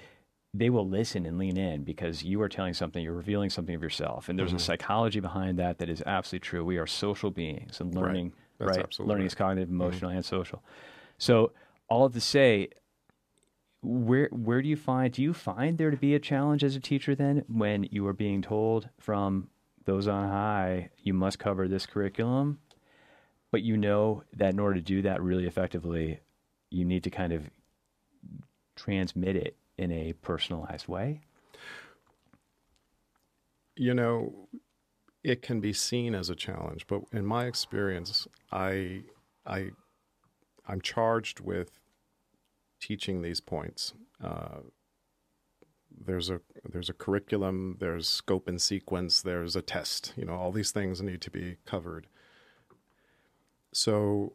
they 0.57 0.71
will 0.71 0.89
listen 0.89 1.27
and 1.27 1.37
lean 1.37 1.57
in 1.57 1.83
because 1.83 2.23
you 2.23 2.41
are 2.41 2.49
telling 2.49 2.75
something, 2.75 3.03
you're 3.03 3.13
revealing 3.13 3.51
something 3.51 3.75
of 3.75 3.83
yourself, 3.83 4.29
and 4.29 4.39
there's 4.39 4.51
Mm-hmm. 4.51 4.57
a 4.57 4.61
psychology 4.61 5.19
behind 5.19 5.59
that 5.59 5.79
that 5.79 5.89
is 5.91 6.01
absolutely 6.07 6.47
true. 6.47 6.65
We 6.65 6.79
are 6.79 6.87
social 6.87 7.31
beings, 7.33 7.81
and 7.81 7.93
learning, 7.93 8.33
right? 8.61 8.79
absolutely 8.79 9.11
Learning 9.11 9.25
right. 9.25 9.33
is 9.33 9.35
cognitive, 9.35 9.69
emotional, 9.69 10.13
and 10.13 10.25
social. 10.25 10.63
So, 11.19 11.51
all 11.89 12.05
of 12.05 12.13
to 12.15 12.21
say, 12.21 12.69
where 13.83 14.29
where 14.31 14.63
do 14.63 14.69
you 14.69 14.77
find 14.77 15.13
do 15.13 15.21
you 15.23 15.35
find 15.35 15.77
there 15.77 15.91
to 15.91 15.97
be 15.97 16.15
a 16.15 16.19
challenge 16.19 16.65
as 16.65 16.75
a 16.75 16.81
teacher 16.81 17.15
then 17.15 17.45
when 17.49 17.85
you 17.91 18.07
are 18.07 18.15
being 18.15 18.41
told 18.41 18.89
from 18.99 19.49
those 19.85 20.09
on 20.09 20.27
high 20.31 20.89
you 21.03 21.13
must 21.13 21.39
cover 21.39 21.69
this 21.69 21.85
curriculum 21.85 22.59
but 23.51 23.61
you 23.61 23.77
know 23.77 24.23
that 24.35 24.55
in 24.55 24.59
order 24.59 24.77
to 24.77 24.81
do 24.81 25.03
that 25.03 25.21
really 25.23 25.47
effectively 25.47 26.19
you 26.71 26.83
need 26.83 27.05
to 27.05 27.11
kind 27.11 27.31
of 27.31 27.51
transmit 28.75 29.37
it 29.37 29.55
in 29.79 29.91
a 29.93 30.13
personalized 30.15 30.89
way 30.89 31.21
You 33.77 33.95
know, 33.95 34.49
it 35.25 35.43
can 35.43 35.61
be 35.61 35.73
seen 35.73 36.15
as 36.15 36.31
a 36.31 36.35
challenge, 36.37 36.87
but 36.87 37.03
in 37.13 37.27
my 37.27 37.47
experience, 37.47 38.29
I, 38.53 39.03
I, 39.47 39.71
I'm 40.69 40.81
charged 40.81 41.41
with 41.41 41.81
teaching 42.81 43.23
these 43.23 43.41
points. 43.41 43.95
Uh, 44.23 44.61
there's 46.07 46.31
a 46.31 46.41
there's 46.69 46.91
a 46.91 46.95
curriculum, 46.95 47.77
there's 47.81 48.09
scope 48.09 48.49
and 48.49 48.61
sequence, 48.61 49.23
there's 49.23 49.57
a 49.57 49.63
test. 49.63 50.13
You 50.17 50.25
know, 50.27 50.35
all 50.35 50.53
these 50.53 50.73
things 50.73 51.01
need 51.03 51.21
to 51.23 51.31
be 51.31 51.57
covered. 51.65 52.07
So, 53.73 54.35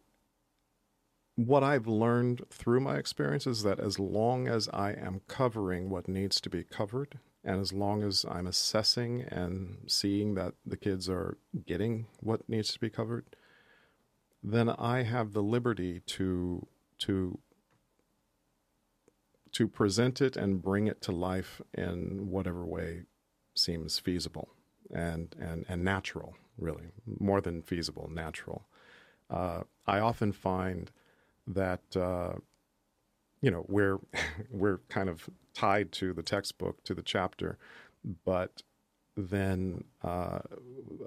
what 1.45 1.63
I've 1.63 1.87
learned 1.87 2.41
through 2.49 2.81
my 2.81 2.97
experience 2.97 3.47
is 3.47 3.63
that 3.63 3.79
as 3.79 3.97
long 3.97 4.49
as 4.49 4.67
I 4.73 4.91
am 4.91 5.21
covering 5.29 5.89
what 5.89 6.09
needs 6.09 6.41
to 6.41 6.49
be 6.49 6.65
covered, 6.65 7.17
and 7.45 7.61
as 7.61 7.71
long 7.71 8.03
as 8.03 8.25
I'm 8.29 8.45
assessing 8.45 9.21
and 9.21 9.77
seeing 9.87 10.35
that 10.35 10.55
the 10.65 10.75
kids 10.75 11.07
are 11.07 11.37
getting 11.65 12.07
what 12.19 12.49
needs 12.49 12.73
to 12.73 12.79
be 12.79 12.89
covered, 12.89 13.37
then 14.43 14.67
I 14.69 15.03
have 15.03 15.31
the 15.31 15.41
liberty 15.41 16.01
to 16.07 16.67
to 16.99 17.39
to 19.53 19.67
present 19.69 20.21
it 20.21 20.35
and 20.35 20.61
bring 20.61 20.87
it 20.87 21.01
to 21.03 21.13
life 21.13 21.61
in 21.73 22.29
whatever 22.29 22.65
way 22.65 23.03
seems 23.55 23.97
feasible 23.97 24.49
and 24.93 25.33
and 25.39 25.65
and 25.69 25.85
natural, 25.85 26.35
really 26.57 26.89
more 27.05 27.39
than 27.39 27.61
feasible, 27.61 28.09
natural. 28.11 28.67
Uh, 29.29 29.61
I 29.87 29.99
often 29.99 30.33
find 30.33 30.91
that 31.49 31.81
uh, 31.95 32.33
you 33.41 33.51
know 33.51 33.65
we're 33.67 33.99
we're 34.51 34.79
kind 34.89 35.09
of 35.09 35.29
tied 35.53 35.91
to 35.91 36.13
the 36.13 36.23
textbook 36.23 36.83
to 36.83 36.93
the 36.93 37.01
chapter 37.01 37.57
but 38.23 38.63
then 39.17 39.83
uh, 40.01 40.39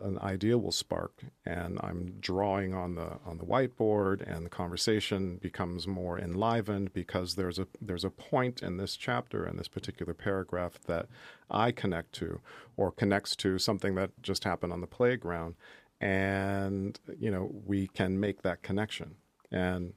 an 0.03 0.19
idea 0.19 0.59
will 0.59 0.73
spark 0.73 1.23
and 1.47 1.79
i'm 1.83 2.17
drawing 2.21 2.75
on 2.75 2.95
the 2.95 3.19
on 3.25 3.39
the 3.39 3.45
whiteboard 3.45 4.21
and 4.31 4.45
the 4.45 4.51
conversation 4.51 5.37
becomes 5.37 5.87
more 5.87 6.19
enlivened 6.19 6.93
because 6.93 7.37
there's 7.37 7.59
a 7.59 7.67
there's 7.81 8.05
a 8.05 8.11
point 8.11 8.63
in 8.63 8.77
this 8.77 8.97
chapter 8.97 9.47
in 9.47 9.57
this 9.57 9.69
particular 9.69 10.13
paragraph 10.13 10.79
that 10.87 11.07
i 11.51 11.73
connect 11.73 12.13
to 12.13 12.41
or 12.77 12.91
connects 12.91 13.37
to 13.37 13.59
something 13.59 13.95
that 13.95 14.11
just 14.23 14.45
happened 14.45 14.73
on 14.73 14.81
the 14.81 14.87
playground. 14.87 15.55
And 16.01 16.99
you 17.19 17.31
know 17.31 17.51
we 17.67 17.87
can 17.89 18.19
make 18.19 18.43
that 18.43 18.63
connection. 18.63 19.15
And 19.51 19.93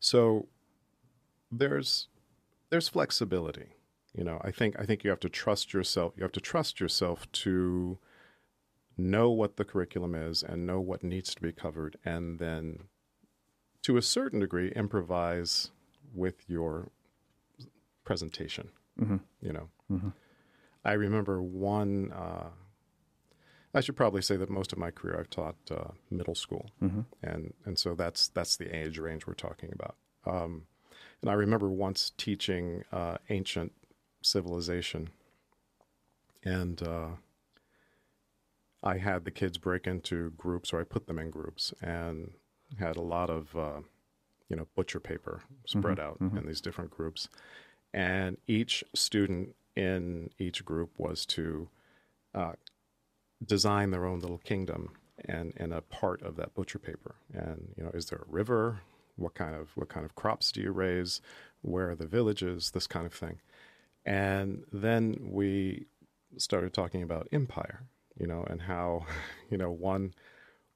so 0.00 0.46
there's 1.50 2.08
there's 2.70 2.88
flexibility. 2.88 3.66
You 4.14 4.24
know, 4.24 4.40
I 4.42 4.50
think 4.50 4.76
I 4.78 4.84
think 4.84 5.04
you 5.04 5.10
have 5.10 5.20
to 5.20 5.28
trust 5.28 5.72
yourself. 5.72 6.14
You 6.16 6.22
have 6.22 6.32
to 6.32 6.40
trust 6.40 6.80
yourself 6.80 7.30
to 7.32 7.98
know 8.96 9.30
what 9.30 9.56
the 9.56 9.64
curriculum 9.64 10.14
is 10.14 10.42
and 10.42 10.66
know 10.66 10.80
what 10.80 11.04
needs 11.04 11.34
to 11.34 11.40
be 11.40 11.52
covered, 11.52 11.96
and 12.04 12.38
then 12.38 12.84
to 13.82 13.96
a 13.96 14.02
certain 14.02 14.40
degree 14.40 14.72
improvise 14.72 15.70
with 16.14 16.48
your 16.48 16.90
presentation. 18.04 18.70
You 19.40 19.52
know, 19.52 19.68
I 20.84 20.92
remember 20.92 21.40
one. 21.42 22.12
Uh, 22.12 22.48
I 23.74 23.80
should 23.80 23.96
probably 23.96 24.22
say 24.22 24.36
that 24.36 24.48
most 24.50 24.72
of 24.72 24.78
my 24.78 24.90
career 24.90 25.18
I've 25.18 25.30
taught 25.30 25.56
uh, 25.70 25.92
middle 26.10 26.34
school, 26.34 26.70
and 27.22 27.52
and 27.64 27.78
so 27.78 27.94
that's 27.94 28.28
that's 28.28 28.56
the 28.56 28.74
age 28.74 28.98
range 28.98 29.26
we're 29.26 29.34
talking 29.34 29.70
about. 29.72 29.96
Um, 30.26 30.66
and 31.20 31.30
I 31.30 31.34
remember 31.34 31.68
once 31.68 32.12
teaching 32.16 32.84
uh, 32.92 33.18
ancient 33.28 33.72
civilization, 34.22 35.10
and 36.44 36.82
uh, 36.82 37.08
I 38.82 38.98
had 38.98 39.24
the 39.24 39.30
kids 39.30 39.58
break 39.58 39.86
into 39.86 40.30
groups, 40.30 40.72
or 40.72 40.80
I 40.80 40.84
put 40.84 41.06
them 41.06 41.18
in 41.18 41.30
groups, 41.30 41.74
and 41.82 42.32
had 42.78 42.96
a 42.96 43.02
lot 43.02 43.28
of 43.30 43.54
uh, 43.56 43.80
you 44.48 44.56
know 44.56 44.66
butcher 44.76 45.00
paper 45.00 45.42
spread 45.66 45.98
out 46.00 46.18
in 46.38 46.46
these 46.46 46.60
different 46.60 46.90
groups, 46.90 47.28
and 47.92 48.38
each 48.46 48.82
student 48.94 49.54
in 49.76 50.30
each 50.38 50.64
group 50.64 50.90
was 50.98 51.26
to 51.26 51.68
uh, 52.34 52.52
design 53.44 53.90
their 53.90 54.04
own 54.04 54.20
little 54.20 54.38
kingdom 54.38 54.90
and, 55.24 55.52
and 55.56 55.72
a 55.72 55.80
part 55.80 56.22
of 56.22 56.36
that 56.36 56.54
butcher 56.54 56.78
paper. 56.78 57.16
And 57.32 57.74
you 57.76 57.84
know, 57.84 57.90
is 57.90 58.06
there 58.06 58.18
a 58.18 58.30
river? 58.30 58.80
What 59.16 59.34
kind 59.34 59.54
of 59.54 59.70
what 59.74 59.88
kind 59.88 60.04
of 60.04 60.14
crops 60.14 60.52
do 60.52 60.60
you 60.60 60.70
raise? 60.70 61.20
Where 61.62 61.90
are 61.90 61.96
the 61.96 62.06
villages? 62.06 62.70
This 62.70 62.86
kind 62.86 63.06
of 63.06 63.12
thing. 63.12 63.40
And 64.06 64.64
then 64.72 65.16
we 65.30 65.86
started 66.36 66.72
talking 66.72 67.02
about 67.02 67.28
empire, 67.32 67.82
you 68.18 68.26
know, 68.26 68.44
and 68.48 68.62
how, 68.62 69.06
you 69.50 69.58
know, 69.58 69.70
one 69.70 70.14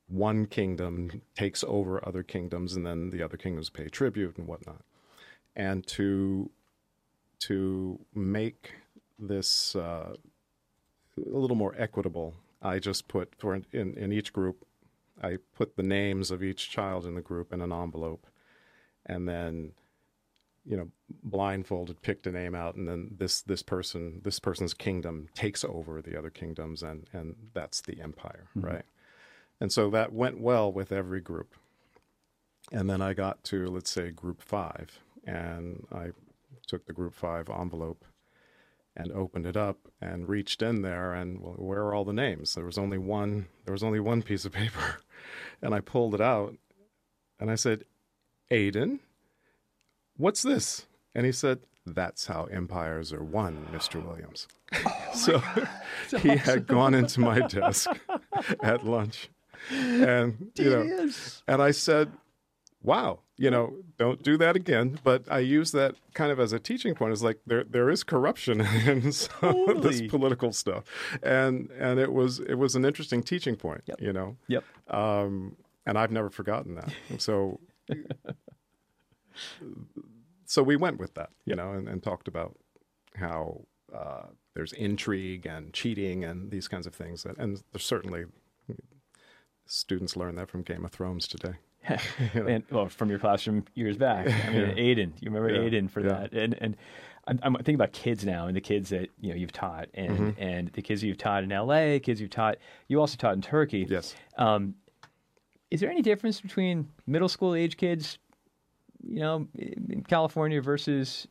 one 0.08 0.46
kingdom 0.46 1.22
takes 1.34 1.64
over 1.66 2.06
other 2.06 2.22
kingdoms 2.22 2.74
and 2.74 2.84
then 2.84 3.10
the 3.10 3.22
other 3.22 3.36
kingdoms 3.36 3.70
pay 3.70 3.88
tribute 3.88 4.36
and 4.36 4.46
whatnot. 4.46 4.82
And 5.56 5.86
to 5.88 6.50
to 7.46 7.98
make 8.14 8.72
this 9.18 9.74
uh, 9.74 10.14
a 11.16 11.38
little 11.38 11.56
more 11.56 11.74
equitable, 11.76 12.34
I 12.62 12.78
just 12.78 13.08
put 13.08 13.34
for 13.36 13.54
in, 13.54 13.94
in 13.94 14.12
each 14.12 14.32
group, 14.32 14.64
I 15.22 15.38
put 15.54 15.76
the 15.76 15.82
names 15.82 16.30
of 16.30 16.42
each 16.42 16.70
child 16.70 17.04
in 17.04 17.14
the 17.14 17.22
group 17.22 17.52
in 17.52 17.60
an 17.60 17.72
envelope, 17.72 18.26
and 19.04 19.28
then, 19.28 19.72
you 20.64 20.76
know, 20.76 20.88
blindfolded, 21.24 22.02
picked 22.02 22.26
a 22.26 22.32
name 22.32 22.54
out, 22.54 22.76
and 22.76 22.88
then 22.88 23.16
this 23.18 23.42
this 23.42 23.62
person 23.62 24.20
this 24.22 24.38
person's 24.38 24.74
kingdom 24.74 25.28
takes 25.34 25.64
over 25.64 26.00
the 26.00 26.16
other 26.16 26.30
kingdoms, 26.30 26.82
and 26.82 27.08
and 27.12 27.34
that's 27.52 27.80
the 27.80 28.00
empire, 28.00 28.48
mm-hmm. 28.56 28.66
right? 28.66 28.84
And 29.60 29.72
so 29.72 29.90
that 29.90 30.12
went 30.12 30.40
well 30.40 30.72
with 30.72 30.92
every 30.92 31.20
group. 31.20 31.54
And 32.70 32.88
then 32.88 33.02
I 33.02 33.12
got 33.12 33.42
to 33.44 33.66
let's 33.66 33.90
say 33.90 34.10
group 34.10 34.40
five, 34.40 35.00
and 35.26 35.86
I 35.92 36.10
took 36.66 36.86
the 36.86 36.92
group 36.92 37.14
five 37.14 37.50
envelope 37.50 38.04
and 38.96 39.10
opened 39.12 39.46
it 39.46 39.56
up 39.56 39.78
and 40.00 40.28
reached 40.28 40.62
in 40.62 40.82
there 40.82 41.12
and 41.14 41.40
well, 41.40 41.54
where 41.54 41.80
are 41.80 41.94
all 41.94 42.04
the 42.04 42.12
names? 42.12 42.54
There 42.54 42.64
was 42.64 42.78
only 42.78 42.98
one 42.98 43.48
there 43.64 43.72
was 43.72 43.82
only 43.82 44.00
one 44.00 44.22
piece 44.22 44.44
of 44.44 44.52
paper. 44.62 45.00
And 45.60 45.74
i 45.74 45.80
pulled 45.80 46.14
it 46.14 46.20
out 46.20 46.54
and 47.38 47.50
i 47.50 47.54
said 47.54 47.84
aiden 48.50 48.98
what's 50.16 50.42
this? 50.42 50.86
And 51.14 51.26
he 51.26 51.32
said 51.32 51.60
that's 51.86 52.26
how 52.26 52.44
empires 52.44 53.12
are 53.12 53.24
won 53.24 53.66
mr 53.72 54.04
williams. 54.04 54.48
So 55.14 55.42
he 56.20 56.36
had 56.36 56.66
gone 56.66 56.94
into 56.94 57.20
my 57.20 57.40
desk 57.40 57.90
at 58.62 58.86
lunch 58.86 59.28
and 59.70 60.50
you 60.56 60.70
know 60.70 61.10
and 61.46 61.60
i 61.60 61.70
said 61.70 62.10
wow, 62.82 63.20
you 63.36 63.50
know, 63.50 63.74
don't 63.98 64.22
do 64.22 64.36
that 64.38 64.56
again. 64.56 64.98
But 65.04 65.24
I 65.30 65.38
use 65.40 65.72
that 65.72 65.94
kind 66.14 66.30
of 66.32 66.38
as 66.40 66.52
a 66.52 66.58
teaching 66.58 66.94
point. 66.94 67.12
It's 67.12 67.22
like 67.22 67.38
there 67.46 67.64
there 67.64 67.90
is 67.90 68.02
corruption 68.04 68.60
in 68.86 69.12
some 69.12 69.68
of 69.68 69.82
this 69.82 70.02
political 70.02 70.52
stuff, 70.52 70.84
and 71.22 71.70
and 71.78 71.98
it 72.00 72.12
was 72.12 72.38
it 72.40 72.54
was 72.54 72.74
an 72.74 72.84
interesting 72.84 73.22
teaching 73.22 73.56
point. 73.56 73.82
Yep. 73.86 74.00
You 74.00 74.12
know, 74.12 74.36
Yep. 74.48 74.64
um, 74.88 75.56
and 75.86 75.98
I've 75.98 76.12
never 76.12 76.30
forgotten 76.30 76.74
that. 76.76 76.92
So. 77.18 77.60
So 80.44 80.62
we 80.62 80.76
went 80.76 80.98
with 80.98 81.14
that, 81.14 81.30
you 81.46 81.54
know, 81.56 81.72
and, 81.72 81.88
and 81.88 82.02
talked 82.02 82.28
about 82.28 82.58
how 83.14 83.62
uh, 83.94 84.24
there's 84.54 84.74
intrigue 84.74 85.46
and 85.46 85.72
cheating 85.72 86.24
and 86.24 86.50
these 86.50 86.68
kinds 86.68 86.86
of 86.86 86.94
things, 86.94 87.24
and, 87.24 87.38
and 87.38 87.62
certainly 87.78 88.24
students 89.64 90.14
learn 90.16 90.34
that 90.34 90.50
from 90.50 90.62
Game 90.62 90.84
of 90.84 90.90
Thrones 90.90 91.26
today. 91.26 91.54
And 92.34 92.62
well, 92.70 92.88
from 92.88 93.10
your 93.10 93.18
classroom 93.18 93.64
years 93.74 93.96
back. 93.96 94.26
I 94.26 94.50
mean, 94.50 94.76
Aiden, 94.76 95.12
you 95.20 95.30
remember 95.30 95.50
Yeah. 95.50 95.68
Aiden 95.68 95.90
for 95.90 96.00
Yeah. 96.00 96.08
that, 96.28 96.32
and 96.32 96.54
and 96.60 96.76
I'm, 97.26 97.38
I'm 97.42 97.54
thinking 97.56 97.76
about 97.76 97.92
kids 97.92 98.24
now 98.24 98.46
and 98.46 98.56
the 98.56 98.60
kids 98.60 98.88
that 98.90 99.08
you 99.20 99.30
know 99.30 99.34
you've 99.36 99.52
taught, 99.52 99.88
and 99.94 100.10
Mm-hmm. 100.18 100.42
and 100.42 100.68
the 100.68 100.82
kids 100.82 101.02
you've 101.02 101.18
taught 101.18 101.44
in 101.44 101.52
L.A., 101.52 102.00
kids 102.00 102.20
you've 102.20 102.30
taught, 102.30 102.58
you 102.88 103.00
also 103.00 103.16
taught 103.16 103.34
in 103.34 103.42
Turkey. 103.42 103.86
Yes. 103.88 104.14
Um, 104.36 104.74
is 105.70 105.80
there 105.80 105.90
any 105.90 106.02
difference 106.02 106.40
between 106.40 106.88
middle 107.06 107.28
school 107.28 107.54
age 107.54 107.76
kids, 107.76 108.18
you 109.02 109.20
know, 109.20 109.48
in 109.54 110.04
California 110.06 110.60
versus 110.60 111.26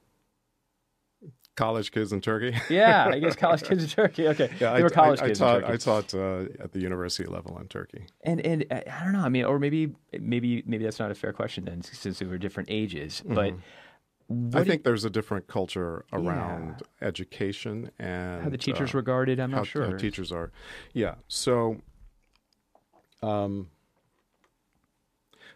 College 1.56 1.92
kids 1.92 2.14
in 2.14 2.22
Turkey. 2.22 2.56
yeah, 2.70 3.08
I 3.12 3.20
guess 3.20 3.36
college 3.36 3.64
kids 3.64 3.84
in 3.84 3.90
Turkey. 4.02 4.28
Okay, 4.30 4.50
Yeah, 4.60 4.74
they 4.74 4.80
I, 4.80 4.82
were 4.84 4.90
college 4.90 5.20
I, 5.20 5.28
kids 5.28 5.42
I 5.42 5.46
taught, 5.46 5.62
Turkey. 5.62 5.74
I 5.74 5.78
taught 5.78 6.14
uh, 6.14 6.64
at 6.64 6.72
the 6.72 6.80
university 6.80 7.30
level 7.30 7.58
in 7.60 7.68
Turkey. 7.68 8.06
And 8.24 8.40
and 8.42 8.66
uh, 8.72 8.80
I 8.90 9.04
don't 9.04 9.14
know. 9.14 9.20
I 9.22 9.30
mean, 9.30 9.44
or 9.44 9.60
maybe 9.60 9.94
maybe 10.20 10.64
maybe 10.66 10.84
that's 10.86 11.00
not 11.00 11.12
a 11.12 11.16
fair 11.16 11.34
question 11.34 11.66
then, 11.66 11.82
since 11.82 12.22
we 12.22 12.28
were 12.28 12.38
different 12.38 12.70
ages. 12.72 13.22
But 13.26 13.54
Mm-hmm. 14.32 14.58
I 14.58 14.64
think 14.64 14.84
there's 14.84 15.04
a 15.04 15.10
different 15.10 15.48
culture 15.48 16.06
around 16.14 16.84
education 17.02 17.92
and 18.00 18.44
how 18.44 18.50
the 18.50 18.58
teachers 18.58 18.94
uh, 18.94 18.98
regarded, 19.00 19.40
I'm 19.40 19.52
not 19.52 19.58
how, 19.58 19.64
sure. 19.64 19.86
how 19.92 19.98
teachers 19.98 20.32
are. 20.32 20.52
Yeah. 20.94 21.16
So, 21.28 21.82
um, 23.22 23.70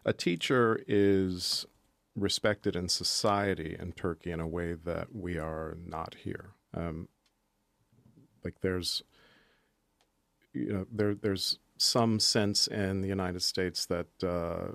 a 0.03 0.13
teacher 0.13 0.83
is 0.87 1.65
respected 2.15 2.75
in 2.75 2.89
society 2.89 3.75
in 3.79 3.91
Turkey 3.91 4.31
in 4.31 4.39
a 4.39 4.47
way 4.47 4.73
that 4.73 5.13
we 5.13 5.37
are 5.37 5.77
not 5.85 6.15
here. 6.23 6.51
Um, 6.73 7.07
like 8.43 8.61
there's, 8.61 9.03
you 10.53 10.71
know, 10.71 10.85
there 10.91 11.15
there's 11.15 11.59
some 11.77 12.19
sense 12.19 12.67
in 12.67 13.01
the 13.01 13.09
United 13.09 13.41
States 13.41 13.85
that. 13.87 14.07
Uh, 14.23 14.71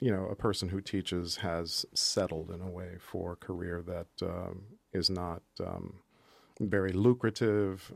you 0.00 0.10
know, 0.10 0.26
a 0.26 0.34
person 0.34 0.68
who 0.68 0.80
teaches 0.80 1.36
has 1.36 1.86
settled 1.94 2.50
in 2.50 2.60
a 2.60 2.68
way 2.68 2.96
for 2.98 3.34
a 3.34 3.36
career 3.36 3.84
that 3.86 4.26
um, 4.28 4.62
is 4.92 5.08
not 5.08 5.42
um, 5.64 6.00
very 6.58 6.90
lucrative. 6.92 7.92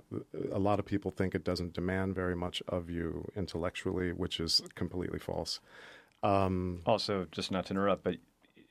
A 0.52 0.58
lot 0.60 0.78
of 0.78 0.86
people 0.86 1.10
think 1.10 1.34
it 1.34 1.42
doesn't 1.42 1.72
demand 1.72 2.14
very 2.14 2.36
much 2.36 2.62
of 2.68 2.88
you 2.88 3.28
intellectually, 3.34 4.12
which 4.12 4.38
is 4.38 4.62
completely 4.76 5.18
false. 5.18 5.58
Um, 6.22 6.82
Also, 6.86 7.26
just 7.32 7.50
not 7.50 7.66
to 7.66 7.72
interrupt, 7.72 8.04
but 8.04 8.18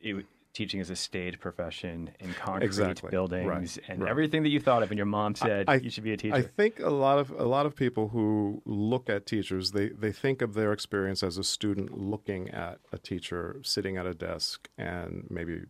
it, 0.05 0.25
teaching 0.53 0.79
is 0.79 0.89
a 0.89 0.95
staid 0.95 1.37
profession 1.41 2.09
in 2.21 2.33
concrete 2.33 2.65
Exactly. 2.65 3.09
buildings 3.11 3.77
Right. 3.77 3.89
and 3.89 4.01
Right. 4.03 4.09
everything 4.09 4.43
that 4.43 4.49
you 4.49 4.61
thought 4.61 4.83
of, 4.83 4.91
and 4.91 4.97
your 4.97 5.05
mom 5.05 5.35
said 5.35 5.65
I- 5.67 5.75
you 5.75 5.89
should 5.89 6.03
be 6.05 6.13
a 6.13 6.17
teacher. 6.17 6.35
I 6.35 6.41
think 6.43 6.79
a 6.79 6.89
lot 6.89 7.19
of 7.19 7.31
a 7.31 7.43
lot 7.45 7.65
of 7.65 7.75
people 7.75 8.09
who 8.09 8.61
look 8.65 9.09
at 9.09 9.25
teachers, 9.25 9.71
they 9.71 9.89
they 9.89 10.11
think 10.13 10.41
of 10.41 10.53
their 10.53 10.71
experience 10.71 11.23
as 11.23 11.37
a 11.37 11.43
student 11.43 11.97
looking 11.97 12.49
at 12.51 12.79
a 12.93 12.97
teacher 12.97 13.59
sitting 13.63 13.97
at 13.97 14.05
a 14.05 14.13
desk, 14.13 14.69
and 14.77 15.27
maybe 15.29 15.63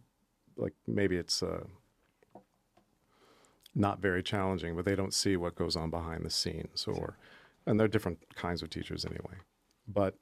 like 0.56 0.74
maybe 0.86 1.16
it's 1.18 1.42
uh, 1.42 1.64
not 3.74 4.00
very 4.00 4.24
challenging, 4.24 4.76
but 4.76 4.86
they 4.86 4.96
don't 4.96 5.14
see 5.14 5.36
what 5.36 5.56
goes 5.56 5.76
on 5.76 5.90
behind 5.90 6.24
the 6.26 6.30
scenes, 6.30 6.86
or 6.88 7.18
and 7.66 7.80
there 7.80 7.86
are 7.86 7.90
different 7.90 8.20
kinds 8.36 8.62
of 8.62 8.70
teachers 8.70 9.06
anyway, 9.06 9.38
but. 9.88 10.16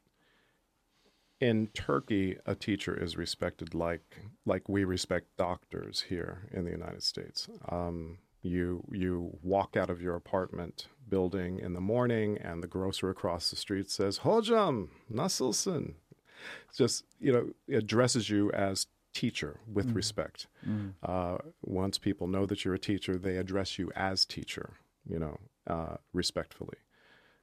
In 1.43 1.67
Turkey, 1.73 2.37
a 2.45 2.55
teacher 2.55 2.95
is 2.95 3.17
respected 3.17 3.75
like 3.75 4.21
like 4.45 4.69
we 4.69 4.85
respect 4.85 5.25
doctors 5.35 6.05
here 6.07 6.47
in 6.53 6.63
the 6.63 6.71
United 6.71 7.03
States. 7.03 7.49
Um, 7.67 8.19
you 8.41 8.81
you 8.89 9.37
walk 9.41 9.75
out 9.75 9.89
of 9.89 10.01
your 10.01 10.15
apartment 10.15 10.87
building 11.09 11.59
in 11.59 11.73
the 11.73 11.81
morning, 11.81 12.37
and 12.37 12.63
the 12.63 12.67
grocer 12.67 13.09
across 13.09 13.49
the 13.49 13.57
street 13.57 13.91
says, 13.91 14.19
"Hocam, 14.19 14.87
nasılsın?" 15.11 15.95
Just 16.77 17.03
you 17.19 17.33
know, 17.33 17.77
addresses 17.77 18.29
you 18.29 18.49
as 18.53 18.87
teacher 19.13 19.59
with 19.67 19.91
respect. 19.91 20.47
Uh, 21.03 21.37
once 21.61 21.97
people 21.97 22.27
know 22.27 22.45
that 22.45 22.63
you're 22.63 22.73
a 22.73 22.79
teacher, 22.79 23.17
they 23.17 23.35
address 23.35 23.77
you 23.77 23.91
as 23.97 24.23
teacher. 24.23 24.77
You 25.05 25.19
know, 25.19 25.37
uh, 25.67 25.97
respectfully. 26.13 26.77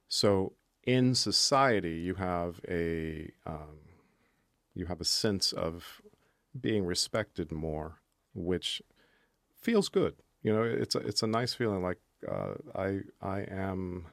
So 0.07 0.53
in 0.87 1.13
society, 1.13 1.97
you 2.07 2.15
have 2.15 2.59
a 2.67 3.31
um, 3.45 3.77
you 4.73 4.85
have 4.85 5.01
a 5.01 5.05
sense 5.05 5.51
of 5.51 6.01
being 6.59 6.85
respected 6.85 7.51
more, 7.51 8.01
which 8.33 8.81
feels 9.59 9.89
good. 9.89 10.15
You 10.43 10.53
know, 10.53 10.63
it's 10.63 10.95
a, 10.95 10.99
it's 10.99 11.23
a 11.23 11.27
nice 11.27 11.53
feeling. 11.53 11.81
Like 11.81 11.99
uh, 12.29 12.55
I 12.75 12.99
I 13.21 13.41
am 13.41 14.07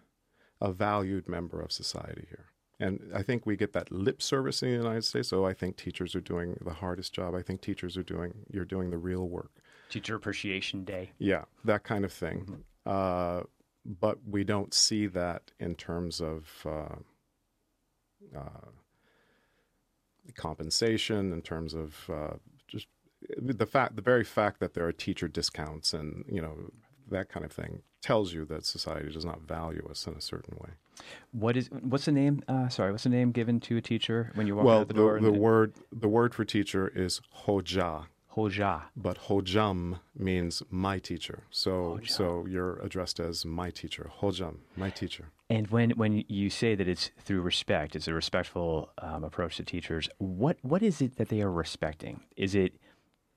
a 0.60 0.72
valued 0.72 1.28
member 1.28 1.60
of 1.60 1.72
society 1.72 2.26
here, 2.28 2.46
and 2.78 3.00
I 3.14 3.22
think 3.22 3.46
we 3.46 3.56
get 3.56 3.72
that 3.72 3.90
lip 3.90 4.20
service 4.20 4.62
in 4.62 4.70
the 4.70 4.76
United 4.76 5.04
States. 5.04 5.32
Oh, 5.32 5.44
I 5.44 5.54
think 5.54 5.76
teachers 5.76 6.14
are 6.14 6.20
doing 6.20 6.58
the 6.64 6.74
hardest 6.74 7.12
job. 7.12 7.34
I 7.34 7.42
think 7.42 7.60
teachers 7.60 7.96
are 7.96 8.02
doing 8.02 8.34
you're 8.50 8.64
doing 8.64 8.90
the 8.90 8.98
real 8.98 9.28
work. 9.28 9.52
Teacher 9.88 10.16
Appreciation 10.16 10.84
Day. 10.84 11.12
Yeah, 11.18 11.44
that 11.64 11.82
kind 11.84 12.04
of 12.04 12.12
thing. 12.12 12.64
Uh, 12.84 13.42
but 13.84 14.18
we 14.26 14.44
don't 14.44 14.74
see 14.74 15.06
that 15.06 15.50
in 15.58 15.74
terms 15.74 16.20
of 16.20 16.66
uh, 16.66 16.96
uh, 18.36 18.68
compensation, 20.32 21.32
in 21.32 21.42
terms 21.42 21.74
of 21.74 22.10
uh, 22.10 22.36
just 22.66 22.86
the 23.36 23.66
fact, 23.66 23.96
the 23.96 24.02
very 24.02 24.24
fact 24.24 24.60
that 24.60 24.74
there 24.74 24.86
are 24.86 24.92
teacher 24.92 25.28
discounts 25.28 25.92
and 25.92 26.24
you 26.28 26.40
know 26.40 26.56
that 27.10 27.28
kind 27.28 27.44
of 27.44 27.52
thing 27.52 27.82
tells 28.02 28.32
you 28.32 28.44
that 28.44 28.64
society 28.64 29.10
does 29.12 29.24
not 29.24 29.40
value 29.42 29.86
us 29.90 30.06
in 30.06 30.14
a 30.14 30.20
certain 30.20 30.56
way. 30.60 30.70
What 31.32 31.56
is 31.56 31.68
what's 31.70 32.04
the 32.06 32.12
name? 32.12 32.42
Uh, 32.48 32.68
sorry, 32.68 32.90
what's 32.90 33.04
the 33.04 33.10
name 33.10 33.32
given 33.32 33.60
to 33.60 33.76
a 33.76 33.80
teacher 33.80 34.30
when 34.34 34.46
you 34.46 34.56
walk 34.56 34.64
well, 34.64 34.80
out 34.80 34.88
the 34.88 34.94
the, 34.94 35.00
door? 35.00 35.20
the 35.20 35.32
word 35.32 35.74
the 35.92 36.08
word 36.08 36.34
for 36.34 36.44
teacher 36.44 36.88
is 36.88 37.20
hoja. 37.46 38.06
Hoja. 38.38 38.82
but 38.96 39.18
hojam 39.28 39.98
means 40.16 40.62
my 40.70 40.98
teacher. 40.98 41.42
So 41.50 41.98
so 42.04 42.46
you're 42.46 42.78
addressed 42.80 43.18
as 43.20 43.44
my 43.44 43.70
teacher. 43.70 44.10
Hojam, 44.20 44.56
my 44.76 44.90
teacher. 44.90 45.26
And 45.50 45.68
when, 45.68 45.90
when 45.92 46.24
you 46.28 46.50
say 46.50 46.74
that 46.74 46.86
it's 46.86 47.10
through 47.24 47.40
respect, 47.40 47.96
it's 47.96 48.06
a 48.06 48.12
respectful 48.12 48.90
um, 48.98 49.24
approach 49.24 49.56
to 49.56 49.64
teachers. 49.64 50.08
What 50.18 50.56
what 50.62 50.82
is 50.82 51.00
it 51.00 51.16
that 51.16 51.28
they 51.30 51.40
are 51.42 51.50
respecting? 51.50 52.20
Is 52.36 52.54
it 52.54 52.74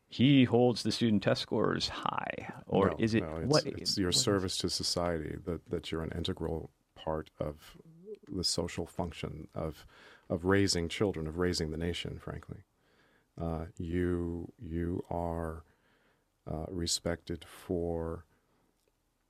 he 0.10 0.44
holds 0.44 0.84
the 0.84 0.92
student 0.92 1.24
test 1.24 1.42
scores 1.42 1.88
high, 1.88 2.52
or 2.68 2.90
No, 2.90 2.96
is 3.00 3.16
it 3.16 3.24
no, 3.24 3.38
it's, 3.38 3.48
what? 3.54 3.66
it's 3.66 3.98
your 3.98 4.10
what 4.10 4.16
service 4.16 4.58
to 4.58 4.70
society 4.70 5.38
that, 5.46 5.62
that 5.70 5.90
you're 5.90 6.04
an 6.04 6.12
integral 6.16 6.70
part 6.96 7.30
of 7.40 7.56
the 8.28 8.44
social 8.44 8.86
function 8.86 9.48
of 9.56 9.86
of 10.30 10.44
raising 10.46 10.90
children, 10.90 11.28
of 11.28 11.38
raising 11.38 11.72
the 11.72 11.78
nation. 11.78 12.20
Frankly, 12.20 12.58
uh, 13.40 13.66
you 13.78 14.52
you 14.60 15.04
are 15.10 15.64
uh, 16.50 16.66
respected 16.70 17.46
for 17.46 18.26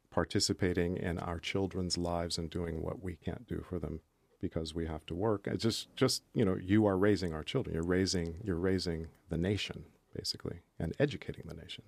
participating 0.10 0.98
in 0.98 1.18
our 1.18 1.40
children's 1.40 1.98
lives 1.98 2.38
and 2.38 2.50
doing 2.50 2.82
what 2.82 3.02
we 3.02 3.16
can't 3.16 3.48
do 3.48 3.64
for 3.68 3.80
them 3.80 4.02
because 4.42 4.74
we 4.74 4.86
have 4.86 5.06
to 5.06 5.16
work. 5.16 5.48
It's 5.48 5.64
just 5.64 5.96
just 5.96 6.24
you 6.34 6.44
know 6.44 6.56
you 6.56 6.86
are 6.86 6.98
raising 6.98 7.34
our 7.34 7.44
children. 7.44 7.74
You're 7.74 7.84
raising 7.84 8.38
you're 8.44 8.56
raising 8.56 9.08
the 9.30 9.38
nation 9.38 9.86
basically 10.16 10.60
and 10.80 10.94
educating 11.00 11.46
the 11.48 11.54
nation. 11.54 11.84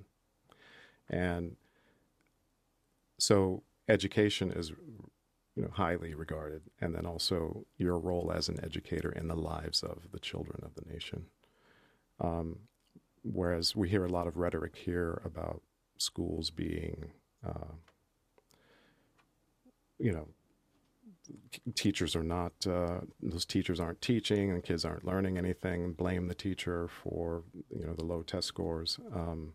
And 1.10 1.58
so 3.20 3.64
education 3.90 4.52
is 4.52 4.72
you 5.56 5.64
know 5.64 5.72
highly 5.74 6.14
regarded 6.14 6.62
and 6.80 6.96
then 6.96 7.06
also 7.06 7.66
your 7.78 7.98
role 7.98 8.32
as 8.34 8.50
an 8.50 8.60
educator 8.64 9.12
in 9.12 9.28
the 9.28 9.36
lives 9.36 9.84
of 9.84 10.12
the 10.12 10.20
children 10.20 10.62
of 10.64 10.76
the 10.76 10.90
nation. 10.92 11.26
Um, 12.24 12.60
whereas 13.24 13.76
we 13.76 13.90
hear 13.90 14.06
a 14.06 14.10
lot 14.10 14.28
of 14.28 14.38
rhetoric 14.38 14.76
here 14.76 15.22
about 15.26 15.62
schools 15.98 16.50
being 16.50 17.12
uh, 17.46 17.74
you 20.00 20.12
know 20.12 20.28
teachers 21.76 22.16
are 22.16 22.24
not 22.24 22.52
uh, 22.68 23.00
those 23.22 23.46
teachers 23.46 23.80
aren't 23.80 24.02
teaching 24.02 24.52
and 24.52 24.64
kids 24.64 24.84
aren't 24.84 25.06
learning 25.06 25.38
anything 25.38 25.94
blame 25.94 26.28
the 26.28 26.36
teacher 26.36 26.88
for 26.88 27.44
you 27.70 27.86
know 27.86 27.94
the 27.94 28.04
low 28.04 28.22
test 28.22 28.48
scores 28.48 29.00
um, 29.14 29.54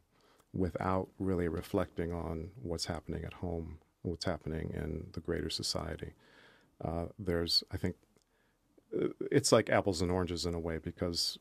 without 0.55 1.09
really 1.19 1.49
reflecting 1.49 2.13
on 2.13 2.49
what's 2.63 2.87
happening 2.87 3.25
at 3.25 3.35
home 3.35 3.79
what's 4.03 4.25
happening 4.25 4.73
in 4.75 5.07
the 5.13 5.21
greater 5.21 5.51
society. 5.51 6.13
Uh, 6.83 7.07
there's 7.19 7.65
i 7.73 7.77
think 7.77 7.97
uh, 8.97 9.09
it's 9.33 9.53
like 9.53 9.69
apples 9.69 10.01
and 10.01 10.11
oranges 10.11 10.47
in 10.47 10.55
a 10.55 10.61
way 10.61 10.79
because 10.79 11.39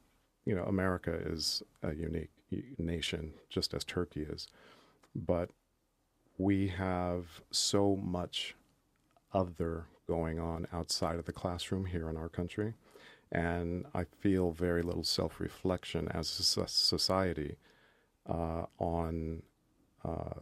you 0.48 0.56
know, 0.56 0.64
America 0.64 1.14
is 1.14 1.62
a 1.84 1.94
unique 1.94 2.32
nation, 2.80 3.34
just 3.50 3.74
as 3.74 3.84
Turkey 3.84 4.22
is, 4.22 4.48
but 5.14 5.50
we 6.38 6.70
have 6.70 7.42
so 7.52 7.98
much 7.98 8.56
other 9.34 9.88
going 10.08 10.40
on 10.40 10.66
outside 10.72 11.20
of 11.20 11.26
the 11.26 11.34
classroom 11.34 11.86
here 11.86 12.10
in 12.10 12.16
our 12.16 12.30
country. 12.30 12.76
And 13.30 13.86
I 13.94 14.06
feel 14.22 14.52
very 14.52 14.82
little 14.82 15.04
self 15.04 15.42
reflection 15.42 16.08
as 16.14 16.40
a 16.40 16.68
society 16.68 17.58
uh, 18.26 18.68
on 18.80 19.42
uh, 20.06 20.40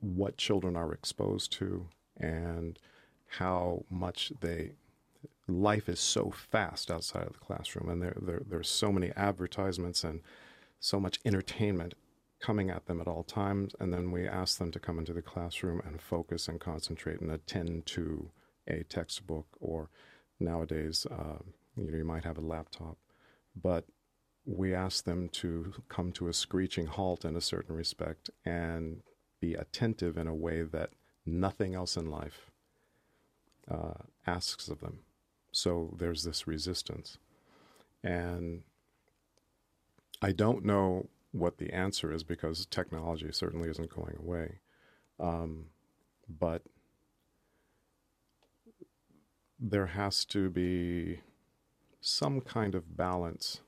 what 0.00 0.36
children 0.36 0.76
are 0.76 0.92
exposed 0.92 1.50
to 1.52 1.88
and 2.18 2.78
how 3.38 3.86
much 3.88 4.32
they 4.42 4.72
life 5.48 5.88
is 5.88 6.00
so 6.00 6.30
fast 6.30 6.90
outside 6.90 7.24
of 7.26 7.34
the 7.34 7.38
classroom 7.38 7.88
and 7.88 8.02
there, 8.02 8.16
there 8.20 8.42
there's 8.48 8.68
so 8.68 8.90
many 8.90 9.12
advertisements 9.16 10.02
and 10.04 10.20
so 10.80 10.98
much 10.98 11.20
entertainment 11.24 11.94
coming 12.40 12.68
at 12.68 12.86
them 12.86 13.00
at 13.00 13.08
all 13.08 13.22
times 13.22 13.74
and 13.80 13.92
then 13.92 14.10
we 14.10 14.26
ask 14.26 14.58
them 14.58 14.70
to 14.70 14.78
come 14.78 14.98
into 14.98 15.12
the 15.12 15.22
classroom 15.22 15.80
and 15.86 16.02
focus 16.02 16.48
and 16.48 16.60
concentrate 16.60 17.20
and 17.20 17.30
attend 17.30 17.86
to 17.86 18.30
a 18.68 18.82
textbook 18.84 19.46
or 19.60 19.88
nowadays 20.40 21.06
uh, 21.10 21.38
you 21.76 21.90
know 21.90 21.96
you 21.96 22.04
might 22.04 22.24
have 22.24 22.38
a 22.38 22.42
laptop 22.42 22.98
but 23.60 23.84
we 24.46 24.72
ask 24.72 25.04
them 25.04 25.28
to 25.28 25.72
come 25.88 26.12
to 26.12 26.28
a 26.28 26.32
screeching 26.32 26.86
halt 26.86 27.24
in 27.24 27.36
a 27.36 27.40
certain 27.40 27.74
respect 27.74 28.30
and 28.44 29.02
be 29.40 29.54
attentive 29.54 30.16
in 30.16 30.28
a 30.28 30.34
way 30.34 30.62
that 30.62 30.90
nothing 31.26 31.74
else 31.74 31.96
in 31.96 32.08
life 32.08 32.50
uh, 33.68 33.94
asks 34.26 34.68
of 34.68 34.80
them. 34.80 35.00
So 35.56 35.94
there's 35.96 36.22
this 36.22 36.46
resistance. 36.46 37.16
And 38.04 38.64
I 40.20 40.32
don't 40.32 40.66
know 40.66 41.08
what 41.32 41.56
the 41.56 41.72
answer 41.72 42.12
is 42.12 42.22
because 42.22 42.66
technology 42.66 43.32
certainly 43.32 43.70
isn't 43.70 43.88
going 43.88 44.16
away. 44.18 44.58
Um, 45.18 45.70
but 46.28 46.60
there 49.58 49.86
has 49.86 50.26
to 50.26 50.50
be 50.50 51.20
some 52.02 52.42
kind 52.42 52.74
of 52.74 52.94
balance 52.94 53.60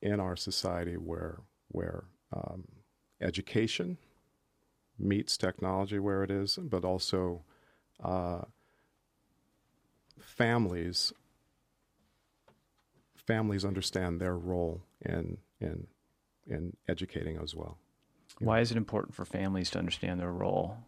in 0.00 0.20
our 0.20 0.36
society 0.36 0.96
where 0.96 1.40
where 1.66 2.04
um, 2.32 2.68
education 3.20 3.98
meets 4.96 5.36
technology 5.36 5.98
where 5.98 6.22
it 6.22 6.30
is, 6.30 6.56
but 6.56 6.84
also 6.84 7.42
uh, 8.04 8.42
families 10.18 11.12
families 13.26 13.64
understand 13.64 14.20
their 14.20 14.36
role 14.36 14.82
in 15.00 15.38
in 15.60 15.86
in 16.46 16.76
educating 16.88 17.38
as 17.38 17.54
well. 17.54 17.78
Why 18.38 18.60
is 18.60 18.70
it 18.70 18.76
important 18.76 19.14
for 19.14 19.24
families 19.24 19.70
to 19.70 19.78
understand 19.78 20.20
their 20.20 20.32
role? 20.32 20.78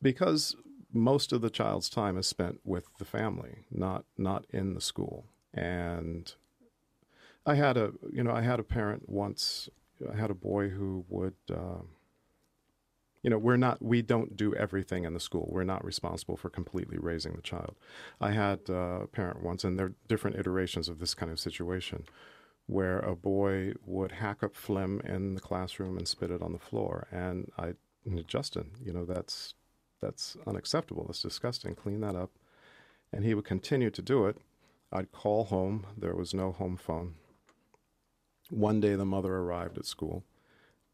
Because 0.00 0.54
most 0.92 1.32
of 1.32 1.40
the 1.40 1.50
child's 1.50 1.90
time 1.90 2.16
is 2.16 2.26
spent 2.26 2.60
with 2.64 2.86
the 2.98 3.04
family, 3.04 3.64
not 3.70 4.04
not 4.16 4.44
in 4.50 4.74
the 4.74 4.80
school. 4.80 5.26
And 5.52 6.32
I 7.44 7.54
had 7.54 7.76
a 7.76 7.92
you 8.12 8.22
know 8.22 8.32
I 8.32 8.42
had 8.42 8.60
a 8.60 8.64
parent 8.64 9.08
once. 9.08 9.68
I 10.12 10.16
had 10.16 10.30
a 10.30 10.34
boy 10.34 10.68
who 10.68 11.04
would. 11.08 11.34
Uh, 11.50 11.82
you 13.22 13.30
know, 13.30 13.38
we're 13.38 13.56
not, 13.56 13.82
we 13.82 14.02
don't 14.02 14.36
do 14.36 14.54
everything 14.54 15.04
in 15.04 15.14
the 15.14 15.20
school. 15.20 15.48
We're 15.50 15.64
not 15.64 15.84
responsible 15.84 16.36
for 16.36 16.50
completely 16.50 16.98
raising 16.98 17.34
the 17.34 17.42
child. 17.42 17.74
I 18.20 18.30
had 18.30 18.68
a 18.68 19.06
parent 19.10 19.42
once, 19.42 19.64
and 19.64 19.78
there 19.78 19.86
are 19.86 19.94
different 20.06 20.36
iterations 20.36 20.88
of 20.88 20.98
this 20.98 21.14
kind 21.14 21.32
of 21.32 21.40
situation, 21.40 22.04
where 22.66 22.98
a 23.00 23.16
boy 23.16 23.72
would 23.84 24.12
hack 24.12 24.42
up 24.42 24.54
phlegm 24.54 25.00
in 25.04 25.34
the 25.34 25.40
classroom 25.40 25.96
and 25.96 26.06
spit 26.06 26.30
it 26.30 26.42
on 26.42 26.52
the 26.52 26.58
floor. 26.58 27.08
And 27.10 27.50
I, 27.58 27.74
Justin, 28.26 28.70
you 28.84 28.92
know, 28.92 29.04
that's 29.04 29.54
that's 30.00 30.36
unacceptable. 30.46 31.04
That's 31.06 31.22
disgusting. 31.22 31.74
Clean 31.74 32.00
that 32.00 32.14
up. 32.14 32.30
And 33.12 33.24
he 33.24 33.34
would 33.34 33.44
continue 33.44 33.90
to 33.90 34.02
do 34.02 34.26
it. 34.26 34.36
I'd 34.92 35.12
call 35.12 35.44
home. 35.44 35.86
There 35.96 36.14
was 36.14 36.32
no 36.34 36.52
home 36.52 36.76
phone. 36.76 37.14
One 38.50 38.80
day, 38.80 38.94
the 38.94 39.04
mother 39.04 39.34
arrived 39.34 39.76
at 39.76 39.86
school 39.86 40.24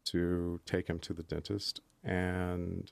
to 0.05 0.59
take 0.65 0.87
him 0.87 0.99
to 0.99 1.13
the 1.13 1.23
dentist, 1.23 1.81
and 2.05 2.91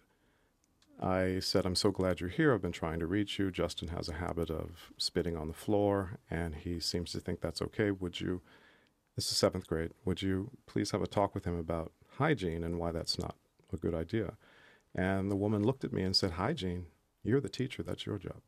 I 1.00 1.40
said, 1.40 1.66
I'm 1.66 1.76
so 1.76 1.92
glad 1.92 2.20
you're 2.20 2.30
here. 2.30 2.54
I've 2.54 2.62
been 2.62 2.72
trying 2.72 3.00
to 3.00 3.08
reach 3.08 3.38
you. 3.38 3.52
Justin 3.52 3.90
has 3.90 4.10
a 4.10 4.14
habit 4.14 4.50
of 4.50 4.92
spitting 4.98 5.38
on 5.38 5.48
the 5.48 5.54
floor, 5.54 6.18
and 6.30 6.56
he 6.56 6.80
seems 6.80 7.12
to 7.12 7.20
think 7.20 7.40
that's 7.40 7.62
okay. 7.62 7.92
Would 7.92 8.20
you, 8.20 8.42
this 9.16 9.30
is 9.30 9.38
seventh 9.38 9.68
grade, 9.68 9.92
would 10.06 10.22
you 10.22 10.50
please 10.66 10.92
have 10.92 11.02
a 11.02 11.08
talk 11.08 11.36
with 11.36 11.46
him 11.46 11.58
about 11.58 11.92
hygiene 12.18 12.64
and 12.64 12.80
why 12.80 12.92
that's 12.92 13.20
not 13.20 13.36
a 13.72 13.78
good 13.78 13.94
idea? 13.94 14.34
And 14.96 15.30
the 15.30 15.36
woman 15.36 15.64
looked 15.64 15.84
at 15.84 15.94
me 15.94 16.04
and 16.04 16.16
said, 16.16 16.32
Hygiene, 16.32 16.88
you're 17.24 17.42
the 17.42 17.50
teacher, 17.50 17.84
that's 17.84 18.06
your 18.06 18.18
job. 18.18 18.42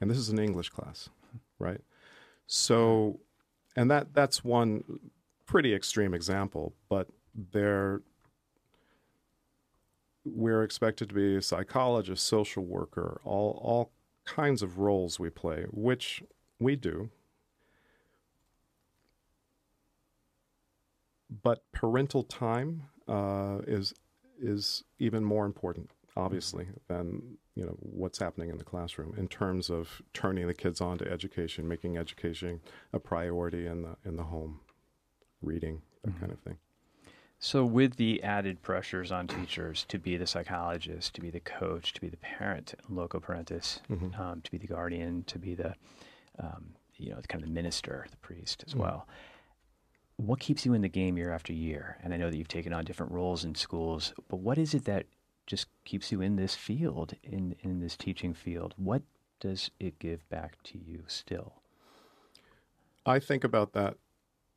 and 0.00 0.10
this 0.10 0.18
is 0.18 0.28
an 0.28 0.38
English 0.38 0.70
class, 0.70 1.10
right? 1.58 1.80
So, 2.46 3.20
and 3.76 3.90
that 3.90 4.14
that's 4.14 4.44
one 4.44 4.84
pretty 5.46 5.74
extreme 5.74 6.14
example, 6.14 6.74
but 6.88 7.08
there 7.34 8.02
we're 10.24 10.62
expected 10.62 11.08
to 11.08 11.14
be 11.14 11.36
a 11.36 11.42
psychologist, 11.42 12.26
social 12.26 12.64
worker, 12.64 13.20
all 13.24 13.60
all 13.62 13.92
kinds 14.24 14.62
of 14.62 14.78
roles 14.78 15.18
we 15.18 15.30
play, 15.30 15.64
which 15.70 16.22
we 16.58 16.76
do. 16.76 17.10
But 21.42 21.62
parental 21.72 22.22
time 22.22 22.84
uh, 23.08 23.58
is 23.66 23.94
is 24.40 24.84
even 24.98 25.24
more 25.24 25.46
important, 25.46 25.90
obviously, 26.16 26.66
than 26.88 27.38
you 27.54 27.64
know 27.64 27.76
what's 27.80 28.18
happening 28.18 28.50
in 28.50 28.58
the 28.58 28.64
classroom 28.64 29.14
in 29.16 29.28
terms 29.28 29.70
of 29.70 30.02
turning 30.12 30.46
the 30.46 30.54
kids 30.54 30.80
on 30.80 30.98
to 30.98 31.10
education, 31.10 31.68
making 31.68 31.96
education 31.96 32.60
a 32.92 32.98
priority 32.98 33.66
in 33.66 33.82
the 33.82 33.96
in 34.04 34.16
the 34.16 34.24
home, 34.24 34.60
reading 35.40 35.82
that 36.02 36.10
mm-hmm. 36.10 36.20
kind 36.20 36.32
of 36.32 36.40
thing. 36.40 36.58
So, 37.42 37.64
with 37.64 37.96
the 37.96 38.22
added 38.22 38.60
pressures 38.60 39.10
on 39.10 39.26
teachers 39.26 39.86
to 39.88 39.98
be 39.98 40.18
the 40.18 40.26
psychologist, 40.26 41.14
to 41.14 41.22
be 41.22 41.30
the 41.30 41.40
coach, 41.40 41.94
to 41.94 42.00
be 42.00 42.10
the 42.10 42.18
parent, 42.18 42.74
loco 42.90 43.18
parentis, 43.18 43.80
mm-hmm. 43.90 44.20
um, 44.20 44.42
to 44.42 44.50
be 44.50 44.58
the 44.58 44.66
guardian, 44.66 45.24
to 45.24 45.38
be 45.38 45.54
the, 45.54 45.74
um, 46.38 46.74
you 46.98 47.08
know, 47.08 47.18
kind 47.28 47.42
of 47.42 47.48
the 47.48 47.54
minister, 47.54 48.06
the 48.10 48.18
priest 48.18 48.62
as 48.66 48.72
mm-hmm. 48.72 48.82
well. 48.82 49.08
What 50.18 50.38
keeps 50.38 50.66
you 50.66 50.74
in 50.74 50.82
the 50.82 50.88
game 50.88 51.16
year 51.16 51.32
after 51.32 51.54
year? 51.54 51.96
And 52.02 52.12
I 52.12 52.18
know 52.18 52.28
that 52.28 52.36
you've 52.36 52.46
taken 52.46 52.74
on 52.74 52.84
different 52.84 53.10
roles 53.10 53.42
in 53.42 53.54
schools, 53.54 54.12
but 54.28 54.40
what 54.40 54.58
is 54.58 54.74
it 54.74 54.84
that 54.84 55.06
just 55.46 55.66
keeps 55.86 56.12
you 56.12 56.20
in 56.20 56.36
this 56.36 56.54
field, 56.54 57.14
in 57.22 57.56
in 57.60 57.80
this 57.80 57.96
teaching 57.96 58.34
field? 58.34 58.74
What 58.76 59.00
does 59.40 59.70
it 59.80 59.98
give 59.98 60.28
back 60.28 60.62
to 60.64 60.78
you 60.78 61.04
still? 61.06 61.54
I 63.06 63.18
think 63.18 63.44
about 63.44 63.72
that 63.72 63.96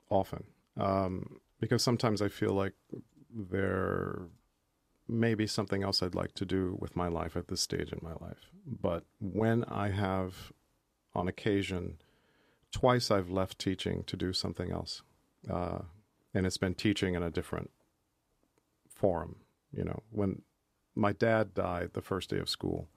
often. 0.09 0.43
Um, 0.75 1.39
because 1.63 1.81
sometimes 1.81 2.21
I 2.21 2.27
feel 2.27 2.51
like 2.51 2.73
there 3.33 4.23
may 5.07 5.33
be 5.33 5.47
something 5.47 5.81
else 5.81 6.03
I'd 6.03 6.13
like 6.13 6.33
to 6.33 6.45
do 6.45 6.77
with 6.77 6.97
my 6.97 7.07
life 7.07 7.37
at 7.37 7.47
this 7.47 7.61
stage 7.61 7.93
in 7.93 7.99
my 8.01 8.11
life. 8.19 8.49
But 8.67 9.05
when 9.21 9.63
I 9.63 9.89
have, 9.91 10.51
on 11.15 11.29
occasion, 11.29 11.99
twice 12.73 13.09
I've 13.09 13.29
left 13.29 13.59
teaching 13.59 14.03
to 14.07 14.17
do 14.17 14.33
something 14.33 14.71
else, 14.71 15.03
uh, 15.49 15.79
and 16.33 16.45
it's 16.45 16.57
been 16.57 16.75
teaching 16.75 17.15
in 17.15 17.23
a 17.23 17.29
different 17.29 17.71
forum. 18.89 19.37
You 19.71 19.85
know, 19.85 20.03
when 20.09 20.41
my 20.95 21.13
dad 21.13 21.53
died 21.53 21.91
the 21.93 22.01
first 22.01 22.29
day 22.29 22.39
of 22.39 22.49
school, 22.49 22.89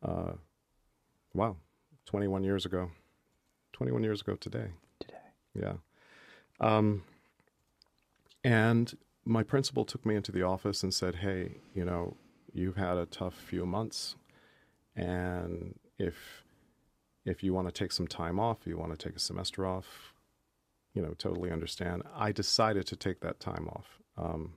uh, 0.00 0.34
wow, 1.34 1.56
21 2.06 2.44
years 2.44 2.64
ago, 2.64 2.92
21 3.72 4.04
years 4.04 4.20
ago 4.20 4.36
today. 4.36 4.68
Today. 5.00 5.14
Yeah. 5.60 5.72
Um, 6.60 7.02
and 8.44 8.96
my 9.24 9.42
principal 9.42 9.84
took 9.84 10.04
me 10.06 10.16
into 10.16 10.32
the 10.32 10.42
office 10.42 10.82
and 10.82 10.92
said, 10.92 11.16
Hey, 11.16 11.58
you 11.74 11.84
know, 11.84 12.16
you've 12.52 12.76
had 12.76 12.96
a 12.96 13.06
tough 13.06 13.34
few 13.34 13.66
months. 13.66 14.16
And 14.96 15.78
if 15.98 16.44
if 17.24 17.42
you 17.42 17.52
want 17.52 17.68
to 17.68 17.72
take 17.72 17.92
some 17.92 18.06
time 18.06 18.40
off, 18.40 18.66
you 18.66 18.78
want 18.78 18.98
to 18.98 19.08
take 19.08 19.14
a 19.16 19.20
semester 19.20 19.66
off, 19.66 20.14
you 20.94 21.02
know, 21.02 21.14
totally 21.18 21.50
understand. 21.50 22.02
I 22.16 22.32
decided 22.32 22.86
to 22.86 22.96
take 22.96 23.20
that 23.20 23.40
time 23.40 23.68
off. 23.68 24.00
Um, 24.16 24.54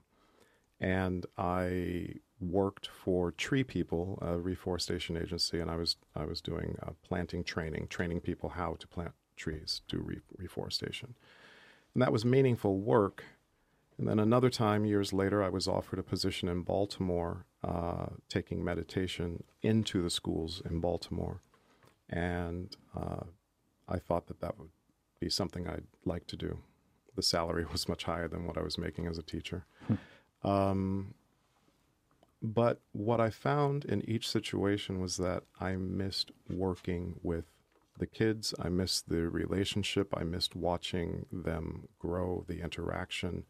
and 0.80 1.26
I 1.38 2.16
worked 2.40 2.88
for 2.88 3.32
Tree 3.32 3.64
People, 3.64 4.18
a 4.22 4.38
reforestation 4.38 5.18
agency, 5.18 5.60
and 5.60 5.70
I 5.70 5.76
was 5.76 5.98
I 6.16 6.26
was 6.26 6.42
doing 6.42 6.78
uh, 6.82 6.92
planting 7.04 7.44
training, 7.44 7.88
training 7.88 8.22
people 8.22 8.50
how 8.50 8.76
to 8.80 8.88
plant 8.88 9.12
trees, 9.36 9.82
do 9.88 10.00
re- 10.00 10.22
reforestation, 10.38 11.16
and 11.94 12.02
that 12.02 12.12
was 12.12 12.26
meaningful 12.26 12.80
work 12.80 13.24
and 13.98 14.08
then 14.08 14.20
another 14.20 14.50
time, 14.50 14.86
years 14.86 15.14
later, 15.14 15.44
I 15.44 15.50
was 15.50 15.68
offered 15.68 16.00
a 16.00 16.04
position 16.04 16.48
in 16.48 16.62
Baltimore, 16.62 17.46
uh, 17.64 18.08
taking 18.30 18.64
meditation 18.64 19.44
into 19.62 20.02
the 20.02 20.10
schools 20.10 20.62
in 20.70 20.80
Baltimore. 20.80 21.42
And 22.10 22.76
uh, 22.96 23.26
I 23.88 24.00
thought 24.00 24.28
that 24.28 24.42
that 24.42 24.58
would 24.58 24.70
be 25.20 25.30
something 25.30 25.68
I'd 25.68 25.88
like 26.06 26.28
to 26.28 26.36
do. 26.36 26.60
The 27.16 27.22
salary 27.22 27.66
was 27.72 27.88
much 27.88 28.04
higher 28.04 28.28
than 28.28 28.46
what 28.46 28.58
I 28.58 28.62
was 28.62 28.78
making 28.78 29.08
as 29.08 29.18
a 29.18 29.24
teacher. 29.24 29.66
Um, 30.44 31.14
but 32.42 32.82
what 32.92 33.22
I 33.22 33.30
found 33.30 33.86
in 33.86 34.08
each 34.10 34.30
situation 34.30 35.00
was 35.00 35.16
that 35.18 35.44
I 35.62 35.78
missed 35.78 36.32
working 36.50 37.20
with 37.24 37.46
the 37.98 38.06
kids. 38.06 38.54
I 38.60 38.68
missed 38.70 39.08
the 39.08 39.30
relationship. 39.30 40.14
I 40.18 40.24
missed 40.24 40.56
watching 40.56 41.26
them 41.32 41.88
grow, 42.00 42.44
the 42.48 42.62
interaction. 42.62 43.46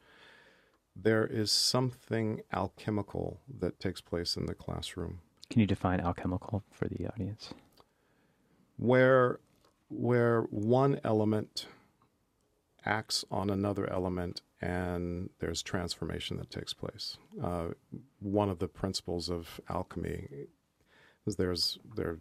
There 0.95 1.25
is 1.25 1.51
something 1.51 2.41
alchemical 2.53 3.39
that 3.59 3.79
takes 3.79 3.99
place 4.01 4.35
in 4.37 4.45
the 4.45 4.53
classroom 4.53 5.19
Can 5.49 5.59
you 5.59 5.67
define 5.67 5.99
alchemical 5.99 6.63
for 6.71 6.87
the 6.87 7.07
audience? 7.07 7.53
where 8.77 9.39
where 9.89 10.41
one 10.49 10.99
element 11.03 11.67
acts 12.85 13.23
on 13.31 13.49
another 13.49 13.89
element 13.91 14.41
and 14.61 15.29
there's 15.39 15.61
transformation 15.61 16.37
that 16.37 16.49
takes 16.49 16.73
place. 16.73 17.17
Uh, 17.41 17.67
one 18.19 18.49
of 18.49 18.59
the 18.59 18.67
principles 18.67 19.29
of 19.29 19.59
alchemy 19.69 20.27
is 21.25 21.35
there's 21.35 21.79
there 21.95 22.17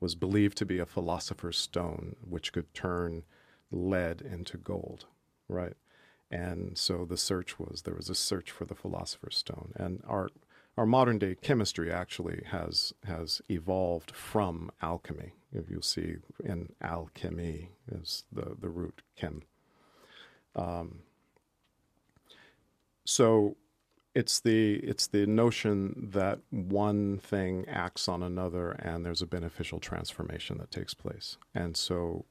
was 0.00 0.14
believed 0.14 0.58
to 0.58 0.66
be 0.66 0.78
a 0.78 0.86
philosopher's 0.86 1.56
stone 1.56 2.16
which 2.28 2.52
could 2.52 2.72
turn 2.74 3.22
lead 3.70 4.20
into 4.20 4.56
gold, 4.58 5.06
right? 5.48 5.74
And 6.30 6.76
so 6.76 7.04
the 7.04 7.16
search 7.16 7.58
was 7.58 7.82
there 7.82 7.94
was 7.94 8.10
a 8.10 8.14
search 8.14 8.50
for 8.50 8.64
the 8.64 8.74
philosopher's 8.74 9.36
stone, 9.36 9.72
and 9.76 10.02
our 10.06 10.28
our 10.76 10.86
modern 10.86 11.18
day 11.18 11.36
chemistry 11.40 11.90
actually 11.90 12.42
has 12.46 12.92
has 13.04 13.40
evolved 13.48 14.10
from 14.10 14.70
alchemy. 14.82 15.34
If 15.52 15.70
you'll 15.70 15.82
see 15.82 16.16
in 16.44 16.72
alchemy 16.82 17.70
is 17.90 18.24
the 18.32 18.56
the 18.58 18.68
root 18.68 19.02
chem. 19.16 19.42
Um, 20.56 21.00
so 23.04 23.56
it's 24.14 24.40
the 24.40 24.76
it's 24.76 25.06
the 25.06 25.26
notion 25.26 26.08
that 26.12 26.40
one 26.50 27.18
thing 27.18 27.66
acts 27.68 28.08
on 28.08 28.22
another 28.22 28.72
and 28.72 29.04
there's 29.04 29.22
a 29.22 29.26
beneficial 29.26 29.78
transformation 29.78 30.58
that 30.58 30.70
takes 30.70 30.94
place. 30.94 31.36
And 31.54 31.76
so 31.76 32.24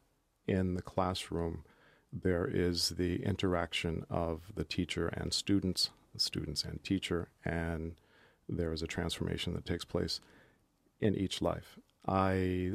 in 0.48 0.74
the 0.74 0.82
classroom 0.82 1.64
there 2.24 2.48
is 2.48 2.90
the 2.90 3.24
interaction 3.24 4.06
of 4.10 4.52
the 4.56 4.64
teacher 4.64 5.08
and 5.10 5.34
students, 5.34 5.90
students 6.18 6.64
and 6.64 6.84
teacher, 6.84 7.30
and 7.44 7.96
there 8.48 8.72
is 8.72 8.82
a 8.82 8.88
transformation 8.88 9.54
that 9.54 9.66
takes 9.66 9.84
place 9.86 10.22
in 11.02 11.16
each 11.16 11.42
life. 11.42 11.78
I 12.08 12.74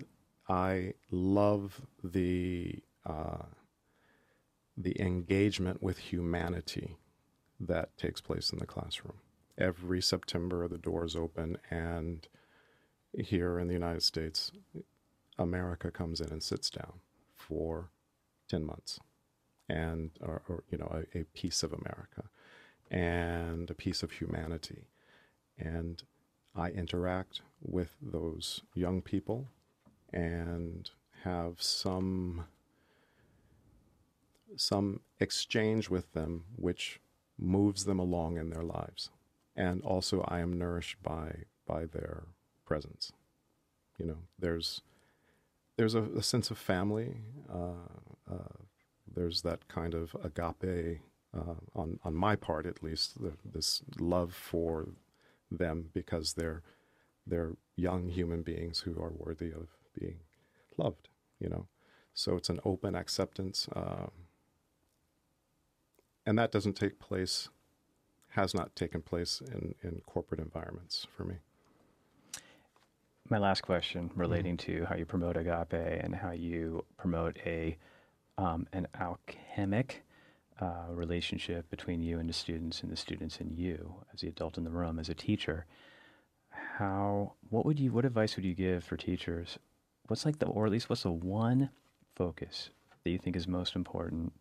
I 0.48 0.94
love 1.10 1.80
the 2.02 2.82
uh, 3.06 3.44
the 4.76 5.00
engagement 5.00 5.82
with 5.82 5.98
humanity 5.98 6.96
that 7.60 7.96
takes 7.96 8.20
place 8.20 8.50
in 8.50 8.58
the 8.58 8.66
classroom. 8.66 9.18
Every 9.56 10.02
September, 10.02 10.66
the 10.68 10.78
doors 10.78 11.14
open, 11.14 11.58
and 11.70 12.26
here 13.14 13.58
in 13.58 13.68
the 13.68 13.74
United 13.74 14.02
States, 14.02 14.52
America 15.38 15.90
comes 15.90 16.20
in 16.20 16.30
and 16.30 16.42
sits 16.42 16.70
down 16.70 17.00
for 17.34 17.90
ten 18.48 18.64
months, 18.64 18.98
and 19.70 20.10
or, 20.20 20.42
or 20.48 20.64
you 20.70 20.78
know 20.78 20.90
a, 21.14 21.20
a 21.20 21.24
piece 21.24 21.62
of 21.62 21.72
America, 21.72 22.24
and 22.90 23.70
a 23.70 23.74
piece 23.74 24.02
of 24.02 24.12
humanity, 24.12 24.88
and 25.58 26.02
I 26.56 26.70
interact 26.70 27.42
with 27.62 27.96
those 28.02 28.62
young 28.74 29.00
people, 29.00 29.46
and 30.12 30.90
have 31.24 31.62
some 31.62 32.46
some 34.56 35.00
exchange 35.20 35.88
with 35.88 36.12
them, 36.12 36.44
which 36.56 37.00
moves 37.38 37.84
them 37.84 37.98
along 37.98 38.36
in 38.36 38.50
their 38.50 38.64
lives. 38.64 39.10
And 39.56 39.82
also, 39.82 40.24
I 40.26 40.40
am 40.40 40.58
nourished 40.58 41.02
by 41.02 41.44
by 41.66 41.86
their 41.86 42.24
presence. 42.66 43.12
You 43.98 44.06
know, 44.06 44.18
there's 44.38 44.80
there's 45.76 45.94
a, 45.94 46.02
a 46.02 46.22
sense 46.22 46.50
of 46.50 46.58
family. 46.58 47.16
Uh, 47.52 47.88
uh, 48.30 48.58
there's 49.14 49.42
that 49.42 49.68
kind 49.68 49.94
of 49.94 50.16
agape 50.24 51.00
uh, 51.36 51.54
on 51.74 51.98
on 52.04 52.14
my 52.14 52.36
part, 52.36 52.66
at 52.66 52.82
least, 52.82 53.22
the, 53.22 53.32
this 53.44 53.82
love 54.00 54.34
for 54.34 54.88
them 55.50 55.90
because 55.94 56.34
they're 56.34 56.62
they're 57.26 57.52
young 57.76 58.08
human 58.08 58.42
beings 58.42 58.80
who 58.80 59.00
are 59.02 59.12
worthy 59.16 59.52
of 59.52 59.68
being 59.98 60.20
loved. 60.78 61.08
You 61.40 61.48
know, 61.50 61.66
so 62.14 62.36
it's 62.36 62.50
an 62.50 62.60
open 62.64 62.94
acceptance. 62.96 63.68
Um, 63.76 64.10
and 66.26 66.38
that 66.38 66.52
doesn't 66.52 66.74
take 66.74 67.00
place 67.00 67.48
has 68.30 68.54
not 68.54 68.76
taken 68.76 69.02
place 69.02 69.42
in, 69.52 69.74
in 69.82 70.02
corporate 70.06 70.40
environments 70.40 71.06
for 71.16 71.24
me 71.24 71.36
My 73.30 73.38
last 73.38 73.62
question 73.62 74.10
relating 74.16 74.56
to 74.58 74.86
how 74.86 74.96
you 74.96 75.06
promote 75.06 75.36
agape 75.36 75.74
and 75.74 76.14
how 76.14 76.32
you 76.32 76.84
promote 76.98 77.38
a 77.46 77.78
um, 78.38 78.66
an 78.72 78.86
alchemic 78.98 80.02
uh, 80.60 80.86
relationship 80.90 81.68
between 81.70 82.02
you 82.02 82.18
and 82.18 82.28
the 82.28 82.34
students 82.34 82.82
and 82.82 82.92
the 82.92 82.96
students 82.96 83.38
and 83.40 83.52
you 83.56 83.94
as 84.12 84.20
the 84.20 84.28
adult 84.28 84.58
in 84.58 84.64
the 84.64 84.70
room 84.70 84.98
as 84.98 85.08
a 85.08 85.14
teacher. 85.14 85.66
How 86.50 87.32
what 87.48 87.64
would 87.64 87.78
you 87.78 87.92
what 87.92 88.04
advice 88.04 88.36
would 88.36 88.44
you 88.44 88.54
give 88.54 88.84
for 88.84 88.96
teachers? 88.96 89.58
What's 90.08 90.24
like 90.26 90.38
the 90.38 90.46
or 90.46 90.66
at 90.66 90.72
least 90.72 90.90
what's 90.90 91.04
the 91.04 91.10
one 91.10 91.70
focus 92.16 92.70
that 93.04 93.10
you 93.10 93.18
think 93.18 93.36
is 93.36 93.46
most 93.48 93.74
important 93.76 94.32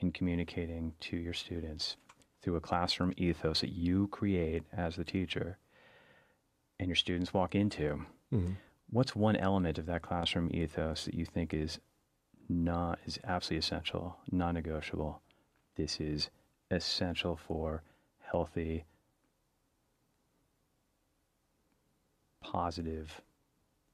in 0.00 0.10
communicating 0.12 0.94
to 1.00 1.16
your 1.16 1.34
students 1.34 1.96
through 2.40 2.56
a 2.56 2.60
classroom 2.60 3.12
ethos 3.16 3.60
that 3.60 3.72
you 3.72 4.08
create 4.08 4.62
as 4.72 4.96
the 4.96 5.04
teacher 5.04 5.58
and 6.80 6.88
your 6.88 6.96
students 6.96 7.34
walk 7.34 7.54
into? 7.54 8.04
What's 8.90 9.14
one 9.14 9.36
element 9.36 9.78
of 9.78 9.86
that 9.86 10.02
classroom 10.02 10.48
ethos 10.52 11.04
that 11.04 11.14
you 11.14 11.26
think 11.26 11.52
is 11.52 11.78
not 12.48 12.98
is 13.06 13.18
absolutely 13.24 13.58
essential, 13.58 14.16
non-negotiable? 14.30 15.20
This 15.76 16.00
is 16.00 16.30
essential 16.70 17.36
for 17.36 17.82
healthy, 18.20 18.84
positive, 22.42 23.20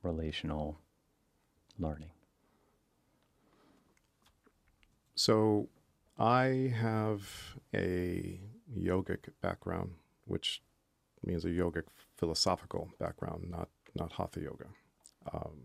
relational 0.03 0.79
learning. 1.79 2.11
so 5.15 5.69
i 6.19 6.73
have 6.77 7.57
a 7.75 8.41
yogic 8.77 9.29
background 9.41 9.91
which 10.27 10.63
means 11.25 11.45
a 11.45 11.49
yogic 11.49 11.85
philosophical 12.17 12.91
background 12.99 13.45
not 13.49 13.69
not 13.95 14.13
hatha 14.13 14.41
yoga 14.41 14.67
um, 15.33 15.61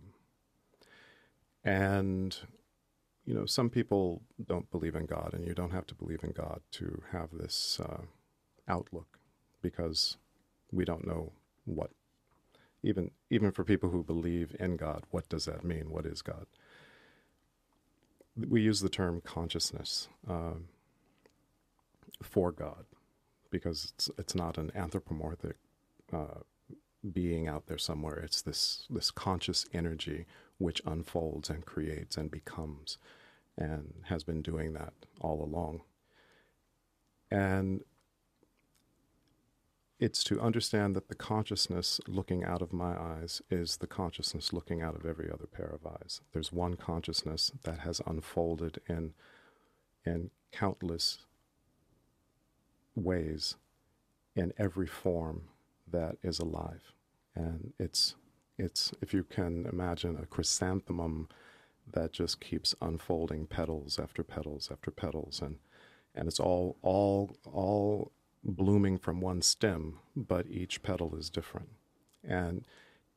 and 1.63 2.37
you 3.29 3.35
know 3.35 3.45
some 3.45 3.69
people 3.69 4.23
don't 4.43 4.69
believe 4.71 4.95
in 4.95 5.05
god 5.05 5.31
and 5.33 5.45
you 5.45 5.53
don't 5.53 5.71
have 5.71 5.85
to 5.85 5.95
believe 5.95 6.23
in 6.23 6.31
god 6.31 6.61
to 6.71 7.03
have 7.11 7.29
this 7.31 7.79
uh, 7.79 8.01
outlook 8.67 9.19
because 9.61 10.17
we 10.71 10.83
don't 10.83 11.05
know 11.05 11.31
what 11.65 11.91
even 12.83 13.11
even 13.29 13.51
for 13.51 13.63
people 13.63 13.89
who 13.89 14.03
believe 14.03 14.55
in 14.59 14.77
god 14.77 15.03
what 15.11 15.29
does 15.29 15.45
that 15.45 15.63
mean? 15.63 15.89
What 15.89 16.05
is 16.05 16.21
god? 16.21 16.45
We 18.35 18.61
use 18.61 18.79
the 18.79 18.89
term 18.89 19.21
consciousness 19.21 20.07
um, 20.27 20.69
for 22.23 22.51
god 22.51 22.85
because 23.51 23.93
it's 23.95 24.09
it's 24.17 24.35
not 24.35 24.57
an 24.57 24.71
anthropomorphic 24.75 25.57
uh, 26.13 26.41
being 27.13 27.47
out 27.47 27.67
there 27.67 27.77
somewhere. 27.77 28.17
It's 28.17 28.41
this 28.41 28.87
this 28.89 29.11
conscious 29.11 29.65
energy 29.73 30.25
which 30.57 30.81
unfolds 30.85 31.49
and 31.49 31.65
creates 31.65 32.17
and 32.17 32.29
becomes 32.31 32.97
and 33.59 33.93
has 34.05 34.23
been 34.23 34.41
doing 34.41 34.73
that 34.73 34.93
all 35.21 35.43
along 35.43 35.81
and 37.31 37.81
it's 39.99 40.23
to 40.23 40.39
understand 40.39 40.95
that 40.95 41.09
the 41.09 41.15
consciousness 41.15 41.99
looking 42.07 42.43
out 42.45 42.61
of 42.61 42.71
my 42.71 42.97
eyes 42.97 43.41
is 43.51 43.77
the 43.77 43.87
consciousness 43.87 44.53
looking 44.53 44.81
out 44.81 44.95
of 44.95 45.05
every 45.05 45.29
other 45.29 45.45
pair 45.45 45.67
of 45.67 45.85
eyes. 45.85 46.21
There's 46.33 46.53
one 46.53 46.75
consciousness 46.75 47.51
that 47.63 47.79
has 47.79 48.01
unfolded 48.07 48.79
in 48.87 49.13
in 50.05 50.31
countless 50.51 51.19
ways 52.95 53.55
in 54.35 54.53
every 54.57 54.87
form 54.87 55.43
that 55.91 56.17
is 56.23 56.39
alive. 56.39 56.93
And 57.35 57.73
it's 57.77 58.15
it's 58.57 58.93
if 59.01 59.13
you 59.13 59.23
can 59.23 59.65
imagine 59.71 60.17
a 60.17 60.25
chrysanthemum 60.25 61.27
that 61.93 62.11
just 62.11 62.39
keeps 62.39 62.75
unfolding 62.81 63.45
petals 63.47 63.99
after 63.99 64.23
petals 64.23 64.69
after 64.71 64.91
petals 64.91 65.41
and 65.41 65.57
and 66.15 66.27
it's 66.27 66.39
all 66.39 66.77
all 66.81 67.35
all 67.45 68.11
blooming 68.43 68.97
from 68.97 69.21
one 69.21 69.41
stem, 69.41 69.99
but 70.15 70.47
each 70.47 70.81
petal 70.81 71.15
is 71.15 71.29
different. 71.29 71.69
And 72.23 72.65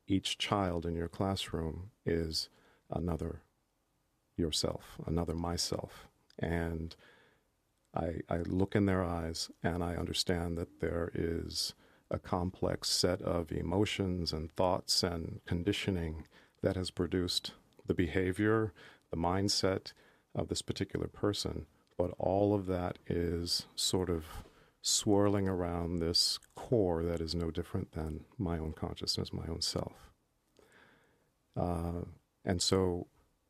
each 0.07 0.39
child 0.39 0.85
in 0.87 0.95
your 0.95 1.09
classroom 1.09 1.91
is 2.05 2.49
another 2.91 3.43
yourself, 4.37 4.99
another 5.07 5.35
myself. 5.35 6.09
And 6.39 6.97
I, 7.95 8.21
I 8.29 8.39
look 8.39 8.75
in 8.75 8.87
their 8.87 9.05
eyes 9.05 9.51
and 9.63 9.85
I 9.85 9.95
understand 9.95 10.57
that 10.59 10.81
there 10.81 11.11
is 11.15 11.75
a 12.11 12.19
complex 12.19 12.89
set 12.89 13.23
of 13.23 13.53
emotions 13.53 14.33
and 14.33 14.51
thoughts 14.53 15.03
and 15.03 15.41
conditioning 15.47 16.27
that 16.63 16.77
has 16.77 16.91
produced 16.91 17.53
the 17.87 17.95
behavior, 17.95 18.73
the 19.11 19.17
mindset 19.17 19.93
of 20.35 20.49
this 20.49 20.63
particular 20.63 21.07
person. 21.07 21.67
But 21.99 22.13
all 22.19 22.55
of 22.55 22.67
that 22.67 22.99
is 23.07 23.67
sort 23.77 24.11
of 24.11 24.25
swirling 24.81 25.49
around 25.49 25.99
this 25.99 26.39
core 26.57 27.05
that 27.05 27.21
is 27.21 27.35
no 27.35 27.51
different 27.51 27.93
than 27.93 28.25
my 28.39 28.59
own 28.59 28.73
consciousness, 28.73 29.33
my 29.33 29.47
own 29.47 29.61
self. 29.61 30.11
Uh, 31.57 32.03
and 32.45 32.61
so 32.61 33.07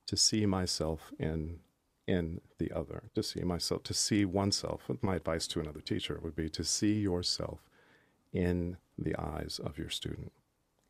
to 0.06 0.16
see 0.16 0.44
myself 0.46 1.12
in 1.18 1.60
in 2.06 2.40
the 2.58 2.72
other, 2.72 3.04
to 3.14 3.22
see 3.22 3.42
myself, 3.42 3.84
to 3.84 3.94
see 3.94 4.24
oneself. 4.24 4.90
My 5.02 5.16
advice 5.16 5.46
to 5.48 5.60
another 5.60 5.80
teacher 5.80 6.18
would 6.22 6.34
be 6.34 6.48
to 6.50 6.64
see 6.64 6.94
yourself 6.94 7.60
in 8.32 8.76
the 8.98 9.14
eyes 9.16 9.60
of 9.62 9.78
your 9.78 9.88
student 9.88 10.32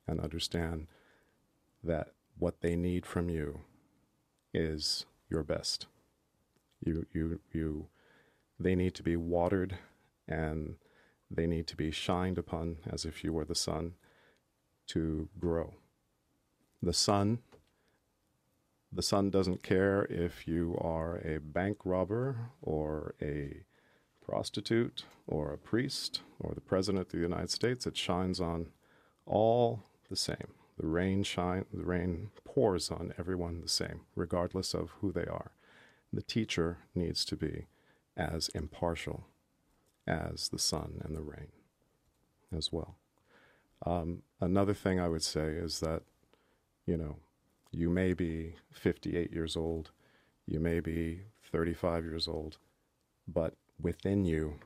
and 0.07 0.21
understand 0.21 0.87
that 1.85 2.15
what 2.43 2.61
they 2.61 2.75
need 2.75 3.07
from 3.07 3.31
you 3.31 3.61
is 4.53 5.07
your 5.31 5.45
best. 5.45 5.87
You, 6.85 7.07
you, 7.13 7.39
you, 7.53 7.87
they 8.59 8.75
need 8.75 8.97
to 8.97 9.05
be 9.05 9.17
watered 9.17 9.79
and 10.27 10.75
they 11.31 11.47
need 11.47 11.69
to 11.69 11.77
be 11.77 11.93
shined 11.93 12.39
upon 12.39 12.79
as 12.91 13.05
if 13.05 13.23
you 13.23 13.33
were 13.33 13.45
the 13.45 13.55
sun 13.55 13.93
to 14.89 15.29
grow. 15.39 15.75
The 16.83 16.93
sun 16.93 17.39
the 18.95 19.03
sun 19.03 19.31
doesn't 19.31 19.63
care 19.63 20.05
if 20.11 20.47
you 20.47 20.77
are 20.79 21.17
a 21.25 21.39
bank 21.39 21.79
robber 21.83 22.51
or 22.61 23.15
a 23.23 23.63
prostitute 24.21 25.05
or 25.27 25.51
a 25.51 25.57
priest 25.57 26.21
or 26.39 26.53
the 26.55 26.61
president 26.61 27.07
of 27.07 27.13
the 27.13 27.19
United 27.19 27.51
States. 27.51 27.87
It 27.87 27.97
shines 27.97 28.39
on 28.39 28.67
all 29.25 29.85
the 30.11 30.17
same. 30.17 30.62
The 30.83 30.89
rain 30.89 31.23
shine 31.23 31.65
the 31.73 31.85
rain 31.85 32.31
pours 32.45 32.91
on 32.91 33.15
everyone 33.17 33.61
the 33.61 33.69
same, 33.69 34.01
regardless 34.17 34.75
of 34.75 34.91
who 35.01 35.13
they 35.13 35.27
are. 35.27 35.53
The 36.13 36.23
teacher 36.23 36.79
needs 36.93 37.25
to 37.27 37.37
be 37.37 37.67
as 38.17 38.49
impartial 38.49 39.29
as 40.09 40.49
the 40.49 40.59
sun 40.59 41.01
and 41.05 41.17
the 41.17 41.23
rain 41.23 41.53
as 42.55 42.73
well. 42.73 42.97
Um, 43.87 44.23
another 44.41 44.75
thing 44.75 44.99
I 44.99 45.09
would 45.09 45.23
say 45.23 45.51
is 45.53 45.79
that, 45.79 46.03
you 46.85 46.97
know, 46.97 47.15
you 47.71 47.89
may 47.89 48.13
be 48.13 48.57
58 48.73 49.33
years 49.33 49.57
old, 49.57 49.93
you 50.47 50.59
may 50.59 50.81
be 50.81 51.21
35 51.53 52.05
years 52.05 52.27
old, 52.27 52.59
but 53.29 53.55
within 53.81 54.25
you, 54.25 54.59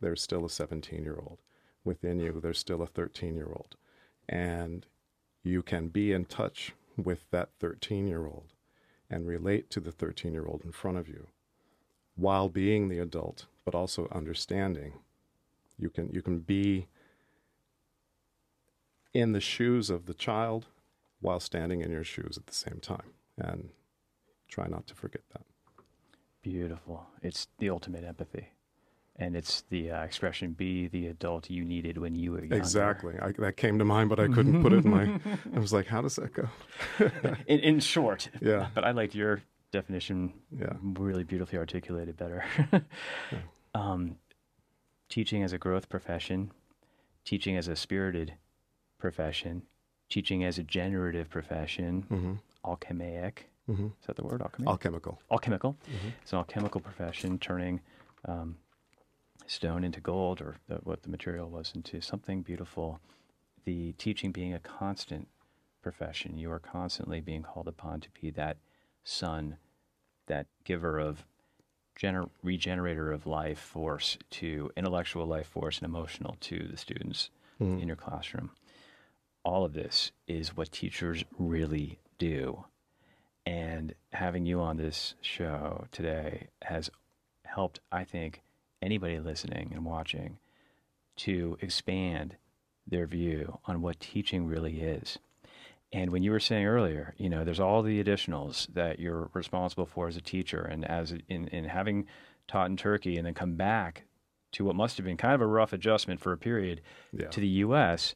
there's 0.00 0.22
still 0.22 0.44
a 0.44 0.50
17 0.50 1.02
year 1.02 1.18
old. 1.20 1.38
Within 1.82 2.20
you, 2.20 2.38
there's 2.40 2.60
still 2.60 2.82
a 2.82 2.86
13 2.86 3.34
year 3.34 3.50
old. 3.52 3.74
And 4.28 4.86
you 5.42 5.62
can 5.62 5.88
be 5.88 6.12
in 6.12 6.24
touch 6.24 6.72
with 6.96 7.30
that 7.30 7.50
13 7.58 8.06
year 8.06 8.26
old 8.26 8.52
and 9.08 9.26
relate 9.26 9.70
to 9.70 9.80
the 9.80 9.92
13 9.92 10.32
year 10.32 10.46
old 10.46 10.62
in 10.64 10.72
front 10.72 10.98
of 10.98 11.08
you 11.08 11.26
while 12.14 12.48
being 12.48 12.88
the 12.88 12.98
adult, 12.98 13.46
but 13.64 13.74
also 13.74 14.08
understanding. 14.12 14.92
You 15.78 15.88
can, 15.88 16.10
you 16.10 16.20
can 16.20 16.40
be 16.40 16.88
in 19.14 19.32
the 19.32 19.40
shoes 19.40 19.88
of 19.90 20.06
the 20.06 20.14
child 20.14 20.66
while 21.20 21.40
standing 21.40 21.80
in 21.80 21.90
your 21.90 22.04
shoes 22.04 22.36
at 22.36 22.46
the 22.46 22.54
same 22.54 22.78
time. 22.80 23.14
And 23.38 23.70
try 24.48 24.66
not 24.66 24.86
to 24.88 24.94
forget 24.94 25.22
that. 25.32 25.42
Beautiful. 26.42 27.06
It's 27.22 27.48
the 27.58 27.70
ultimate 27.70 28.04
empathy. 28.04 28.48
And 29.20 29.36
it's 29.36 29.64
the 29.68 29.90
uh, 29.90 30.02
expression 30.02 30.52
be 30.52 30.88
the 30.88 31.08
adult 31.08 31.50
you 31.50 31.62
needed 31.62 31.98
when 31.98 32.14
you 32.14 32.32
were 32.32 32.40
younger. 32.40 32.56
Exactly. 32.56 33.14
I, 33.20 33.32
that 33.32 33.58
came 33.58 33.78
to 33.78 33.84
mind, 33.84 34.08
but 34.08 34.18
I 34.18 34.28
couldn't 34.28 34.62
put 34.64 34.72
it 34.72 34.86
in 34.86 34.90
my. 34.90 35.20
I 35.54 35.58
was 35.58 35.74
like, 35.74 35.86
how 35.86 36.00
does 36.00 36.16
that 36.16 36.32
go? 36.32 36.48
in, 37.46 37.60
in 37.60 37.80
short. 37.80 38.30
Yeah. 38.40 38.68
But 38.74 38.84
I 38.84 38.92
liked 38.92 39.14
your 39.14 39.42
definition. 39.72 40.32
Yeah. 40.58 40.72
Really 40.82 41.22
beautifully 41.22 41.58
articulated 41.58 42.16
better. 42.16 42.44
yeah. 42.72 42.80
um, 43.74 44.16
teaching 45.10 45.42
as 45.42 45.52
a 45.52 45.58
growth 45.58 45.90
profession, 45.90 46.50
teaching 47.26 47.58
as 47.58 47.68
a 47.68 47.76
spirited 47.76 48.34
profession, 48.98 49.62
teaching 50.08 50.44
as 50.44 50.56
a 50.58 50.62
generative 50.62 51.28
profession, 51.28 52.06
mm-hmm. 52.10 52.32
alchemaic. 52.64 53.50
Mm-hmm. 53.68 53.86
Is 53.86 54.06
that 54.06 54.16
the 54.16 54.24
word? 54.24 54.40
Alchemy? 54.40 54.66
Alchemical. 54.66 55.20
Alchemical. 55.30 55.76
Mm-hmm. 55.86 56.08
It's 56.22 56.32
an 56.32 56.38
alchemical 56.38 56.80
profession, 56.80 57.38
turning 57.38 57.80
um, 58.24 58.56
stone 59.50 59.84
into 59.84 60.00
gold, 60.00 60.40
or 60.40 60.56
the, 60.68 60.76
what 60.76 61.02
the 61.02 61.08
material 61.08 61.48
was, 61.48 61.72
into 61.74 62.00
something 62.00 62.42
beautiful. 62.42 63.00
The 63.64 63.92
teaching 63.92 64.32
being 64.32 64.54
a 64.54 64.58
constant 64.58 65.28
profession. 65.82 66.38
You 66.38 66.50
are 66.52 66.58
constantly 66.58 67.20
being 67.20 67.42
called 67.42 67.68
upon 67.68 68.00
to 68.00 68.08
be 68.20 68.30
that 68.30 68.58
sun, 69.02 69.56
that 70.26 70.46
giver 70.64 70.98
of 70.98 71.24
gener- 71.98 72.30
regenerator 72.42 73.10
of 73.10 73.26
life 73.26 73.58
force 73.58 74.18
to 74.30 74.70
intellectual 74.76 75.26
life 75.26 75.48
force 75.48 75.78
and 75.78 75.86
emotional 75.86 76.36
to 76.40 76.68
the 76.70 76.76
students 76.76 77.30
Mm-hmm. 77.60 77.80
in 77.80 77.88
your 77.88 77.96
classroom 77.96 78.52
all 79.44 79.64
of 79.64 79.72
this 79.72 80.12
is 80.26 80.56
what 80.56 80.70
teachers 80.72 81.24
really 81.38 81.98
do. 82.18 82.64
And 83.46 83.94
having 84.12 84.46
you 84.46 84.60
on 84.60 84.76
this 84.76 85.14
show 85.20 85.86
today 85.92 86.48
has 86.62 86.90
helped, 87.44 87.80
I 87.90 88.04
think, 88.04 88.42
anybody 88.82 89.18
listening 89.18 89.72
and 89.74 89.84
watching 89.84 90.38
to 91.16 91.56
expand 91.60 92.36
their 92.86 93.06
view 93.06 93.58
on 93.66 93.82
what 93.82 94.00
teaching 94.00 94.46
really 94.46 94.80
is. 94.80 95.18
And 95.92 96.10
when 96.10 96.22
you 96.22 96.30
were 96.30 96.40
saying 96.40 96.66
earlier, 96.66 97.14
you 97.18 97.28
know, 97.28 97.44
there's 97.44 97.60
all 97.60 97.82
the 97.82 98.02
additionals 98.02 98.72
that 98.74 98.98
you're 99.00 99.28
responsible 99.34 99.86
for 99.86 100.06
as 100.08 100.16
a 100.16 100.20
teacher, 100.20 100.60
and 100.60 100.84
as 100.84 101.12
in, 101.28 101.48
in 101.48 101.64
having 101.64 102.06
taught 102.46 102.70
in 102.70 102.76
Turkey 102.76 103.16
and 103.16 103.26
then 103.26 103.34
come 103.34 103.56
back 103.56 104.04
to 104.52 104.64
what 104.64 104.76
must 104.76 104.96
have 104.96 105.06
been 105.06 105.16
kind 105.16 105.34
of 105.34 105.40
a 105.40 105.46
rough 105.46 105.72
adjustment 105.72 106.20
for 106.20 106.32
a 106.32 106.38
period 106.38 106.80
Yeah. 107.12 107.28
to 107.28 107.40
the 107.40 107.48
U.S 107.48 108.14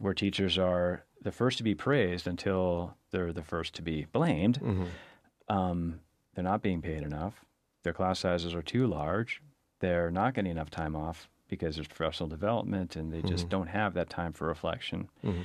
where 0.00 0.14
teachers 0.14 0.56
are 0.58 1.04
the 1.22 1.32
first 1.32 1.58
to 1.58 1.64
be 1.64 1.74
praised 1.74 2.28
until 2.28 2.94
they're 3.10 3.32
the 3.32 3.42
first 3.42 3.74
to 3.74 3.82
be 3.82 4.06
blamed. 4.12 4.60
Mm-hmm. 4.60 4.84
Um, 5.56 6.00
they're 6.34 6.44
not 6.44 6.62
being 6.62 6.82
paid 6.82 7.02
enough. 7.02 7.44
Their 7.82 7.92
class 7.92 8.20
sizes 8.20 8.54
are 8.54 8.62
too 8.62 8.86
large. 8.86 9.42
They're 9.80 10.10
not 10.10 10.34
getting 10.34 10.50
enough 10.50 10.70
time 10.70 10.96
off 10.96 11.28
because 11.48 11.76
there's 11.76 11.88
professional 11.88 12.28
development 12.28 12.96
and 12.96 13.12
they 13.12 13.22
just 13.22 13.46
Mhm. 13.46 13.50
don't 13.50 13.66
have 13.68 13.94
that 13.94 14.10
time 14.10 14.32
for 14.32 14.46
reflection. 14.46 15.08
Mm-hmm. 15.24 15.44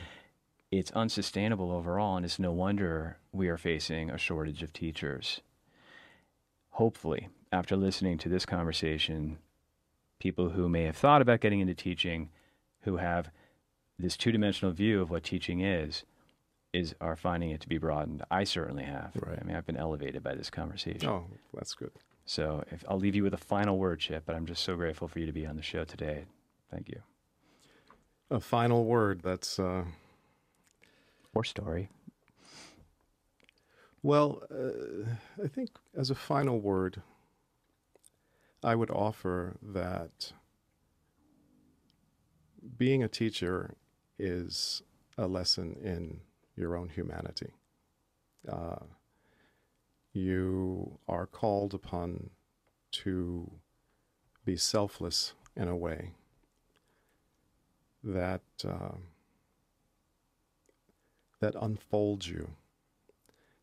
It's 0.72 0.92
unsustainable 0.92 1.72
overall, 1.72 2.18
and 2.18 2.26
it's 2.26 2.40
no 2.40 2.52
wonder 2.52 3.18
we 3.32 3.48
are 3.48 3.58
facing 3.58 4.10
a 4.10 4.18
shortage 4.18 4.64
of 4.64 4.74
teachers. 4.74 5.42
Hopefully, 6.72 7.30
after 7.52 7.76
listening 7.76 8.18
to 8.18 8.30
this 8.30 8.46
conversation, 8.46 9.38
people 10.20 10.50
who 10.50 10.68
may 10.68 10.84
have 10.84 10.98
thought 10.98 11.22
about 11.22 11.42
getting 11.42 11.60
into 11.60 11.76
teaching, 11.76 12.30
who 12.82 12.98
have 12.98 13.30
this 14.00 14.18
two-dimensional 14.18 14.74
view 14.74 15.02
of 15.02 15.10
what 15.12 15.24
teaching 15.24 15.62
is 15.62 16.04
is 16.74 16.96
are 17.00 17.16
finding 17.16 17.52
it 17.52 17.62
to 17.62 17.70
be 17.70 17.78
broadened. 17.78 18.24
I 18.32 18.44
certainly 18.44 18.84
have. 18.86 19.16
Right. 19.16 19.38
I 19.40 19.44
mean, 19.46 19.56
I've 19.56 19.68
been 19.68 19.78
elevated 19.78 20.24
by 20.24 20.34
this 20.34 20.50
conversation. 20.50 21.08
Oh, 21.08 21.28
that's 21.54 21.76
good. 21.76 21.92
So, 22.26 22.64
if 22.72 22.84
I'll 22.88 22.98
leave 23.00 23.16
you 23.16 23.24
with 23.24 23.34
a 23.34 23.38
final 23.38 23.78
word, 23.78 24.00
Chip, 24.00 24.24
but 24.26 24.36
I'm 24.36 24.46
just 24.46 24.64
so 24.64 24.76
grateful 24.76 25.08
for 25.08 25.20
you 25.20 25.26
to 25.26 25.34
be 25.34 25.46
on 25.46 25.56
the 25.58 25.62
show 25.62 25.84
today. 25.84 26.26
Thank 26.72 26.88
you. 26.90 27.02
A 28.32 28.40
final 28.40 28.86
word. 28.86 29.22
That's 29.22 29.60
uh, 29.60 29.84
Or 31.36 31.44
story. 31.44 31.90
well. 34.02 34.42
Uh, 34.50 35.10
I 35.44 35.48
think 35.48 35.70
as 35.96 36.10
a 36.10 36.16
final 36.16 36.60
word, 36.60 37.02
I 38.64 38.76
would 38.76 38.90
offer 38.90 39.58
that 39.62 40.32
being 42.78 43.04
a 43.04 43.10
teacher 43.10 43.76
is 44.18 44.82
a 45.18 45.28
lesson 45.28 45.76
in 45.84 46.22
your 46.56 46.76
own 46.78 46.90
humanity. 46.90 47.52
Uh, 48.50 48.78
you 50.14 51.00
are 51.08 51.26
called 51.26 51.74
upon 51.74 52.30
to 52.92 53.52
be 54.46 54.56
selfless 54.56 55.34
in 55.56 55.68
a 55.68 55.76
way 55.76 56.12
that 58.04 58.42
uh, 58.68 58.96
that 61.40 61.56
unfolds 61.60 62.30
you 62.30 62.52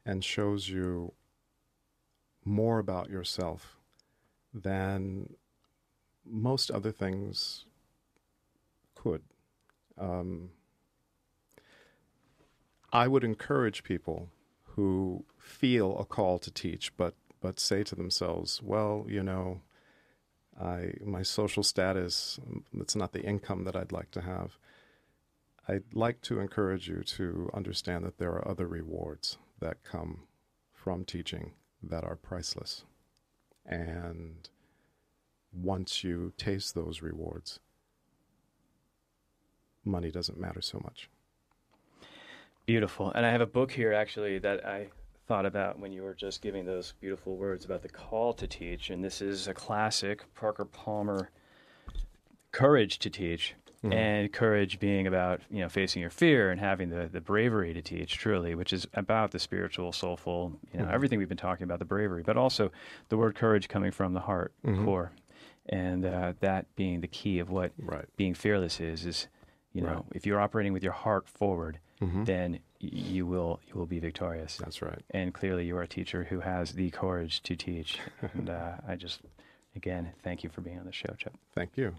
and 0.04 0.24
shows 0.24 0.68
you 0.68 1.12
more 2.44 2.78
about 2.78 3.08
yourself 3.08 3.76
than 4.52 5.34
most 6.24 6.70
other 6.70 6.90
things 6.90 7.64
could. 8.94 9.22
Um, 9.98 10.50
I 12.92 13.06
would 13.08 13.24
encourage 13.24 13.84
people 13.84 14.28
who 14.76 15.24
feel 15.38 15.98
a 15.98 16.04
call 16.04 16.38
to 16.40 16.50
teach, 16.50 16.96
but 16.96 17.14
but 17.40 17.58
say 17.58 17.82
to 17.84 17.94
themselves, 17.94 18.62
"Well, 18.62 19.06
you 19.08 19.22
know, 19.22 19.62
I 20.60 20.94
my 21.04 21.22
social 21.22 21.62
status 21.62 22.38
it's 22.74 22.96
not 22.96 23.12
the 23.12 23.22
income 23.22 23.64
that 23.64 23.76
I'd 23.76 23.92
like 23.92 24.10
to 24.12 24.20
have." 24.22 24.58
I'd 25.68 25.94
like 25.94 26.20
to 26.22 26.40
encourage 26.40 26.88
you 26.88 27.02
to 27.04 27.48
understand 27.54 28.04
that 28.04 28.18
there 28.18 28.32
are 28.32 28.48
other 28.48 28.66
rewards 28.66 29.38
that 29.60 29.84
come 29.84 30.26
from 30.72 31.04
teaching 31.04 31.52
that 31.82 32.02
are 32.02 32.16
priceless. 32.16 32.84
And 33.64 34.48
once 35.52 36.02
you 36.02 36.32
taste 36.36 36.74
those 36.74 37.02
rewards, 37.02 37.60
money 39.84 40.10
doesn't 40.10 40.40
matter 40.40 40.60
so 40.60 40.80
much. 40.82 41.08
Beautiful. 42.70 43.10
And 43.16 43.26
I 43.26 43.32
have 43.32 43.40
a 43.40 43.46
book 43.46 43.72
here 43.72 43.92
actually 43.92 44.38
that 44.38 44.64
I 44.64 44.86
thought 45.26 45.44
about 45.44 45.80
when 45.80 45.90
you 45.90 46.04
were 46.04 46.14
just 46.14 46.40
giving 46.40 46.64
those 46.64 46.94
beautiful 47.00 47.36
words 47.36 47.64
about 47.64 47.82
the 47.82 47.88
call 47.88 48.32
to 48.34 48.46
teach. 48.46 48.90
And 48.90 49.02
this 49.02 49.20
is 49.20 49.48
a 49.48 49.54
classic 49.54 50.22
Parker 50.36 50.64
Palmer 50.64 51.30
Courage 52.52 53.00
to 53.00 53.10
Teach. 53.10 53.56
Mm-hmm. 53.82 53.92
And 53.92 54.32
courage 54.32 54.78
being 54.78 55.08
about 55.08 55.40
you 55.50 55.60
know 55.62 55.68
facing 55.68 56.00
your 56.00 56.10
fear 56.10 56.52
and 56.52 56.60
having 56.60 56.90
the, 56.90 57.08
the 57.10 57.20
bravery 57.20 57.74
to 57.74 57.82
teach 57.82 58.18
truly, 58.18 58.54
which 58.54 58.72
is 58.72 58.86
about 58.94 59.32
the 59.32 59.40
spiritual, 59.40 59.90
soulful, 59.90 60.52
you 60.70 60.78
know, 60.78 60.84
mm-hmm. 60.84 60.94
everything 60.94 61.18
we've 61.18 61.30
been 61.30 61.38
talking 61.38 61.64
about, 61.64 61.80
the 61.80 61.84
bravery, 61.86 62.22
but 62.22 62.36
also 62.36 62.70
the 63.08 63.16
word 63.16 63.34
courage 63.34 63.68
coming 63.68 63.90
from 63.90 64.12
the 64.12 64.20
heart 64.20 64.52
mm-hmm. 64.64 64.84
core, 64.84 65.12
and 65.70 66.04
uh, 66.04 66.34
that 66.40 66.66
being 66.76 67.00
the 67.00 67.08
key 67.08 67.38
of 67.38 67.48
what 67.50 67.72
right. 67.78 68.04
being 68.16 68.34
fearless 68.34 68.80
is. 68.80 69.06
Is 69.06 69.28
you 69.72 69.80
know 69.80 69.94
right. 69.94 70.04
if 70.14 70.26
you're 70.26 70.40
operating 70.40 70.74
with 70.74 70.82
your 70.82 70.92
heart 70.92 71.26
forward, 71.26 71.78
mm-hmm. 72.02 72.24
then 72.24 72.60
you 72.78 73.26
will 73.26 73.60
you 73.68 73.74
will 73.74 73.86
be 73.86 73.98
victorious. 73.98 74.56
That's 74.56 74.82
right. 74.82 75.02
And 75.10 75.34
clearly, 75.34 75.66
you 75.66 75.76
are 75.76 75.82
a 75.82 75.88
teacher 75.88 76.24
who 76.24 76.40
has 76.40 76.72
the 76.72 76.90
courage 76.90 77.42
to 77.42 77.56
teach. 77.56 77.98
and 78.34 78.50
uh, 78.50 78.72
I 78.86 78.96
just 78.96 79.20
again 79.76 80.12
thank 80.22 80.42
you 80.42 80.50
for 80.50 80.60
being 80.60 80.78
on 80.78 80.86
the 80.86 80.92
show, 80.92 81.14
Chip. 81.18 81.34
Thank 81.54 81.76
you. 81.76 81.94